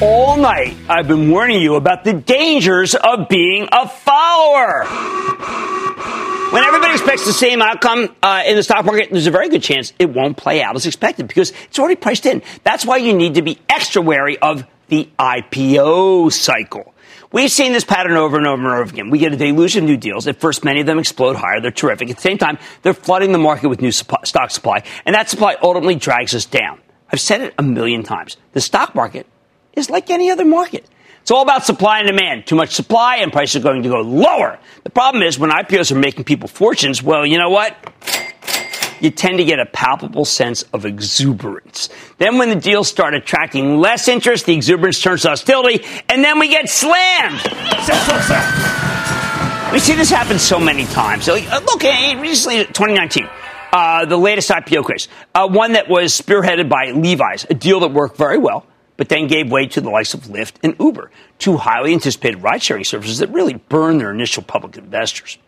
All 0.07 0.37
night, 0.37 0.77
I've 0.87 1.09
been 1.09 1.31
warning 1.31 1.63
you 1.63 1.77
about 1.77 2.05
the 2.05 2.13
dangers 2.13 2.95
of 2.95 3.27
being 3.31 3.71
a 3.73 3.89
follower. 3.89 4.85
When 6.53 6.63
everybody 6.63 6.93
expects 6.93 7.25
the 7.25 7.33
same 7.33 7.63
outcome 7.63 8.15
uh, 8.23 8.43
in 8.45 8.55
the 8.57 8.63
stock 8.63 8.85
market, 8.85 9.09
there's 9.11 9.27
a 9.27 9.31
very 9.31 9.49
good 9.49 9.63
chance 9.63 9.95
it 9.99 10.13
won't 10.13 10.37
play 10.37 10.63
out 10.63 10.77
as 10.77 10.85
expected 10.85 11.27
because 11.27 11.55
it's 11.65 11.79
already 11.79 11.97
priced 11.97 12.27
in. 12.27 12.43
That's 12.65 12.85
why 12.85 12.99
you 12.99 13.15
need 13.15 13.37
to 13.37 13.43
be 13.43 13.59
extra 13.67 14.03
wary 14.03 14.37
of 14.37 14.67
the 14.89 15.09
IPO 15.19 16.31
cycle. 16.33 16.95
We've 17.33 17.51
seen 17.51 17.73
this 17.73 17.85
pattern 17.85 18.19
over 18.19 18.37
and 18.37 18.47
over 18.47 18.63
and 18.63 18.73
over 18.73 18.93
again. 18.93 19.09
We 19.09 19.19
get 19.19 19.33
a 19.33 19.39
deluge 19.39 19.75
of 19.75 19.85
new 19.85 19.97
deals. 19.97 20.27
At 20.27 20.39
first, 20.39 20.67
many 20.67 20.81
of 20.81 20.87
them 20.87 20.99
explode 20.99 21.37
higher. 21.37 21.63
They're 21.63 21.71
terrific. 21.71 22.11
At 22.11 22.17
the 22.17 22.23
same 22.23 22.37
time, 22.37 22.59
they're 22.83 22.93
flooding 22.93 23.33
the 23.33 23.39
market 23.39 23.71
with 23.71 23.81
new 23.81 23.91
supply, 23.91 24.21
stock 24.25 24.51
supply, 24.51 24.83
and 25.07 25.15
that 25.15 25.31
supply 25.31 25.57
ultimately 25.63 25.95
drags 25.95 26.35
us 26.35 26.45
down. 26.45 26.79
I've 27.11 27.21
said 27.21 27.41
it 27.41 27.55
a 27.57 27.63
million 27.63 28.03
times. 28.03 28.37
The 28.53 28.61
stock 28.61 28.95
market 28.95 29.27
is 29.77 29.91
like 29.91 30.11
any 30.11 30.31
other 30.31 30.45
market. 30.45 30.87
It's 31.25 31.31
all 31.31 31.43
about 31.43 31.65
supply 31.65 32.01
and 32.01 32.07
demand. 32.07 32.47
Too 32.47 32.55
much 32.55 32.75
supply 32.75 33.17
and 33.17 33.33
prices 33.33 33.57
are 33.57 33.61
going 33.61 33.83
to 33.83 33.89
go 33.89 34.03
lower. 34.03 34.59
The 34.83 34.91
problem 34.91 35.23
is 35.23 35.39
when 35.39 35.49
IPOs 35.49 35.91
are 35.91 35.99
making 35.99 36.25
people 36.25 36.49
fortunes, 36.49 37.03
well, 37.03 37.25
you 37.25 37.39
know 37.39 37.49
what? 37.49 37.75
You 39.01 39.11
tend 39.11 39.39
to 39.39 39.45
get 39.45 39.59
a 39.59 39.65
palpable 39.65 40.27
sense 40.27 40.65
of 40.75 40.85
exuberance. 40.85 41.89
Then 42.19 42.37
when 42.37 42.51
the 42.51 42.57
deals 42.57 42.89
start 42.89 43.15
attracting 43.15 43.79
less 43.79 44.07
interest, 44.07 44.45
the 44.45 44.55
exuberance 44.55 45.01
turns 45.01 45.23
to 45.23 45.31
hostility, 45.31 45.85
and 46.11 46.23
then 46.23 46.39
we 46.39 46.49
get 46.49 46.69
slammed. 46.69 47.41
We 49.73 49.79
see 49.79 49.95
this 49.95 50.11
happen 50.11 50.39
so 50.39 50.61
many 50.61 50.85
times. 50.85 51.25
So, 51.25 51.37
uh, 51.37 51.61
look, 51.67 51.83
recently, 52.21 52.65
2019. 52.65 53.29
Uh, 53.73 54.05
the 54.05 54.17
latest 54.17 54.51
IPO 54.51 54.85
craze, 54.85 55.09
uh, 55.35 55.49
one 55.49 55.73
that 55.73 55.89
was 55.89 56.13
spearheaded 56.13 56.69
by 56.69 56.93
Levi's, 56.93 57.45
a 57.49 57.55
deal 57.55 57.81
that 57.81 57.93
worked 57.93 58.17
very 58.17 58.39
well 58.39 58.67
but 58.97 59.09
then 59.09 59.27
gave 59.27 59.51
way 59.51 59.67
to 59.67 59.81
the 59.81 59.91
likes 59.91 60.15
of 60.15 60.23
Lyft 60.25 60.55
and 60.63 60.77
Uber, 60.79 61.11
two 61.39 61.57
highly 61.57 61.93
anticipated 61.93 62.43
ride 62.43 62.63
sharing 62.63 62.85
services 62.85 63.19
that 63.19 63.31
really 63.31 63.55
burned 63.55 64.01
their 64.01 64.11
initial 64.11 64.43
public 64.43 64.77
investors. 64.77 65.39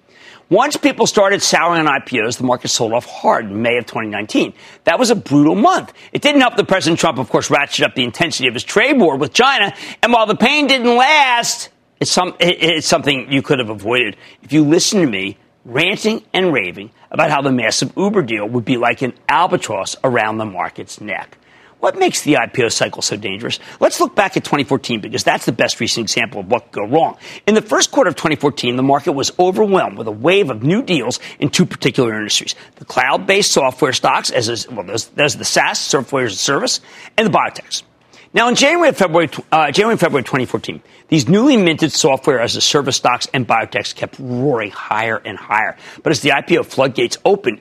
Once 0.48 0.76
people 0.76 1.08
started 1.08 1.42
souring 1.42 1.86
on 1.86 2.00
IPOs, 2.00 2.38
the 2.38 2.44
market 2.44 2.68
sold 2.68 2.92
off 2.92 3.04
hard 3.04 3.46
in 3.46 3.62
May 3.62 3.78
of 3.78 3.86
2019. 3.86 4.52
That 4.84 4.96
was 4.96 5.10
a 5.10 5.16
brutal 5.16 5.56
month. 5.56 5.92
It 6.12 6.22
didn't 6.22 6.40
help 6.40 6.56
that 6.56 6.68
President 6.68 7.00
Trump, 7.00 7.18
of 7.18 7.28
course, 7.28 7.48
ratcheted 7.48 7.82
up 7.82 7.96
the 7.96 8.04
intensity 8.04 8.46
of 8.46 8.54
his 8.54 8.62
trade 8.62 8.96
war 8.96 9.16
with 9.16 9.32
China. 9.32 9.74
And 10.04 10.12
while 10.12 10.26
the 10.26 10.36
pain 10.36 10.68
didn't 10.68 10.94
last, 10.94 11.70
it's, 11.98 12.12
some, 12.12 12.36
it's 12.38 12.86
something 12.86 13.32
you 13.32 13.42
could 13.42 13.58
have 13.58 13.70
avoided 13.70 14.16
if 14.42 14.52
you 14.52 14.62
listened 14.64 15.02
to 15.02 15.10
me 15.10 15.36
ranting 15.64 16.22
and 16.32 16.52
raving 16.52 16.92
about 17.10 17.30
how 17.30 17.42
the 17.42 17.50
massive 17.50 17.92
Uber 17.96 18.22
deal 18.22 18.48
would 18.48 18.64
be 18.64 18.76
like 18.76 19.02
an 19.02 19.14
albatross 19.28 19.96
around 20.04 20.38
the 20.38 20.44
market's 20.44 21.00
neck. 21.00 21.38
What 21.80 21.98
makes 21.98 22.22
the 22.22 22.34
IPO 22.34 22.72
cycle 22.72 23.02
so 23.02 23.16
dangerous? 23.16 23.58
Let's 23.80 24.00
look 24.00 24.14
back 24.14 24.36
at 24.36 24.44
2014 24.44 25.00
because 25.00 25.24
that's 25.24 25.44
the 25.44 25.52
best 25.52 25.78
recent 25.78 26.04
example 26.04 26.40
of 26.40 26.50
what 26.50 26.72
could 26.72 26.72
go 26.72 26.86
wrong. 26.86 27.18
In 27.46 27.54
the 27.54 27.60
first 27.60 27.90
quarter 27.90 28.08
of 28.08 28.16
2014, 28.16 28.76
the 28.76 28.82
market 28.82 29.12
was 29.12 29.30
overwhelmed 29.38 29.98
with 29.98 30.06
a 30.06 30.12
wave 30.12 30.50
of 30.50 30.62
new 30.62 30.82
deals 30.82 31.20
in 31.38 31.50
two 31.50 31.66
particular 31.66 32.16
industries. 32.16 32.54
The 32.76 32.86
cloud-based 32.86 33.52
software 33.52 33.92
stocks, 33.92 34.30
as 34.30 34.48
is, 34.48 34.68
well, 34.70 34.86
there's, 34.86 35.06
there's 35.08 35.36
the 35.36 35.44
SaaS, 35.44 35.78
software 35.78 36.24
as 36.24 36.32
a 36.32 36.36
service, 36.36 36.80
and 37.18 37.26
the 37.26 37.30
biotechs. 37.30 37.82
Now, 38.32 38.48
in 38.48 38.54
January 38.54 38.88
and 38.88 38.96
February, 38.96 39.30
uh, 39.52 39.70
January 39.70 39.92
and 39.92 40.00
February 40.00 40.24
2014, 40.24 40.82
these 41.08 41.28
newly 41.28 41.56
minted 41.56 41.92
software 41.92 42.40
as 42.40 42.56
a 42.56 42.60
service 42.60 42.96
stocks 42.96 43.28
and 43.32 43.46
biotechs 43.46 43.94
kept 43.94 44.16
roaring 44.18 44.70
higher 44.70 45.16
and 45.24 45.38
higher. 45.38 45.76
But 46.02 46.10
as 46.10 46.20
the 46.20 46.30
IPO 46.30 46.66
floodgates 46.66 47.18
opened, 47.24 47.60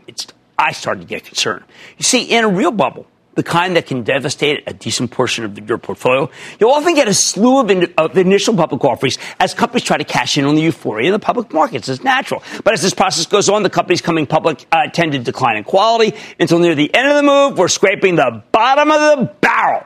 I 0.57 0.71
started 0.71 1.01
to 1.01 1.07
get 1.07 1.25
concerned. 1.25 1.65
You 1.97 2.03
see, 2.03 2.23
in 2.23 2.43
a 2.43 2.49
real 2.49 2.71
bubble, 2.71 3.07
the 3.35 3.43
kind 3.43 3.75
that 3.75 3.85
can 3.85 4.03
devastate 4.03 4.63
a 4.67 4.73
decent 4.73 5.11
portion 5.11 5.45
of 5.45 5.69
your 5.69 5.77
portfolio, 5.77 6.29
you'll 6.59 6.71
often 6.71 6.95
get 6.95 7.07
a 7.07 7.13
slew 7.13 7.59
of, 7.59 7.69
in, 7.69 7.93
of, 7.97 8.17
initial 8.17 8.55
public 8.55 8.83
offerings 8.83 9.17
as 9.39 9.53
companies 9.53 9.83
try 9.83 9.97
to 9.97 10.03
cash 10.03 10.37
in 10.37 10.45
on 10.45 10.55
the 10.55 10.61
euphoria 10.61 11.07
in 11.07 11.13
the 11.13 11.19
public 11.19 11.53
markets. 11.53 11.87
It's 11.87 12.03
natural. 12.03 12.41
But 12.63 12.73
as 12.73 12.81
this 12.81 12.93
process 12.93 13.25
goes 13.25 13.49
on, 13.49 13.63
the 13.63 13.69
companies 13.69 14.01
coming 14.01 14.25
public 14.25 14.65
uh, 14.71 14.87
tend 14.87 15.11
to 15.11 15.19
decline 15.19 15.57
in 15.57 15.63
quality 15.63 16.17
until 16.39 16.59
near 16.59 16.75
the 16.75 16.93
end 16.93 17.09
of 17.09 17.15
the 17.15 17.23
move, 17.23 17.57
we're 17.57 17.67
scraping 17.67 18.15
the 18.15 18.43
bottom 18.51 18.89
of 18.89 18.99
the 18.99 19.33
barrel. 19.41 19.83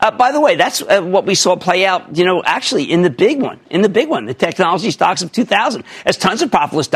Uh, 0.00 0.12
by 0.12 0.30
the 0.30 0.40
way, 0.40 0.54
that's 0.54 0.80
uh, 0.82 1.02
what 1.02 1.26
we 1.26 1.34
saw 1.34 1.56
play 1.56 1.84
out, 1.84 2.16
you 2.16 2.24
know, 2.24 2.40
actually 2.44 2.84
in 2.84 3.02
the 3.02 3.10
big 3.10 3.42
one, 3.42 3.58
in 3.68 3.82
the 3.82 3.88
big 3.88 4.08
one, 4.08 4.26
the 4.26 4.34
technology 4.34 4.92
stocks 4.92 5.22
of 5.22 5.32
2000, 5.32 5.82
as 6.06 6.16
tons 6.16 6.40
of 6.40 6.52
profitless 6.52 6.88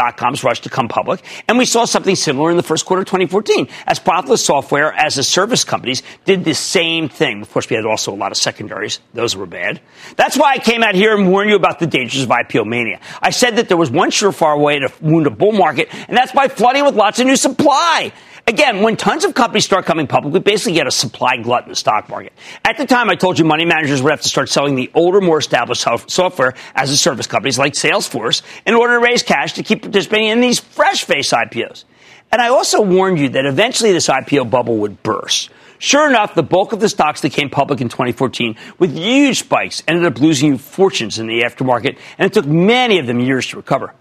rushed 0.44 0.62
to 0.62 0.68
come 0.68 0.86
public. 0.86 1.20
And 1.48 1.58
we 1.58 1.64
saw 1.64 1.84
something 1.84 2.14
similar 2.14 2.52
in 2.52 2.56
the 2.56 2.62
first 2.62 2.86
quarter 2.86 3.02
of 3.02 3.06
2014, 3.06 3.66
as 3.88 3.98
profitless 3.98 4.44
software 4.44 4.92
as 4.92 5.18
a 5.18 5.24
service 5.24 5.64
companies 5.64 6.04
did 6.26 6.44
the 6.44 6.54
same 6.54 7.08
thing. 7.08 7.42
Of 7.42 7.50
course, 7.50 7.68
we 7.68 7.74
had 7.74 7.86
also 7.86 8.12
a 8.12 8.14
lot 8.14 8.30
of 8.30 8.38
secondaries. 8.38 9.00
Those 9.14 9.34
were 9.34 9.46
bad. 9.46 9.80
That's 10.14 10.36
why 10.36 10.52
I 10.52 10.58
came 10.58 10.84
out 10.84 10.94
here 10.94 11.16
and 11.16 11.28
warned 11.28 11.50
you 11.50 11.56
about 11.56 11.80
the 11.80 11.88
dangers 11.88 12.22
of 12.22 12.28
IPO 12.28 12.66
mania. 12.66 13.00
I 13.20 13.30
said 13.30 13.56
that 13.56 13.66
there 13.66 13.76
was 13.76 13.90
one 13.90 14.10
surefire 14.10 14.60
way 14.60 14.78
to 14.78 14.92
wound 15.00 15.26
a 15.26 15.30
bull 15.30 15.52
market, 15.52 15.88
and 15.92 16.16
that's 16.16 16.32
by 16.32 16.46
flooding 16.46 16.84
with 16.84 16.94
lots 16.94 17.18
of 17.18 17.26
new 17.26 17.36
supply. 17.36 18.12
Again, 18.52 18.82
when 18.82 18.98
tons 18.98 19.24
of 19.24 19.32
companies 19.32 19.64
start 19.64 19.86
coming 19.86 20.06
public, 20.06 20.34
we 20.34 20.38
basically 20.38 20.74
get 20.74 20.86
a 20.86 20.90
supply 20.90 21.38
glut 21.38 21.62
in 21.62 21.70
the 21.70 21.74
stock 21.74 22.10
market. 22.10 22.34
At 22.66 22.76
the 22.76 22.84
time, 22.84 23.08
I 23.08 23.14
told 23.14 23.38
you 23.38 23.46
money 23.46 23.64
managers 23.64 24.02
would 24.02 24.10
have 24.10 24.20
to 24.20 24.28
start 24.28 24.50
selling 24.50 24.74
the 24.74 24.90
older, 24.92 25.22
more 25.22 25.38
established 25.38 25.86
software 26.08 26.52
as 26.74 26.90
a 26.90 26.96
service 26.98 27.26
companies 27.26 27.58
like 27.58 27.72
Salesforce 27.72 28.42
in 28.66 28.74
order 28.74 28.98
to 28.98 29.00
raise 29.00 29.22
cash 29.22 29.54
to 29.54 29.62
keep 29.62 29.80
participating 29.80 30.28
in 30.28 30.42
these 30.42 30.60
fresh 30.60 31.04
face 31.04 31.32
IPOs. 31.32 31.84
And 32.30 32.42
I 32.42 32.48
also 32.48 32.82
warned 32.82 33.18
you 33.18 33.30
that 33.30 33.46
eventually 33.46 33.90
this 33.90 34.08
IPO 34.08 34.50
bubble 34.50 34.76
would 34.76 35.02
burst. 35.02 35.48
Sure 35.78 36.06
enough, 36.06 36.34
the 36.34 36.42
bulk 36.42 36.74
of 36.74 36.80
the 36.80 36.90
stocks 36.90 37.22
that 37.22 37.32
came 37.32 37.48
public 37.48 37.80
in 37.80 37.88
2014 37.88 38.54
with 38.78 38.94
huge 38.94 39.38
spikes 39.38 39.82
ended 39.88 40.04
up 40.04 40.20
losing 40.20 40.58
fortunes 40.58 41.18
in 41.18 41.26
the 41.26 41.40
aftermarket, 41.40 41.96
and 42.18 42.26
it 42.26 42.34
took 42.34 42.44
many 42.44 42.98
of 42.98 43.06
them 43.06 43.18
years 43.18 43.46
to 43.46 43.56
recover 43.56 43.94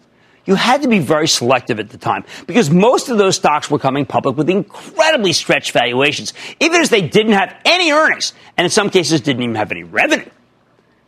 you 0.45 0.55
had 0.55 0.81
to 0.81 0.87
be 0.87 0.99
very 0.99 1.27
selective 1.27 1.79
at 1.79 1.89
the 1.89 1.97
time 1.97 2.23
because 2.47 2.69
most 2.69 3.09
of 3.09 3.17
those 3.17 3.35
stocks 3.35 3.69
were 3.69 3.79
coming 3.79 4.05
public 4.05 4.37
with 4.37 4.49
incredibly 4.49 5.33
stretched 5.33 5.71
valuations, 5.71 6.33
even 6.59 6.81
as 6.81 6.89
they 6.89 7.01
didn't 7.01 7.33
have 7.33 7.55
any 7.65 7.91
earnings 7.91 8.33
and 8.57 8.65
in 8.65 8.71
some 8.71 8.89
cases 8.89 9.21
didn't 9.21 9.43
even 9.43 9.55
have 9.55 9.71
any 9.71 9.83
revenue. 9.83 10.29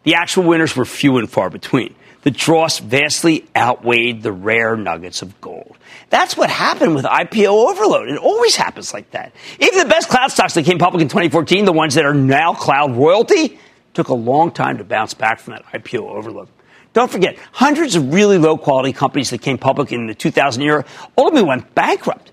The 0.03 0.15
actual 0.15 0.43
winners 0.43 0.75
were 0.75 0.85
few 0.85 1.17
and 1.17 1.29
far 1.29 1.49
between. 1.49 1.95
The 2.23 2.31
dross 2.31 2.79
vastly 2.79 3.45
outweighed 3.55 4.23
the 4.23 4.31
rare 4.31 4.77
nuggets 4.77 5.21
of 5.21 5.39
gold. 5.41 5.77
That's 6.09 6.37
what 6.37 6.49
happened 6.49 6.95
with 6.95 7.03
IPO 7.03 7.69
overload. 7.69 8.09
It 8.09 8.17
always 8.17 8.55
happens 8.55 8.93
like 8.93 9.11
that. 9.11 9.33
Even 9.59 9.79
the 9.79 9.89
best 9.89 10.09
cloud 10.09 10.31
stocks 10.31 10.53
that 10.53 10.63
came 10.63 10.77
public 10.77 11.01
in 11.01 11.09
2014, 11.09 11.65
the 11.65 11.73
ones 11.73 11.95
that 11.95 12.05
are 12.05 12.13
now 12.13 12.53
cloud 12.53 12.95
royalty, 12.95 13.59
took 13.93 14.07
a 14.07 14.13
long 14.13 14.51
time 14.51 14.77
to 14.77 14.83
bounce 14.83 15.13
back 15.13 15.39
from 15.39 15.53
that 15.53 15.65
IPO 15.65 16.09
overload. 16.09 16.47
Don't 16.93 17.11
forget, 17.11 17.37
hundreds 17.51 17.95
of 17.95 18.13
really 18.13 18.37
low 18.37 18.57
quality 18.57 18.93
companies 18.93 19.31
that 19.31 19.41
came 19.41 19.57
public 19.57 19.91
in 19.91 20.07
the 20.07 20.13
2000 20.13 20.61
era 20.61 20.85
ultimately 21.17 21.47
went 21.47 21.73
bankrupt. 21.73 22.32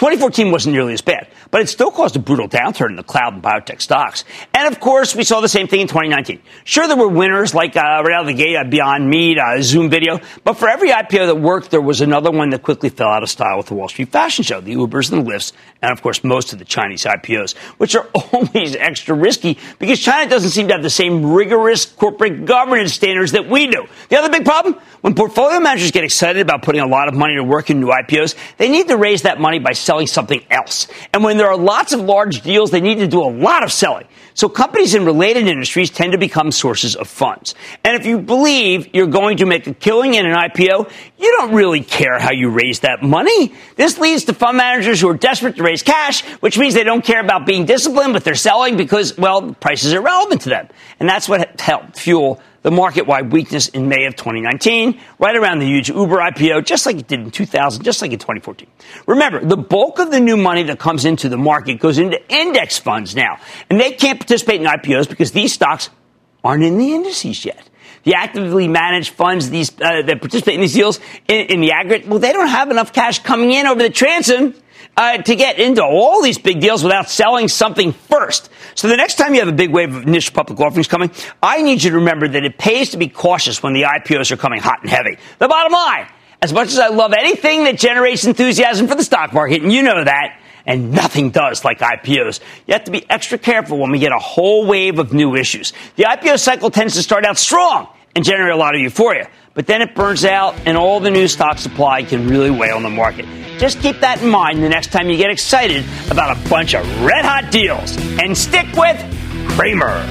2014 0.00 0.50
wasn't 0.50 0.72
nearly 0.72 0.94
as 0.94 1.02
bad, 1.02 1.28
but 1.50 1.60
it 1.60 1.68
still 1.68 1.90
caused 1.90 2.16
a 2.16 2.18
brutal 2.18 2.48
downturn 2.48 2.88
in 2.88 2.96
the 2.96 3.02
cloud 3.02 3.34
and 3.34 3.42
biotech 3.42 3.82
stocks. 3.82 4.24
And 4.54 4.66
of 4.66 4.80
course, 4.80 5.14
we 5.14 5.24
saw 5.24 5.42
the 5.42 5.48
same 5.48 5.68
thing 5.68 5.80
in 5.80 5.88
2019. 5.88 6.40
Sure, 6.64 6.88
there 6.88 6.96
were 6.96 7.06
winners 7.06 7.54
like 7.54 7.76
uh, 7.76 8.02
right 8.02 8.14
out 8.14 8.22
of 8.22 8.26
the 8.28 8.32
gate, 8.32 8.56
uh, 8.56 8.64
Beyond 8.64 9.10
Meat, 9.10 9.36
uh, 9.36 9.60
Zoom 9.60 9.90
Video, 9.90 10.18
but 10.42 10.54
for 10.54 10.70
every 10.70 10.88
IPO 10.88 11.26
that 11.26 11.34
worked, 11.34 11.70
there 11.70 11.82
was 11.82 12.00
another 12.00 12.30
one 12.30 12.48
that 12.48 12.62
quickly 12.62 12.88
fell 12.88 13.08
out 13.08 13.22
of 13.22 13.28
style 13.28 13.58
with 13.58 13.66
the 13.66 13.74
Wall 13.74 13.88
Street 13.88 14.08
fashion 14.08 14.42
show, 14.42 14.62
the 14.62 14.74
Ubers 14.74 15.12
and 15.12 15.26
the 15.26 15.30
Lyfts, 15.30 15.52
and 15.82 15.92
of 15.92 16.00
course, 16.00 16.24
most 16.24 16.54
of 16.54 16.58
the 16.58 16.64
Chinese 16.64 17.04
IPOs, 17.04 17.54
which 17.76 17.94
are 17.94 18.08
always 18.32 18.76
extra 18.76 19.14
risky 19.14 19.58
because 19.78 20.00
China 20.00 20.30
doesn't 20.30 20.52
seem 20.52 20.68
to 20.68 20.72
have 20.72 20.82
the 20.82 20.88
same 20.88 21.30
rigorous 21.30 21.84
corporate 21.84 22.46
governance 22.46 22.94
standards 22.94 23.32
that 23.32 23.50
we 23.50 23.66
do. 23.66 23.86
The 24.08 24.18
other 24.18 24.30
big 24.30 24.46
problem, 24.46 24.76
when 25.02 25.14
portfolio 25.14 25.60
managers 25.60 25.90
get 25.90 26.04
excited 26.04 26.40
about 26.40 26.62
putting 26.62 26.80
a 26.80 26.86
lot 26.86 27.08
of 27.08 27.14
money 27.14 27.34
to 27.34 27.44
work 27.44 27.68
in 27.68 27.80
new 27.80 27.88
IPOs, 27.88 28.34
they 28.56 28.70
need 28.70 28.88
to 28.88 28.96
raise 28.96 29.22
that 29.22 29.38
money 29.38 29.58
by 29.58 29.72
selling 29.90 30.06
something 30.06 30.40
else. 30.52 30.86
And 31.12 31.24
when 31.24 31.36
there 31.36 31.48
are 31.48 31.56
lots 31.56 31.92
of 31.92 31.98
large 31.98 32.42
deals, 32.42 32.70
they 32.70 32.80
need 32.80 32.98
to 32.98 33.08
do 33.08 33.24
a 33.24 33.26
lot 33.28 33.64
of 33.64 33.72
selling. 33.72 34.06
So 34.34 34.48
companies 34.48 34.94
in 34.94 35.04
related 35.04 35.48
industries 35.48 35.90
tend 35.90 36.12
to 36.12 36.18
become 36.18 36.52
sources 36.52 36.94
of 36.94 37.08
funds. 37.08 37.56
And 37.82 37.96
if 37.96 38.06
you 38.06 38.20
believe 38.20 38.94
you're 38.94 39.08
going 39.08 39.38
to 39.38 39.46
make 39.46 39.66
a 39.66 39.74
killing 39.74 40.14
in 40.14 40.26
an 40.26 40.36
IPO, 40.36 40.92
you 41.18 41.36
don't 41.38 41.52
really 41.54 41.82
care 41.82 42.20
how 42.20 42.30
you 42.30 42.50
raise 42.50 42.80
that 42.80 43.02
money. 43.02 43.52
This 43.74 43.98
leads 43.98 44.26
to 44.26 44.32
fund 44.32 44.58
managers 44.58 45.00
who 45.00 45.08
are 45.08 45.16
desperate 45.16 45.56
to 45.56 45.64
raise 45.64 45.82
cash, 45.82 46.22
which 46.38 46.56
means 46.56 46.74
they 46.74 46.84
don't 46.84 47.04
care 47.04 47.20
about 47.20 47.44
being 47.44 47.64
disciplined, 47.64 48.12
but 48.12 48.22
they're 48.22 48.36
selling 48.36 48.76
because, 48.76 49.18
well, 49.18 49.54
prices 49.54 49.92
are 49.92 50.00
relevant 50.00 50.42
to 50.42 50.50
them. 50.50 50.68
And 51.00 51.08
that's 51.08 51.28
what 51.28 51.60
helped 51.60 51.98
fuel 51.98 52.40
the 52.62 52.70
market 52.70 53.06
wide 53.06 53.32
weakness 53.32 53.68
in 53.68 53.88
May 53.88 54.06
of 54.06 54.16
2019, 54.16 55.00
right 55.18 55.36
around 55.36 55.60
the 55.60 55.66
huge 55.66 55.88
Uber 55.88 56.16
IPO, 56.16 56.64
just 56.64 56.86
like 56.86 56.98
it 56.98 57.06
did 57.06 57.20
in 57.20 57.30
2000, 57.30 57.82
just 57.82 58.02
like 58.02 58.12
in 58.12 58.18
2014. 58.18 58.68
Remember, 59.06 59.44
the 59.44 59.56
bulk 59.56 59.98
of 59.98 60.10
the 60.10 60.20
new 60.20 60.36
money 60.36 60.62
that 60.64 60.78
comes 60.78 61.04
into 61.04 61.28
the 61.28 61.38
market 61.38 61.80
goes 61.80 61.98
into 61.98 62.20
index 62.28 62.78
funds 62.78 63.14
now, 63.16 63.38
and 63.70 63.80
they 63.80 63.92
can't 63.92 64.18
participate 64.18 64.60
in 64.60 64.66
IPOs 64.66 65.08
because 65.08 65.32
these 65.32 65.52
stocks 65.52 65.88
aren't 66.44 66.64
in 66.64 66.78
the 66.78 66.92
indices 66.92 67.44
yet. 67.44 67.68
The 68.02 68.14
actively 68.14 68.66
managed 68.66 69.10
funds 69.10 69.50
these, 69.50 69.70
uh, 69.80 70.02
that 70.02 70.20
participate 70.20 70.54
in 70.54 70.62
these 70.62 70.72
deals 70.72 71.00
in, 71.28 71.46
in 71.46 71.60
the 71.60 71.72
aggregate, 71.72 72.08
well, 72.08 72.18
they 72.18 72.32
don't 72.32 72.48
have 72.48 72.70
enough 72.70 72.92
cash 72.92 73.18
coming 73.18 73.52
in 73.52 73.66
over 73.66 73.82
the 73.82 73.90
transom 73.90 74.54
uh, 75.00 75.16
to 75.16 75.34
get 75.34 75.58
into 75.58 75.82
all 75.82 76.20
these 76.20 76.36
big 76.36 76.60
deals 76.60 76.82
without 76.82 77.08
selling 77.08 77.48
something 77.48 77.92
first. 77.92 78.50
So 78.74 78.86
the 78.86 78.98
next 78.98 79.14
time 79.14 79.32
you 79.32 79.40
have 79.40 79.48
a 79.48 79.52
big 79.52 79.70
wave 79.70 79.94
of 79.94 80.02
initial 80.02 80.34
public 80.34 80.60
offerings 80.60 80.88
coming, 80.88 81.10
I 81.42 81.62
need 81.62 81.82
you 81.82 81.88
to 81.92 81.96
remember 81.96 82.28
that 82.28 82.44
it 82.44 82.58
pays 82.58 82.90
to 82.90 82.98
be 82.98 83.08
cautious 83.08 83.62
when 83.62 83.72
the 83.72 83.84
IPOs 83.84 84.30
are 84.30 84.36
coming 84.36 84.60
hot 84.60 84.82
and 84.82 84.90
heavy. 84.90 85.16
The 85.38 85.48
bottom 85.48 85.72
line, 85.72 86.06
as 86.42 86.52
much 86.52 86.68
as 86.68 86.78
I 86.78 86.88
love 86.88 87.14
anything 87.14 87.64
that 87.64 87.78
generates 87.78 88.26
enthusiasm 88.26 88.88
for 88.88 88.94
the 88.94 89.02
stock 89.02 89.32
market, 89.32 89.62
and 89.62 89.72
you 89.72 89.82
know 89.82 90.04
that, 90.04 90.38
and 90.66 90.92
nothing 90.92 91.30
does 91.30 91.64
like 91.64 91.78
IPOs. 91.78 92.40
You 92.66 92.74
have 92.74 92.84
to 92.84 92.90
be 92.90 93.08
extra 93.08 93.38
careful 93.38 93.78
when 93.78 93.90
we 93.92 94.00
get 94.00 94.12
a 94.12 94.18
whole 94.18 94.66
wave 94.66 94.98
of 94.98 95.14
new 95.14 95.34
issues. 95.34 95.72
The 95.96 96.04
IPO 96.04 96.38
cycle 96.38 96.70
tends 96.70 96.94
to 96.96 97.02
start 97.02 97.24
out 97.24 97.38
strong 97.38 97.88
and 98.14 98.22
generate 98.22 98.52
a 98.52 98.56
lot 98.56 98.74
of 98.74 98.82
euphoria 98.82 99.30
but 99.60 99.66
then 99.66 99.82
it 99.82 99.94
burns 99.94 100.24
out 100.24 100.54
and 100.64 100.74
all 100.74 101.00
the 101.00 101.10
new 101.10 101.28
stock 101.28 101.58
supply 101.58 102.02
can 102.02 102.26
really 102.26 102.50
weigh 102.50 102.70
on 102.70 102.82
the 102.82 102.88
market. 102.88 103.26
Just 103.58 103.78
keep 103.80 104.00
that 104.00 104.22
in 104.22 104.30
mind 104.30 104.62
the 104.62 104.70
next 104.70 104.90
time 104.90 105.10
you 105.10 105.18
get 105.18 105.28
excited 105.28 105.84
about 106.10 106.34
a 106.34 106.48
bunch 106.48 106.74
of 106.74 106.82
red 107.04 107.26
hot 107.26 107.52
deals. 107.52 107.94
And 108.22 108.34
stick 108.34 108.64
with 108.72 108.96
Cramer. 109.50 110.02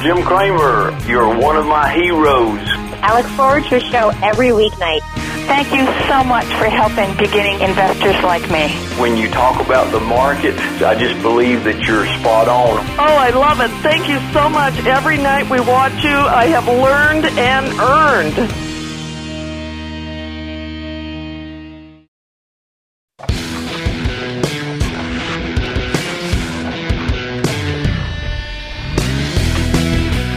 Jim 0.00 0.22
Cramer, 0.22 0.96
you're 1.08 1.36
one 1.36 1.56
of 1.56 1.66
my 1.66 1.92
heroes. 1.92 2.60
I 3.02 3.20
look 3.20 3.26
forward 3.32 3.64
to 3.64 3.70
your 3.70 3.80
show 3.80 4.12
every 4.22 4.50
weeknight. 4.50 5.00
Thank 5.48 5.72
you 5.72 5.86
so 6.06 6.22
much 6.22 6.44
for 6.58 6.66
helping 6.66 7.16
beginning 7.16 7.62
investors 7.62 8.22
like 8.22 8.48
me. 8.50 8.68
When 9.00 9.16
you 9.16 9.30
talk 9.30 9.64
about 9.64 9.90
the 9.90 9.98
market, 9.98 10.54
I 10.82 10.94
just 10.94 11.20
believe 11.22 11.64
that 11.64 11.80
you're 11.86 12.06
spot 12.18 12.48
on. 12.48 12.78
Oh, 12.98 13.16
I 13.16 13.30
love 13.30 13.60
it. 13.60 13.70
Thank 13.82 14.08
you 14.08 14.18
so 14.32 14.50
much. 14.50 14.74
Every 14.84 15.16
night 15.16 15.48
we 15.50 15.58
watch 15.60 16.04
you, 16.04 16.10
I 16.10 16.46
have 16.48 16.66
learned 16.68 17.24
and 17.38 17.66
earned. 17.80 18.68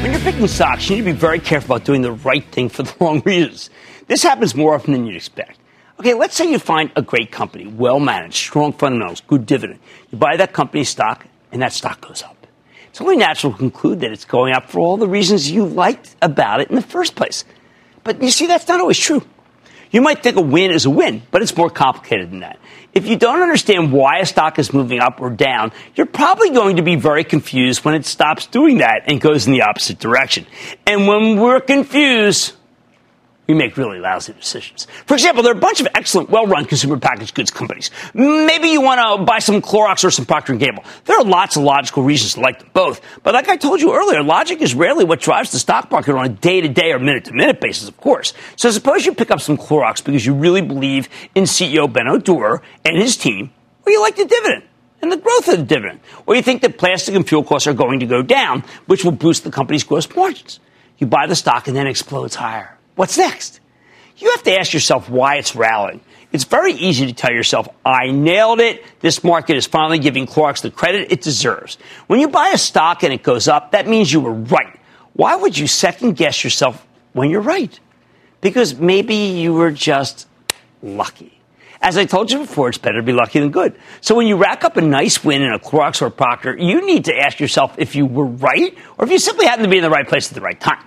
When 0.01 0.11
you're 0.11 0.21
picking 0.21 0.47
stocks, 0.47 0.89
you 0.89 0.95
need 0.95 1.01
to 1.03 1.11
be 1.13 1.17
very 1.17 1.39
careful 1.39 1.75
about 1.75 1.85
doing 1.85 2.01
the 2.01 2.13
right 2.13 2.43
thing 2.45 2.69
for 2.69 2.83
the 2.83 2.93
wrong 2.99 3.21
reasons. 3.25 3.69
This 4.11 4.23
happens 4.23 4.53
more 4.53 4.75
often 4.75 4.91
than 4.91 5.05
you'd 5.05 5.15
expect. 5.15 5.57
Okay, 5.97 6.13
let's 6.13 6.35
say 6.35 6.51
you 6.51 6.59
find 6.59 6.91
a 6.97 7.01
great 7.01 7.31
company, 7.31 7.67
well 7.67 7.97
managed, 7.97 8.33
strong 8.33 8.73
fundamentals, 8.73 9.21
good 9.21 9.45
dividend. 9.45 9.79
You 10.11 10.17
buy 10.17 10.35
that 10.35 10.51
company's 10.51 10.89
stock, 10.89 11.25
and 11.53 11.61
that 11.61 11.71
stock 11.71 12.01
goes 12.01 12.21
up. 12.21 12.45
It's 12.89 12.99
only 12.99 13.15
natural 13.15 13.53
to 13.53 13.57
conclude 13.57 14.01
that 14.01 14.11
it's 14.11 14.25
going 14.25 14.53
up 14.53 14.69
for 14.69 14.81
all 14.81 14.97
the 14.97 15.07
reasons 15.07 15.49
you 15.49 15.65
liked 15.65 16.13
about 16.21 16.59
it 16.59 16.69
in 16.69 16.75
the 16.75 16.81
first 16.81 17.15
place. 17.15 17.45
But 18.03 18.21
you 18.21 18.31
see, 18.31 18.47
that's 18.47 18.67
not 18.67 18.81
always 18.81 18.99
true. 18.99 19.23
You 19.91 20.01
might 20.01 20.21
think 20.21 20.35
a 20.35 20.41
win 20.41 20.71
is 20.71 20.85
a 20.85 20.89
win, 20.89 21.21
but 21.31 21.41
it's 21.41 21.55
more 21.55 21.69
complicated 21.69 22.31
than 22.31 22.41
that. 22.41 22.59
If 22.93 23.07
you 23.07 23.15
don't 23.15 23.41
understand 23.41 23.93
why 23.93 24.17
a 24.17 24.25
stock 24.25 24.59
is 24.59 24.73
moving 24.73 24.99
up 24.99 25.21
or 25.21 25.29
down, 25.29 25.71
you're 25.95 26.05
probably 26.05 26.49
going 26.49 26.75
to 26.75 26.83
be 26.83 26.97
very 26.97 27.23
confused 27.23 27.85
when 27.85 27.95
it 27.95 28.05
stops 28.05 28.45
doing 28.47 28.79
that 28.79 29.03
and 29.05 29.21
goes 29.21 29.47
in 29.47 29.53
the 29.53 29.61
opposite 29.61 29.99
direction. 29.99 30.47
And 30.85 31.07
when 31.07 31.39
we're 31.39 31.61
confused, 31.61 32.55
we 33.51 33.57
make 33.57 33.75
really 33.75 33.99
lousy 33.99 34.31
decisions. 34.31 34.87
For 35.05 35.13
example, 35.13 35.43
there 35.43 35.53
are 35.53 35.57
a 35.57 35.59
bunch 35.59 35.81
of 35.81 35.87
excellent, 35.93 36.29
well-run 36.29 36.65
consumer 36.65 36.97
packaged 36.97 37.35
goods 37.35 37.51
companies. 37.51 37.91
Maybe 38.13 38.69
you 38.69 38.79
want 38.79 39.01
to 39.01 39.25
buy 39.25 39.39
some 39.39 39.61
Clorox 39.61 40.05
or 40.05 40.11
some 40.11 40.25
Procter 40.25 40.55
& 40.55 40.57
Gamble. 40.57 40.85
There 41.03 41.19
are 41.19 41.23
lots 41.23 41.57
of 41.57 41.63
logical 41.63 42.03
reasons 42.03 42.35
to 42.35 42.39
like 42.39 42.59
them 42.59 42.69
both. 42.73 43.01
But 43.23 43.33
like 43.33 43.49
I 43.49 43.57
told 43.57 43.81
you 43.81 43.93
earlier, 43.93 44.23
logic 44.23 44.61
is 44.61 44.73
rarely 44.73 45.03
what 45.03 45.19
drives 45.19 45.51
the 45.51 45.59
stock 45.59 45.91
market 45.91 46.15
on 46.15 46.25
a 46.25 46.29
day-to-day 46.29 46.93
or 46.93 46.99
minute-to-minute 46.99 47.59
basis, 47.59 47.89
of 47.89 47.97
course. 47.97 48.33
So 48.55 48.71
suppose 48.71 49.05
you 49.05 49.13
pick 49.13 49.31
up 49.31 49.41
some 49.41 49.57
Clorox 49.57 50.03
because 50.03 50.25
you 50.25 50.33
really 50.33 50.61
believe 50.61 51.09
in 51.35 51.43
CEO 51.43 51.91
Benno 51.91 52.19
Dorer 52.19 52.61
and 52.85 52.97
his 52.97 53.17
team, 53.17 53.51
or 53.85 53.91
you 53.91 53.99
like 53.99 54.15
the 54.15 54.25
dividend 54.25 54.63
and 55.01 55.11
the 55.11 55.17
growth 55.17 55.49
of 55.49 55.57
the 55.57 55.65
dividend, 55.65 55.99
or 56.25 56.35
you 56.35 56.41
think 56.41 56.61
that 56.61 56.77
plastic 56.77 57.15
and 57.15 57.27
fuel 57.27 57.43
costs 57.43 57.67
are 57.67 57.73
going 57.73 57.99
to 57.99 58.05
go 58.05 58.21
down, 58.21 58.63
which 58.85 59.03
will 59.03 59.11
boost 59.11 59.43
the 59.43 59.51
company's 59.51 59.83
gross 59.83 60.07
margins. 60.15 60.61
You 60.99 61.07
buy 61.07 61.25
the 61.27 61.35
stock 61.35 61.67
and 61.67 61.75
then 61.75 61.87
it 61.87 61.89
explodes 61.89 62.35
higher. 62.35 62.77
What's 62.95 63.17
next? 63.17 63.59
You 64.17 64.29
have 64.31 64.43
to 64.43 64.59
ask 64.59 64.73
yourself 64.73 65.09
why 65.09 65.37
it's 65.37 65.55
rallying. 65.55 66.01
it's 66.31 66.43
very 66.43 66.73
easy 66.73 67.07
to 67.07 67.13
tell 67.13 67.31
yourself, 67.31 67.67
I 67.85 68.11
nailed 68.11 68.59
it. 68.59 68.83
This 68.99 69.23
market 69.23 69.57
is 69.57 69.65
finally 69.65 69.99
giving 69.99 70.27
Clorox 70.27 70.61
the 70.61 70.69
credit 70.69 71.11
it 71.11 71.21
deserves. 71.21 71.77
When 72.07 72.19
you 72.19 72.27
buy 72.27 72.49
a 72.49 72.57
stock 72.57 73.03
and 73.03 73.11
it 73.11 73.23
goes 73.23 73.47
up, 73.47 73.71
that 73.71 73.87
means 73.87 74.13
you 74.13 74.21
were 74.21 74.33
right. 74.33 74.79
Why 75.13 75.35
would 75.35 75.57
you 75.57 75.67
second 75.67 76.15
guess 76.15 76.43
yourself 76.43 76.85
when 77.13 77.29
you're 77.29 77.41
right? 77.41 77.77
Because 78.39 78.75
maybe 78.75 79.15
you 79.15 79.53
were 79.53 79.71
just 79.71 80.27
lucky. 80.81 81.37
As 81.81 81.97
I 81.97 82.05
told 82.05 82.31
you 82.31 82.39
before, 82.39 82.69
it's 82.69 82.77
better 82.77 82.99
to 82.99 83.03
be 83.03 83.11
lucky 83.11 83.39
than 83.39 83.49
good. 83.49 83.75
So 84.01 84.13
when 84.13 84.27
you 84.27 84.35
rack 84.35 84.63
up 84.63 84.77
a 84.77 84.81
nice 84.81 85.23
win 85.23 85.41
in 85.41 85.51
a 85.51 85.57
Clorox 85.57 86.01
or 86.01 86.11
Procter, 86.11 86.55
you 86.55 86.85
need 86.85 87.05
to 87.05 87.17
ask 87.17 87.39
yourself 87.39 87.73
if 87.79 87.95
you 87.95 88.05
were 88.05 88.25
right 88.25 88.77
or 88.99 89.05
if 89.05 89.11
you 89.11 89.17
simply 89.17 89.47
happened 89.47 89.63
to 89.63 89.69
be 89.69 89.77
in 89.77 89.83
the 89.83 89.89
right 89.89 90.07
place 90.07 90.29
at 90.29 90.35
the 90.35 90.41
right 90.41 90.59
time. 90.59 90.83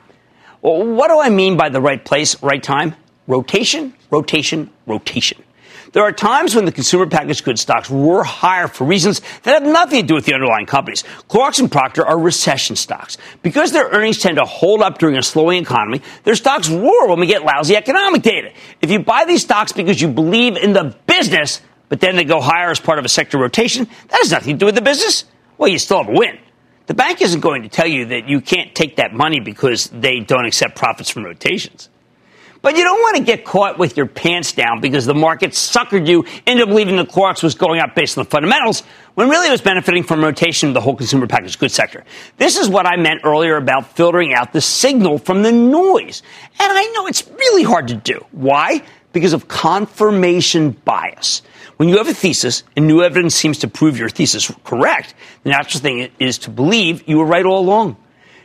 Well, 0.65 0.83
what 0.83 1.09
do 1.09 1.21
I 1.21 1.29
mean 1.29 1.59
by 1.59 1.69
the 1.69 1.81
right 1.81 2.03
place, 2.03 2.43
right 2.43 2.63
time? 2.63 2.97
Rotation, 3.27 3.93
rotation, 4.11 4.71
rotation. 4.87 5.43
There 5.93 6.03
are 6.03 6.11
times 6.11 6.55
when 6.55 6.65
the 6.65 6.73
consumer 6.73 7.07
packaged 7.07 7.45
goods 7.45 7.61
stocks 7.61 7.91
roar 7.91 8.25
higher 8.25 8.67
for 8.67 8.85
reasons 8.85 9.21
that 9.43 9.63
have 9.63 9.63
nothing 9.63 10.01
to 10.01 10.07
do 10.07 10.15
with 10.15 10.25
the 10.25 10.33
underlying 10.33 10.65
companies. 10.65 11.05
Clorox 11.29 11.61
and 11.61 11.71
Procter 11.71 12.05
are 12.07 12.19
recession 12.19 12.77
stocks. 12.77 13.19
Because 13.43 13.73
their 13.73 13.91
earnings 13.91 14.19
tend 14.19 14.39
to 14.39 14.47
hold 14.47 14.81
up 14.81 14.97
during 14.97 15.19
a 15.19 15.23
slowing 15.23 15.63
economy, 15.63 16.01
their 16.23 16.35
stocks 16.35 16.71
roar 16.71 17.09
when 17.09 17.21
we 17.21 17.27
get 17.27 17.45
lousy 17.45 17.77
economic 17.77 18.23
data. 18.23 18.51
If 18.81 18.91
you 18.91 19.01
buy 19.01 19.27
these 19.27 19.43
stocks 19.43 19.71
because 19.71 20.01
you 20.01 20.09
believe 20.09 20.57
in 20.57 20.73
the 20.73 20.97
business, 21.07 21.61
but 21.91 22.01
then 22.01 22.17
they 22.17 22.25
go 22.25 22.41
higher 22.41 22.71
as 22.71 22.81
part 22.81 22.99
of 22.99 23.05
a 23.05 23.11
sector 23.11 23.37
rotation, 23.37 23.85
that 24.09 24.17
has 24.17 24.31
nothing 24.31 24.55
to 24.55 24.59
do 24.59 24.67
with 24.67 24.77
the 24.77 24.83
business. 24.83 25.27
Well, 25.59 25.69
you 25.69 25.79
still 25.79 26.03
have 26.03 26.09
a 26.09 26.19
win. 26.19 26.39
The 26.87 26.95
bank 26.95 27.23
isn't 27.23 27.41
going 27.41 27.63
to 27.63 27.69
tell 27.69 27.87
you 27.87 28.07
that 28.07 28.29
you 28.29 28.41
can't 28.41 28.75
take 28.75 28.97
that 28.97 29.15
money 29.15 29.41
because 29.41 29.89
they 29.89 30.21
don't 30.21 30.45
accept 30.45 30.77
profits 30.77 31.09
from 31.09 31.25
rotations. 31.25 31.89
But 32.65 32.79
you 32.79 32.85
don't 32.85 33.01
want 33.01 33.19
to 33.19 33.23
get 33.23 33.45
caught 33.45 33.79
with 33.79 33.95
your 33.95 34.07
pants 34.07 34.53
down 34.53 34.81
because 34.81 35.05
the 35.05 35.15
market 35.15 35.51
suckered 35.51 36.07
you 36.07 36.25
into 36.47 36.67
believing 36.67 36.97
the 36.97 37.05
Clorox 37.05 37.43
was 37.43 37.55
going 37.55 37.79
up 37.79 37.95
based 37.95 38.17
on 38.17 38.25
the 38.25 38.31
fundamentals 38.31 38.83
when 39.15 39.29
really 39.29 39.49
it 39.49 39.51
was 39.51 39.61
benefiting 39.61 40.03
from 40.03 40.25
rotation 40.25 40.69
of 40.69 40.75
the 40.75 40.81
whole 40.81 40.97
consumer 40.97 41.27
packaged 41.27 41.59
goods 41.59 41.75
sector. 41.75 42.05
This 42.39 42.57
is 42.57 42.71
what 42.71 42.87
I 42.87 42.97
meant 42.97 43.21
earlier 43.23 43.57
about 43.57 43.95
filtering 43.95 44.33
out 44.33 44.55
the 44.55 44.63
signal 44.63 45.19
from 45.19 45.43
the 45.43 45.53
noise. 45.53 46.23
And 46.59 46.73
I 46.73 46.87
know 46.95 47.07
it's 47.07 47.29
really 47.29 47.65
hard 47.65 47.89
to 47.89 47.97
do. 47.97 48.25
Why? 48.33 48.83
Because 49.13 49.35
of 49.35 49.47
confirmation 49.47 50.71
bias. 50.71 51.43
When 51.77 51.89
you 51.89 51.99
have 51.99 52.09
a 52.09 52.15
thesis 52.15 52.63
and 52.77 52.87
new 52.87 53.03
evidence 53.03 53.35
seems 53.35 53.59
to 53.59 53.69
prove 53.69 53.99
your 53.99 54.09
thesis 54.09 54.51
correct, 54.63 55.15
the 55.43 55.51
natural 55.51 55.81
thing 55.81 56.11
is 56.19 56.39
to 56.39 56.51
believe 56.51 57.09
you 57.09 57.19
were 57.19 57.27
right 57.27 57.45
all 57.45 57.61
along. 57.61 57.97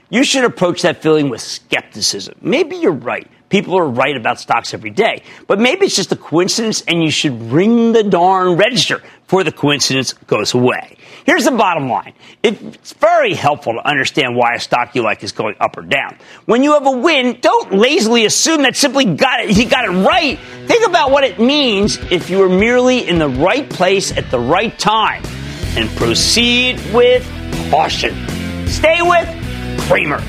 You 0.10 0.24
should 0.24 0.44
approach 0.44 0.82
that 0.82 1.04
feeling 1.04 1.30
with 1.30 1.42
skepticism. 1.42 2.36
Maybe 2.42 2.78
you're 2.78 2.92
right. 2.92 3.30
People 3.50 3.78
are 3.78 3.86
right 3.86 4.16
about 4.16 4.40
stocks 4.40 4.74
every 4.74 4.90
day. 4.90 5.22
But 5.46 5.60
maybe 5.60 5.86
it's 5.86 5.96
just 5.96 6.12
a 6.12 6.16
coincidence 6.16 6.82
and 6.88 7.04
you 7.04 7.12
should 7.12 7.40
ring 7.52 7.92
the 7.92 8.04
darn 8.04 8.58
register 8.58 9.04
before 9.24 9.44
the 9.44 9.52
coincidence 9.52 10.14
goes 10.14 10.56
away. 10.56 10.98
Here's 11.30 11.46
the 11.46 11.52
bottom 11.52 11.92
line. 11.92 12.14
It's 12.42 12.94
very 12.94 13.36
helpful 13.36 13.74
to 13.74 13.88
understand 13.88 14.36
why 14.36 14.56
a 14.56 14.60
stock 14.60 14.96
you 14.96 15.04
like 15.04 15.24
is 15.24 15.32
going 15.32 15.54
up 15.60 15.78
or 15.78 15.84
down. 15.84 16.18
When 16.48 16.64
you 16.64 16.74
have 16.74 16.88
a 16.88 16.92
win, 16.92 17.38
don't 17.40 17.72
lazily 17.72 18.26
assume 18.26 18.64
that 18.64 18.76
simply 18.76 19.06
got 19.06 19.42
it, 19.42 19.52
he 19.52 19.66
got 19.66 19.86
it 19.86 19.92
right. 19.92 20.40
Think 20.66 20.88
about 20.88 21.12
what 21.12 21.24
it 21.24 21.40
means 21.40 21.98
if 22.12 22.32
you 22.32 22.42
are 22.42 22.50
merely 22.50 23.08
in 23.08 23.20
the 23.20 23.30
right 23.30 23.70
place 23.70 24.12
at 24.18 24.32
the 24.32 24.40
right 24.40 24.76
time 24.80 25.22
and 25.78 25.88
proceed 25.98 26.82
with 26.92 27.24
caution. 27.70 28.16
Stay 28.68 29.04
with 29.04 29.30
Cramer. 29.82 30.24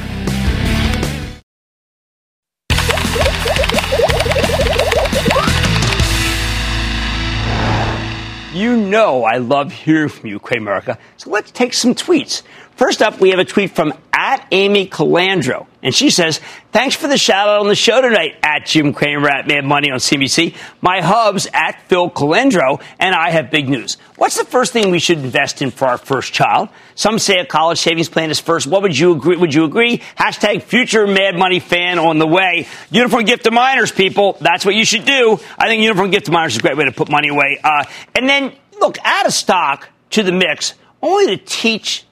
You 8.61 8.77
know 8.77 9.25
I 9.25 9.39
love 9.39 9.73
hearing 9.73 10.11
from 10.11 10.29
you, 10.29 10.39
Cramerica. 10.39 10.99
So 11.17 11.31
let's 11.31 11.51
take 11.51 11.73
some 11.73 11.95
tweets. 11.95 12.43
First 12.81 13.03
up, 13.03 13.21
we 13.21 13.29
have 13.29 13.39
a 13.39 13.45
tweet 13.45 13.73
from 13.73 13.93
at 14.11 14.47
Amy 14.51 14.89
Calandro. 14.89 15.67
And 15.83 15.95
she 15.95 16.09
says, 16.09 16.41
thanks 16.73 16.97
for 16.97 17.09
the 17.09 17.19
shout 17.19 17.47
out 17.47 17.61
on 17.61 17.69
the 17.69 17.75
show 17.75 18.01
tonight 18.01 18.37
at 18.43 18.65
Jim 18.65 18.95
Cramer 18.95 19.29
at 19.29 19.47
Mad 19.47 19.67
Money 19.67 19.91
on 19.91 19.99
CNBC. 19.99 20.57
My 20.81 21.03
hubs 21.03 21.47
at 21.53 21.87
Phil 21.89 22.09
Calandro 22.09 22.83
and 22.99 23.15
I 23.15 23.33
have 23.33 23.51
big 23.51 23.69
news. 23.69 23.99
What's 24.17 24.39
the 24.39 24.47
first 24.47 24.73
thing 24.73 24.91
we 24.91 24.99
should 24.99 25.19
invest 25.19 25.61
in 25.61 25.71
for 25.71 25.89
our 25.89 25.99
first 25.99 26.33
child? 26.33 26.71
Some 26.95 27.19
say 27.19 27.37
a 27.41 27.45
college 27.45 27.79
savings 27.79 28.09
plan 28.09 28.31
is 28.31 28.41
first. 28.41 28.67
What 28.67 28.81
would 28.81 28.99
you 28.99 29.13
agree? 29.13 29.37
Would 29.37 29.53
you 29.53 29.65
agree? 29.65 29.99
Hashtag 30.17 30.63
future 30.63 31.07
Mad 31.07 31.37
Money 31.37 31.61
fan 31.61 31.99
on 31.99 32.19
the 32.19 32.27
way. 32.27 32.67
Uniform 32.91 33.27
gift 33.27 33.45
to 33.45 33.51
minors, 33.51 33.93
people. 33.93 34.39
That's 34.41 34.65
what 34.65 34.75
you 34.75 34.87
should 34.87 35.05
do. 35.05 35.39
I 35.59 35.69
think 35.69 35.83
uniform 35.83 36.11
gift 36.11 36.25
to 36.27 36.33
minors 36.33 36.55
is 36.55 36.61
a 36.61 36.63
great 36.63 36.79
way 36.79 36.87
to 36.87 36.93
put 36.93 37.11
money 37.11 37.29
away. 37.29 37.61
Uh, 37.63 37.85
and 38.15 38.27
then 38.27 38.55
look, 38.81 38.97
add 39.05 39.27
a 39.27 39.31
stock 39.31 39.91
to 40.13 40.23
the 40.23 40.33
mix 40.33 40.73
only 41.03 41.37
to 41.37 41.45
teach 41.45 42.07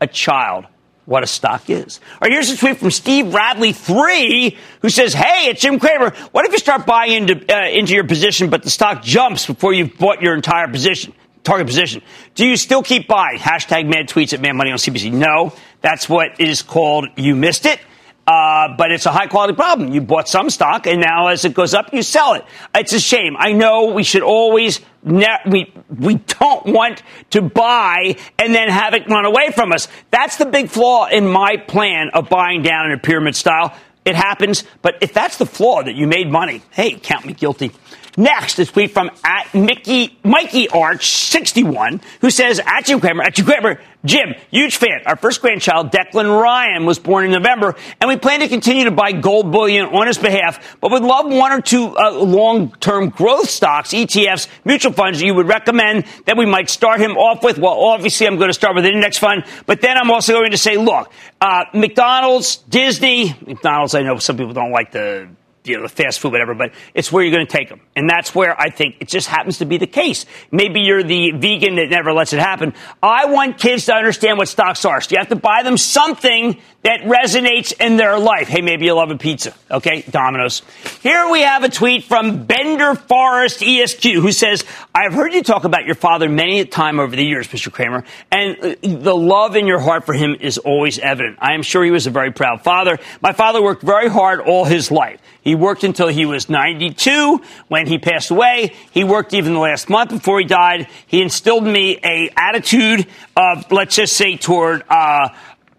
a 0.00 0.06
child 0.06 0.66
what 1.06 1.22
a 1.22 1.26
stock 1.26 1.70
is. 1.70 2.00
All 2.14 2.18
right, 2.22 2.32
here's 2.32 2.50
a 2.50 2.56
tweet 2.56 2.78
from 2.78 2.90
Steve 2.90 3.32
Radley 3.32 3.72
three, 3.72 4.58
who 4.82 4.88
says, 4.90 5.14
"Hey, 5.14 5.48
it's 5.48 5.62
Jim 5.62 5.78
Cramer. 5.78 6.10
What 6.32 6.44
if 6.44 6.52
you 6.52 6.58
start 6.58 6.84
buying 6.84 7.12
into 7.12 7.54
uh, 7.54 7.68
into 7.68 7.94
your 7.94 8.04
position, 8.04 8.50
but 8.50 8.64
the 8.64 8.70
stock 8.70 9.02
jumps 9.02 9.46
before 9.46 9.72
you've 9.72 9.96
bought 9.96 10.20
your 10.20 10.34
entire 10.34 10.68
position?" 10.68 11.14
Target 11.44 11.68
position. 11.68 12.02
Do 12.34 12.44
you 12.44 12.56
still 12.56 12.82
keep 12.82 13.06
buying? 13.06 13.38
Hashtag 13.38 13.86
mad 13.86 14.08
tweets 14.08 14.32
at 14.34 14.40
man 14.40 14.56
money 14.56 14.72
on 14.72 14.78
CNBC. 14.78 15.12
No, 15.12 15.52
that's 15.80 16.08
what 16.08 16.40
is 16.40 16.62
called 16.62 17.06
you 17.16 17.36
missed 17.36 17.66
it. 17.66 17.78
Uh, 18.26 18.74
but 18.76 18.90
it's 18.90 19.06
a 19.06 19.12
high 19.12 19.28
quality 19.28 19.54
problem. 19.54 19.92
You 19.92 20.00
bought 20.00 20.28
some 20.28 20.50
stock, 20.50 20.88
and 20.88 21.00
now 21.00 21.28
as 21.28 21.44
it 21.44 21.54
goes 21.54 21.74
up, 21.74 21.94
you 21.94 22.02
sell 22.02 22.34
it. 22.34 22.44
It's 22.74 22.92
a 22.92 22.98
shame. 22.98 23.36
I 23.38 23.52
know 23.52 23.92
we 23.92 24.02
should 24.02 24.22
always 24.22 24.80
ne- 25.04 25.38
we 25.46 25.72
we 25.88 26.16
don't 26.16 26.66
want 26.66 27.04
to 27.30 27.42
buy 27.42 28.16
and 28.38 28.52
then 28.52 28.68
have 28.68 28.94
it 28.94 29.08
run 29.08 29.26
away 29.26 29.50
from 29.52 29.70
us. 29.72 29.86
That's 30.10 30.38
the 30.38 30.46
big 30.46 30.68
flaw 30.70 31.06
in 31.06 31.28
my 31.28 31.56
plan 31.56 32.10
of 32.14 32.28
buying 32.28 32.62
down 32.62 32.86
in 32.86 32.92
a 32.92 32.98
pyramid 32.98 33.36
style. 33.36 33.76
It 34.04 34.16
happens, 34.16 34.64
but 34.82 34.98
if 35.00 35.12
that's 35.12 35.36
the 35.38 35.46
flaw 35.46 35.82
that 35.84 35.94
you 35.94 36.06
made 36.08 36.30
money, 36.30 36.62
hey, 36.70 36.94
count 36.94 37.26
me 37.26 37.32
guilty. 37.32 37.70
Next, 38.16 38.58
a 38.58 38.64
tweet 38.64 38.92
from 38.92 39.10
at 39.24 39.54
Mickey 39.54 40.18
Mikey 40.24 40.70
Arch 40.70 41.14
61, 41.14 42.00
who 42.22 42.30
says 42.30 42.60
at 42.64 42.86
Jim 42.86 42.98
Cramer, 42.98 43.22
at 43.22 43.34
Jim 43.34 43.44
Cramer, 43.44 43.78
Jim, 44.06 44.34
huge 44.50 44.76
fan. 44.76 45.02
Our 45.04 45.16
first 45.16 45.42
grandchild, 45.42 45.90
Declan 45.90 46.40
Ryan, 46.40 46.86
was 46.86 46.98
born 46.98 47.26
in 47.26 47.32
November, 47.32 47.74
and 48.00 48.08
we 48.08 48.16
plan 48.16 48.40
to 48.40 48.48
continue 48.48 48.84
to 48.84 48.90
buy 48.90 49.12
gold 49.12 49.52
bullion 49.52 49.86
on 49.86 50.06
his 50.06 50.16
behalf, 50.16 50.78
but 50.80 50.92
would 50.92 51.02
love 51.02 51.26
one 51.26 51.52
or 51.52 51.60
two 51.60 51.94
uh, 51.94 52.12
long-term 52.12 53.10
growth 53.10 53.50
stocks, 53.50 53.90
ETFs, 53.90 54.48
mutual 54.64 54.92
funds 54.92 55.20
you 55.20 55.34
would 55.34 55.48
recommend 55.48 56.06
that 56.24 56.38
we 56.38 56.46
might 56.46 56.70
start 56.70 57.00
him 57.00 57.18
off 57.18 57.42
with. 57.42 57.58
Well, 57.58 57.78
obviously, 57.78 58.26
I'm 58.26 58.36
going 58.36 58.48
to 58.48 58.54
start 58.54 58.76
with 58.76 58.86
an 58.86 58.94
index 58.94 59.18
fund, 59.18 59.44
but 59.66 59.82
then 59.82 59.98
I'm 59.98 60.10
also 60.10 60.34
going 60.34 60.52
to 60.52 60.58
say, 60.58 60.78
look, 60.78 61.12
uh, 61.40 61.64
McDonald's, 61.74 62.56
Disney, 62.56 63.34
McDonald's. 63.46 63.94
I 63.94 64.02
know 64.02 64.16
some 64.18 64.38
people 64.38 64.54
don't 64.54 64.72
like 64.72 64.92
the 64.92 65.28
you 65.66 65.76
know, 65.76 65.82
the 65.82 65.88
fast 65.88 66.20
food, 66.20 66.32
whatever, 66.32 66.54
but 66.54 66.72
it's 66.94 67.10
where 67.10 67.24
you're 67.24 67.34
going 67.34 67.46
to 67.46 67.52
take 67.52 67.68
them. 67.68 67.80
And 67.94 68.08
that's 68.08 68.34
where 68.34 68.58
I 68.60 68.70
think 68.70 68.96
it 69.00 69.08
just 69.08 69.28
happens 69.28 69.58
to 69.58 69.64
be 69.64 69.78
the 69.78 69.86
case. 69.86 70.26
Maybe 70.50 70.80
you're 70.80 71.02
the 71.02 71.32
vegan 71.32 71.76
that 71.76 71.88
never 71.90 72.12
lets 72.12 72.32
it 72.32 72.40
happen. 72.40 72.74
I 73.02 73.26
want 73.26 73.58
kids 73.58 73.86
to 73.86 73.94
understand 73.94 74.38
what 74.38 74.48
stocks 74.48 74.84
are. 74.84 75.00
So 75.00 75.12
you 75.12 75.18
have 75.18 75.28
to 75.28 75.36
buy 75.36 75.62
them 75.62 75.76
something 75.76 76.60
that 76.86 77.00
resonates 77.00 77.72
in 77.80 77.96
their 77.96 78.16
life. 78.16 78.46
Hey, 78.46 78.60
maybe 78.60 78.84
you 78.84 78.94
love 78.94 79.10
a 79.10 79.16
pizza. 79.16 79.52
Okay, 79.68 80.02
Domino's. 80.08 80.62
Here 81.02 81.28
we 81.28 81.40
have 81.40 81.64
a 81.64 81.68
tweet 81.68 82.04
from 82.04 82.44
Bender 82.44 82.94
Forest 82.94 83.60
ESQ 83.60 84.04
who 84.04 84.30
says, 84.30 84.64
I've 84.94 85.12
heard 85.12 85.34
you 85.34 85.42
talk 85.42 85.64
about 85.64 85.84
your 85.84 85.96
father 85.96 86.28
many 86.28 86.60
a 86.60 86.64
time 86.64 87.00
over 87.00 87.16
the 87.16 87.24
years, 87.24 87.48
Mr. 87.48 87.72
Cramer, 87.72 88.04
and 88.30 88.56
uh, 88.60 88.74
the 88.82 89.16
love 89.16 89.56
in 89.56 89.66
your 89.66 89.80
heart 89.80 90.06
for 90.06 90.12
him 90.12 90.36
is 90.38 90.58
always 90.58 91.00
evident. 91.00 91.38
I 91.40 91.54
am 91.54 91.62
sure 91.62 91.84
he 91.84 91.90
was 91.90 92.06
a 92.06 92.10
very 92.10 92.30
proud 92.30 92.62
father. 92.62 92.98
My 93.20 93.32
father 93.32 93.60
worked 93.60 93.82
very 93.82 94.08
hard 94.08 94.38
all 94.40 94.64
his 94.64 94.92
life. 94.92 95.20
He 95.46 95.54
worked 95.54 95.84
until 95.84 96.08
he 96.08 96.26
was 96.26 96.48
92 96.48 97.40
when 97.68 97.86
he 97.86 97.98
passed 97.98 98.32
away. 98.32 98.74
He 98.90 99.04
worked 99.04 99.32
even 99.32 99.54
the 99.54 99.60
last 99.60 99.88
month 99.88 100.10
before 100.10 100.40
he 100.40 100.44
died. 100.44 100.88
He 101.06 101.22
instilled 101.22 101.64
in 101.68 101.72
me 101.72 102.00
a 102.02 102.32
attitude 102.36 103.06
of, 103.36 103.70
let's 103.70 103.94
just 103.94 104.16
say, 104.16 104.36
toward, 104.36 104.82
uh, 104.90 105.28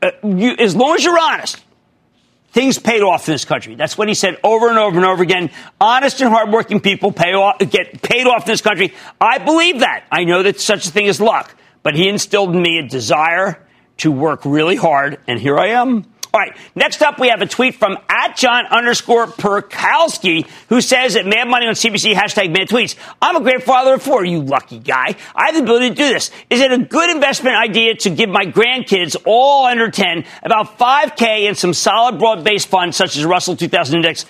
uh, 0.01 0.11
you, 0.23 0.55
as 0.57 0.73
long 0.73 0.95
as 0.95 1.03
you're 1.03 1.19
honest, 1.19 1.61
things 2.53 2.79
paid 2.79 3.01
off 3.01 3.27
in 3.27 3.33
this 3.33 3.43
country. 3.43 3.75
That's 3.75 3.97
what 3.97 4.07
he 4.07 4.13
said 4.13 4.37
over 4.41 4.69
and 4.69 4.77
over 4.77 4.95
and 4.95 5.05
over 5.05 5.21
again. 5.21 5.51
Honest 5.81 6.21
and 6.21 6.29
hardworking 6.29 6.79
people 6.79 7.11
pay 7.11 7.33
off, 7.33 7.59
get 7.59 8.01
paid 8.01 8.25
off 8.25 8.43
in 8.43 8.53
this 8.53 8.61
country. 8.61 8.93
I 9.19 9.39
believe 9.39 9.81
that. 9.81 10.05
I 10.09 10.23
know 10.23 10.43
that 10.43 10.61
such 10.61 10.87
a 10.87 10.91
thing 10.91 11.07
is 11.07 11.19
luck, 11.19 11.53
but 11.83 11.93
he 11.93 12.07
instilled 12.07 12.55
in 12.55 12.61
me 12.61 12.79
a 12.79 12.87
desire 12.87 13.61
to 13.97 14.13
work 14.13 14.45
really 14.45 14.77
hard, 14.77 15.19
and 15.27 15.37
here 15.41 15.57
I 15.57 15.71
am. 15.71 16.05
All 16.33 16.41
right. 16.41 16.55
Next 16.75 17.01
up, 17.01 17.19
we 17.19 17.29
have 17.29 17.41
a 17.41 17.45
tweet 17.45 17.75
from 17.75 17.97
at 18.09 18.35
John 18.35 18.65
underscore 18.65 19.27
Perkowski, 19.27 20.45
who 20.69 20.81
says 20.81 21.15
at 21.15 21.25
Mad 21.25 21.47
Money 21.47 21.67
on 21.67 21.73
CNBC 21.73 22.13
hashtag 22.13 22.51
Mad 22.51 22.67
Tweets. 22.67 22.95
I'm 23.21 23.35
a 23.35 23.41
great 23.41 23.63
father 23.63 23.95
of 23.95 24.03
four, 24.03 24.25
you 24.25 24.41
lucky 24.41 24.79
guy. 24.79 25.15
I 25.35 25.45
have 25.45 25.55
the 25.55 25.63
ability 25.63 25.89
to 25.89 25.95
do 25.95 26.09
this. 26.09 26.31
Is 26.49 26.59
it 26.59 26.71
a 26.71 26.77
good 26.77 27.09
investment 27.09 27.55
idea 27.55 27.95
to 27.95 28.09
give 28.09 28.29
my 28.29 28.43
grandkids, 28.43 29.15
all 29.25 29.65
under 29.65 29.89
10, 29.89 30.25
about 30.43 30.77
5K 30.77 31.47
in 31.47 31.55
some 31.55 31.73
solid 31.73 32.19
broad 32.19 32.43
based 32.43 32.67
funds 32.67 32.97
such 32.97 33.15
as 33.15 33.23
Russell 33.23 33.55
2000 33.55 33.95
Index? 33.95 34.25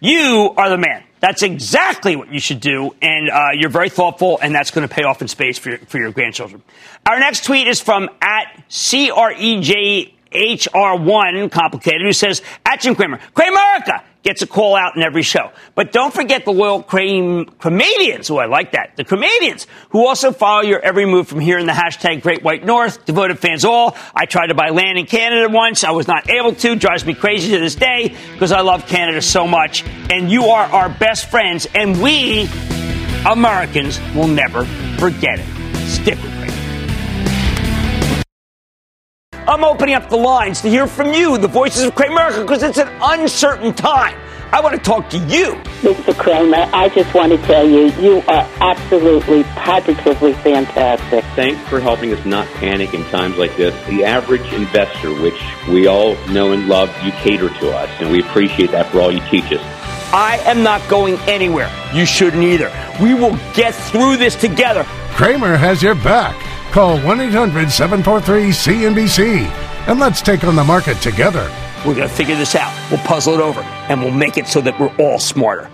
You 0.00 0.52
are 0.56 0.68
the 0.68 0.78
man. 0.78 1.04
That's 1.20 1.42
exactly 1.42 2.14
what 2.14 2.32
you 2.32 2.38
should 2.38 2.60
do, 2.60 2.94
and 3.02 3.28
uh, 3.28 3.48
you're 3.54 3.70
very 3.70 3.88
thoughtful, 3.88 4.38
and 4.40 4.54
that's 4.54 4.70
going 4.70 4.86
to 4.86 4.94
pay 4.94 5.02
off 5.02 5.20
in 5.20 5.26
space 5.26 5.58
for 5.58 5.70
your, 5.70 5.78
for 5.78 5.98
your 5.98 6.12
grandchildren. 6.12 6.62
Our 7.06 7.18
next 7.18 7.44
tweet 7.44 7.66
is 7.66 7.80
from 7.80 8.08
at 8.20 8.62
C 8.68 9.10
R 9.10 9.32
E 9.32 9.60
J 9.60 10.14
HR1 10.32 11.50
complicated 11.50 12.02
who 12.02 12.12
says, 12.12 12.42
at 12.64 12.80
Jim 12.80 12.94
Cramer, 12.94 13.18
Cramerica 13.34 14.02
gets 14.22 14.42
a 14.42 14.46
call 14.46 14.76
out 14.76 14.96
in 14.96 15.02
every 15.02 15.22
show. 15.22 15.50
But 15.74 15.92
don't 15.92 16.12
forget 16.12 16.44
the 16.44 16.52
loyal 16.52 16.82
Crame, 16.82 17.46
Cremadians. 17.46 18.30
Oh, 18.30 18.36
I 18.36 18.46
like 18.46 18.72
that. 18.72 18.96
The 18.96 19.04
Cremadians 19.04 19.66
who 19.90 20.06
also 20.06 20.32
follow 20.32 20.62
your 20.62 20.80
every 20.80 21.06
move 21.06 21.28
from 21.28 21.40
here 21.40 21.58
in 21.58 21.66
the 21.66 21.72
hashtag 21.72 22.22
Great 22.22 22.42
White 22.42 22.64
North. 22.64 23.04
Devoted 23.06 23.38
fans 23.38 23.64
all. 23.64 23.96
I 24.14 24.26
tried 24.26 24.48
to 24.48 24.54
buy 24.54 24.70
land 24.70 24.98
in 24.98 25.06
Canada 25.06 25.48
once. 25.50 25.84
I 25.84 25.92
was 25.92 26.08
not 26.08 26.28
able 26.28 26.54
to. 26.56 26.76
Drives 26.76 27.06
me 27.06 27.14
crazy 27.14 27.52
to 27.52 27.58
this 27.58 27.74
day 27.74 28.14
because 28.32 28.52
I 28.52 28.60
love 28.60 28.86
Canada 28.86 29.22
so 29.22 29.46
much. 29.46 29.84
And 30.10 30.30
you 30.30 30.46
are 30.46 30.66
our 30.66 30.88
best 30.88 31.30
friends. 31.30 31.66
And 31.74 32.02
we, 32.02 32.48
Americans, 33.26 34.00
will 34.14 34.28
never 34.28 34.64
forget 34.98 35.38
it. 35.38 35.88
Stick 35.88 36.22
with 36.22 36.37
I'm 39.48 39.64
opening 39.64 39.94
up 39.94 40.10
the 40.10 40.16
lines 40.18 40.60
to 40.60 40.68
hear 40.68 40.86
from 40.86 41.14
you, 41.14 41.38
the 41.38 41.48
voices 41.48 41.84
of 41.84 41.94
Cramerica, 41.94 42.42
because 42.42 42.62
it's 42.62 42.76
an 42.76 42.90
uncertain 43.00 43.72
time. 43.72 44.14
I 44.52 44.60
want 44.60 44.74
to 44.74 44.80
talk 44.82 45.08
to 45.08 45.16
you. 45.20 45.54
Mr. 45.80 46.14
Cramer, 46.18 46.68
I 46.74 46.90
just 46.90 47.14
want 47.14 47.32
to 47.32 47.38
tell 47.46 47.66
you, 47.66 47.90
you 47.92 48.18
are 48.28 48.46
absolutely, 48.60 49.44
positively 49.44 50.34
fantastic. 50.34 51.24
Thanks 51.34 51.66
for 51.70 51.80
helping 51.80 52.12
us 52.12 52.22
not 52.26 52.46
panic 52.56 52.92
in 52.92 53.02
times 53.04 53.38
like 53.38 53.56
this. 53.56 53.74
The 53.86 54.04
average 54.04 54.52
investor, 54.52 55.14
which 55.14 55.42
we 55.66 55.86
all 55.86 56.16
know 56.26 56.52
and 56.52 56.68
love, 56.68 56.94
you 57.02 57.12
cater 57.12 57.48
to 57.48 57.74
us, 57.74 57.88
and 58.00 58.10
we 58.10 58.20
appreciate 58.20 58.70
that 58.72 58.92
for 58.92 59.00
all 59.00 59.10
you 59.10 59.22
teach 59.30 59.50
us. 59.50 59.62
I 60.12 60.42
am 60.44 60.62
not 60.62 60.86
going 60.90 61.16
anywhere. 61.20 61.72
You 61.94 62.04
shouldn't 62.04 62.42
either. 62.42 62.70
We 63.00 63.14
will 63.14 63.38
get 63.54 63.74
through 63.74 64.18
this 64.18 64.36
together. 64.36 64.84
Cramer 65.14 65.56
has 65.56 65.82
your 65.82 65.94
back. 65.94 66.36
Call 66.78 67.00
1 67.00 67.20
800 67.20 67.72
743 67.72 68.50
CNBC 68.50 69.46
and 69.88 69.98
let's 69.98 70.22
take 70.22 70.44
on 70.44 70.54
the 70.54 70.62
market 70.62 70.96
together. 70.98 71.52
We're 71.78 71.96
going 71.96 72.08
to 72.08 72.14
figure 72.14 72.36
this 72.36 72.54
out. 72.54 72.72
We'll 72.88 73.00
puzzle 73.00 73.34
it 73.34 73.40
over 73.40 73.62
and 73.62 74.00
we'll 74.00 74.12
make 74.12 74.36
it 74.38 74.46
so 74.46 74.60
that 74.60 74.78
we're 74.78 74.94
all 74.98 75.18
smarter. 75.18 75.68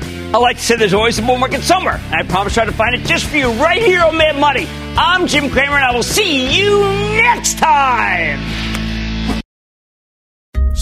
I 0.00 0.38
like 0.38 0.58
to 0.58 0.62
say 0.62 0.76
there's 0.76 0.94
always 0.94 1.18
a 1.18 1.22
bull 1.22 1.38
market 1.38 1.62
somewhere, 1.62 2.00
and 2.12 2.14
I 2.14 2.22
promise 2.22 2.54
try 2.54 2.66
to 2.66 2.70
find 2.70 2.94
it 2.94 3.04
just 3.04 3.24
for 3.24 3.36
you 3.36 3.50
right 3.54 3.82
here 3.82 4.00
on 4.04 4.16
Mad 4.16 4.38
Money. 4.38 4.68
I'm 4.96 5.26
Jim 5.26 5.50
Cramer, 5.50 5.74
and 5.74 5.84
I 5.84 5.92
will 5.92 6.04
see 6.04 6.56
you 6.56 6.82
next 7.20 7.58
time. 7.58 8.67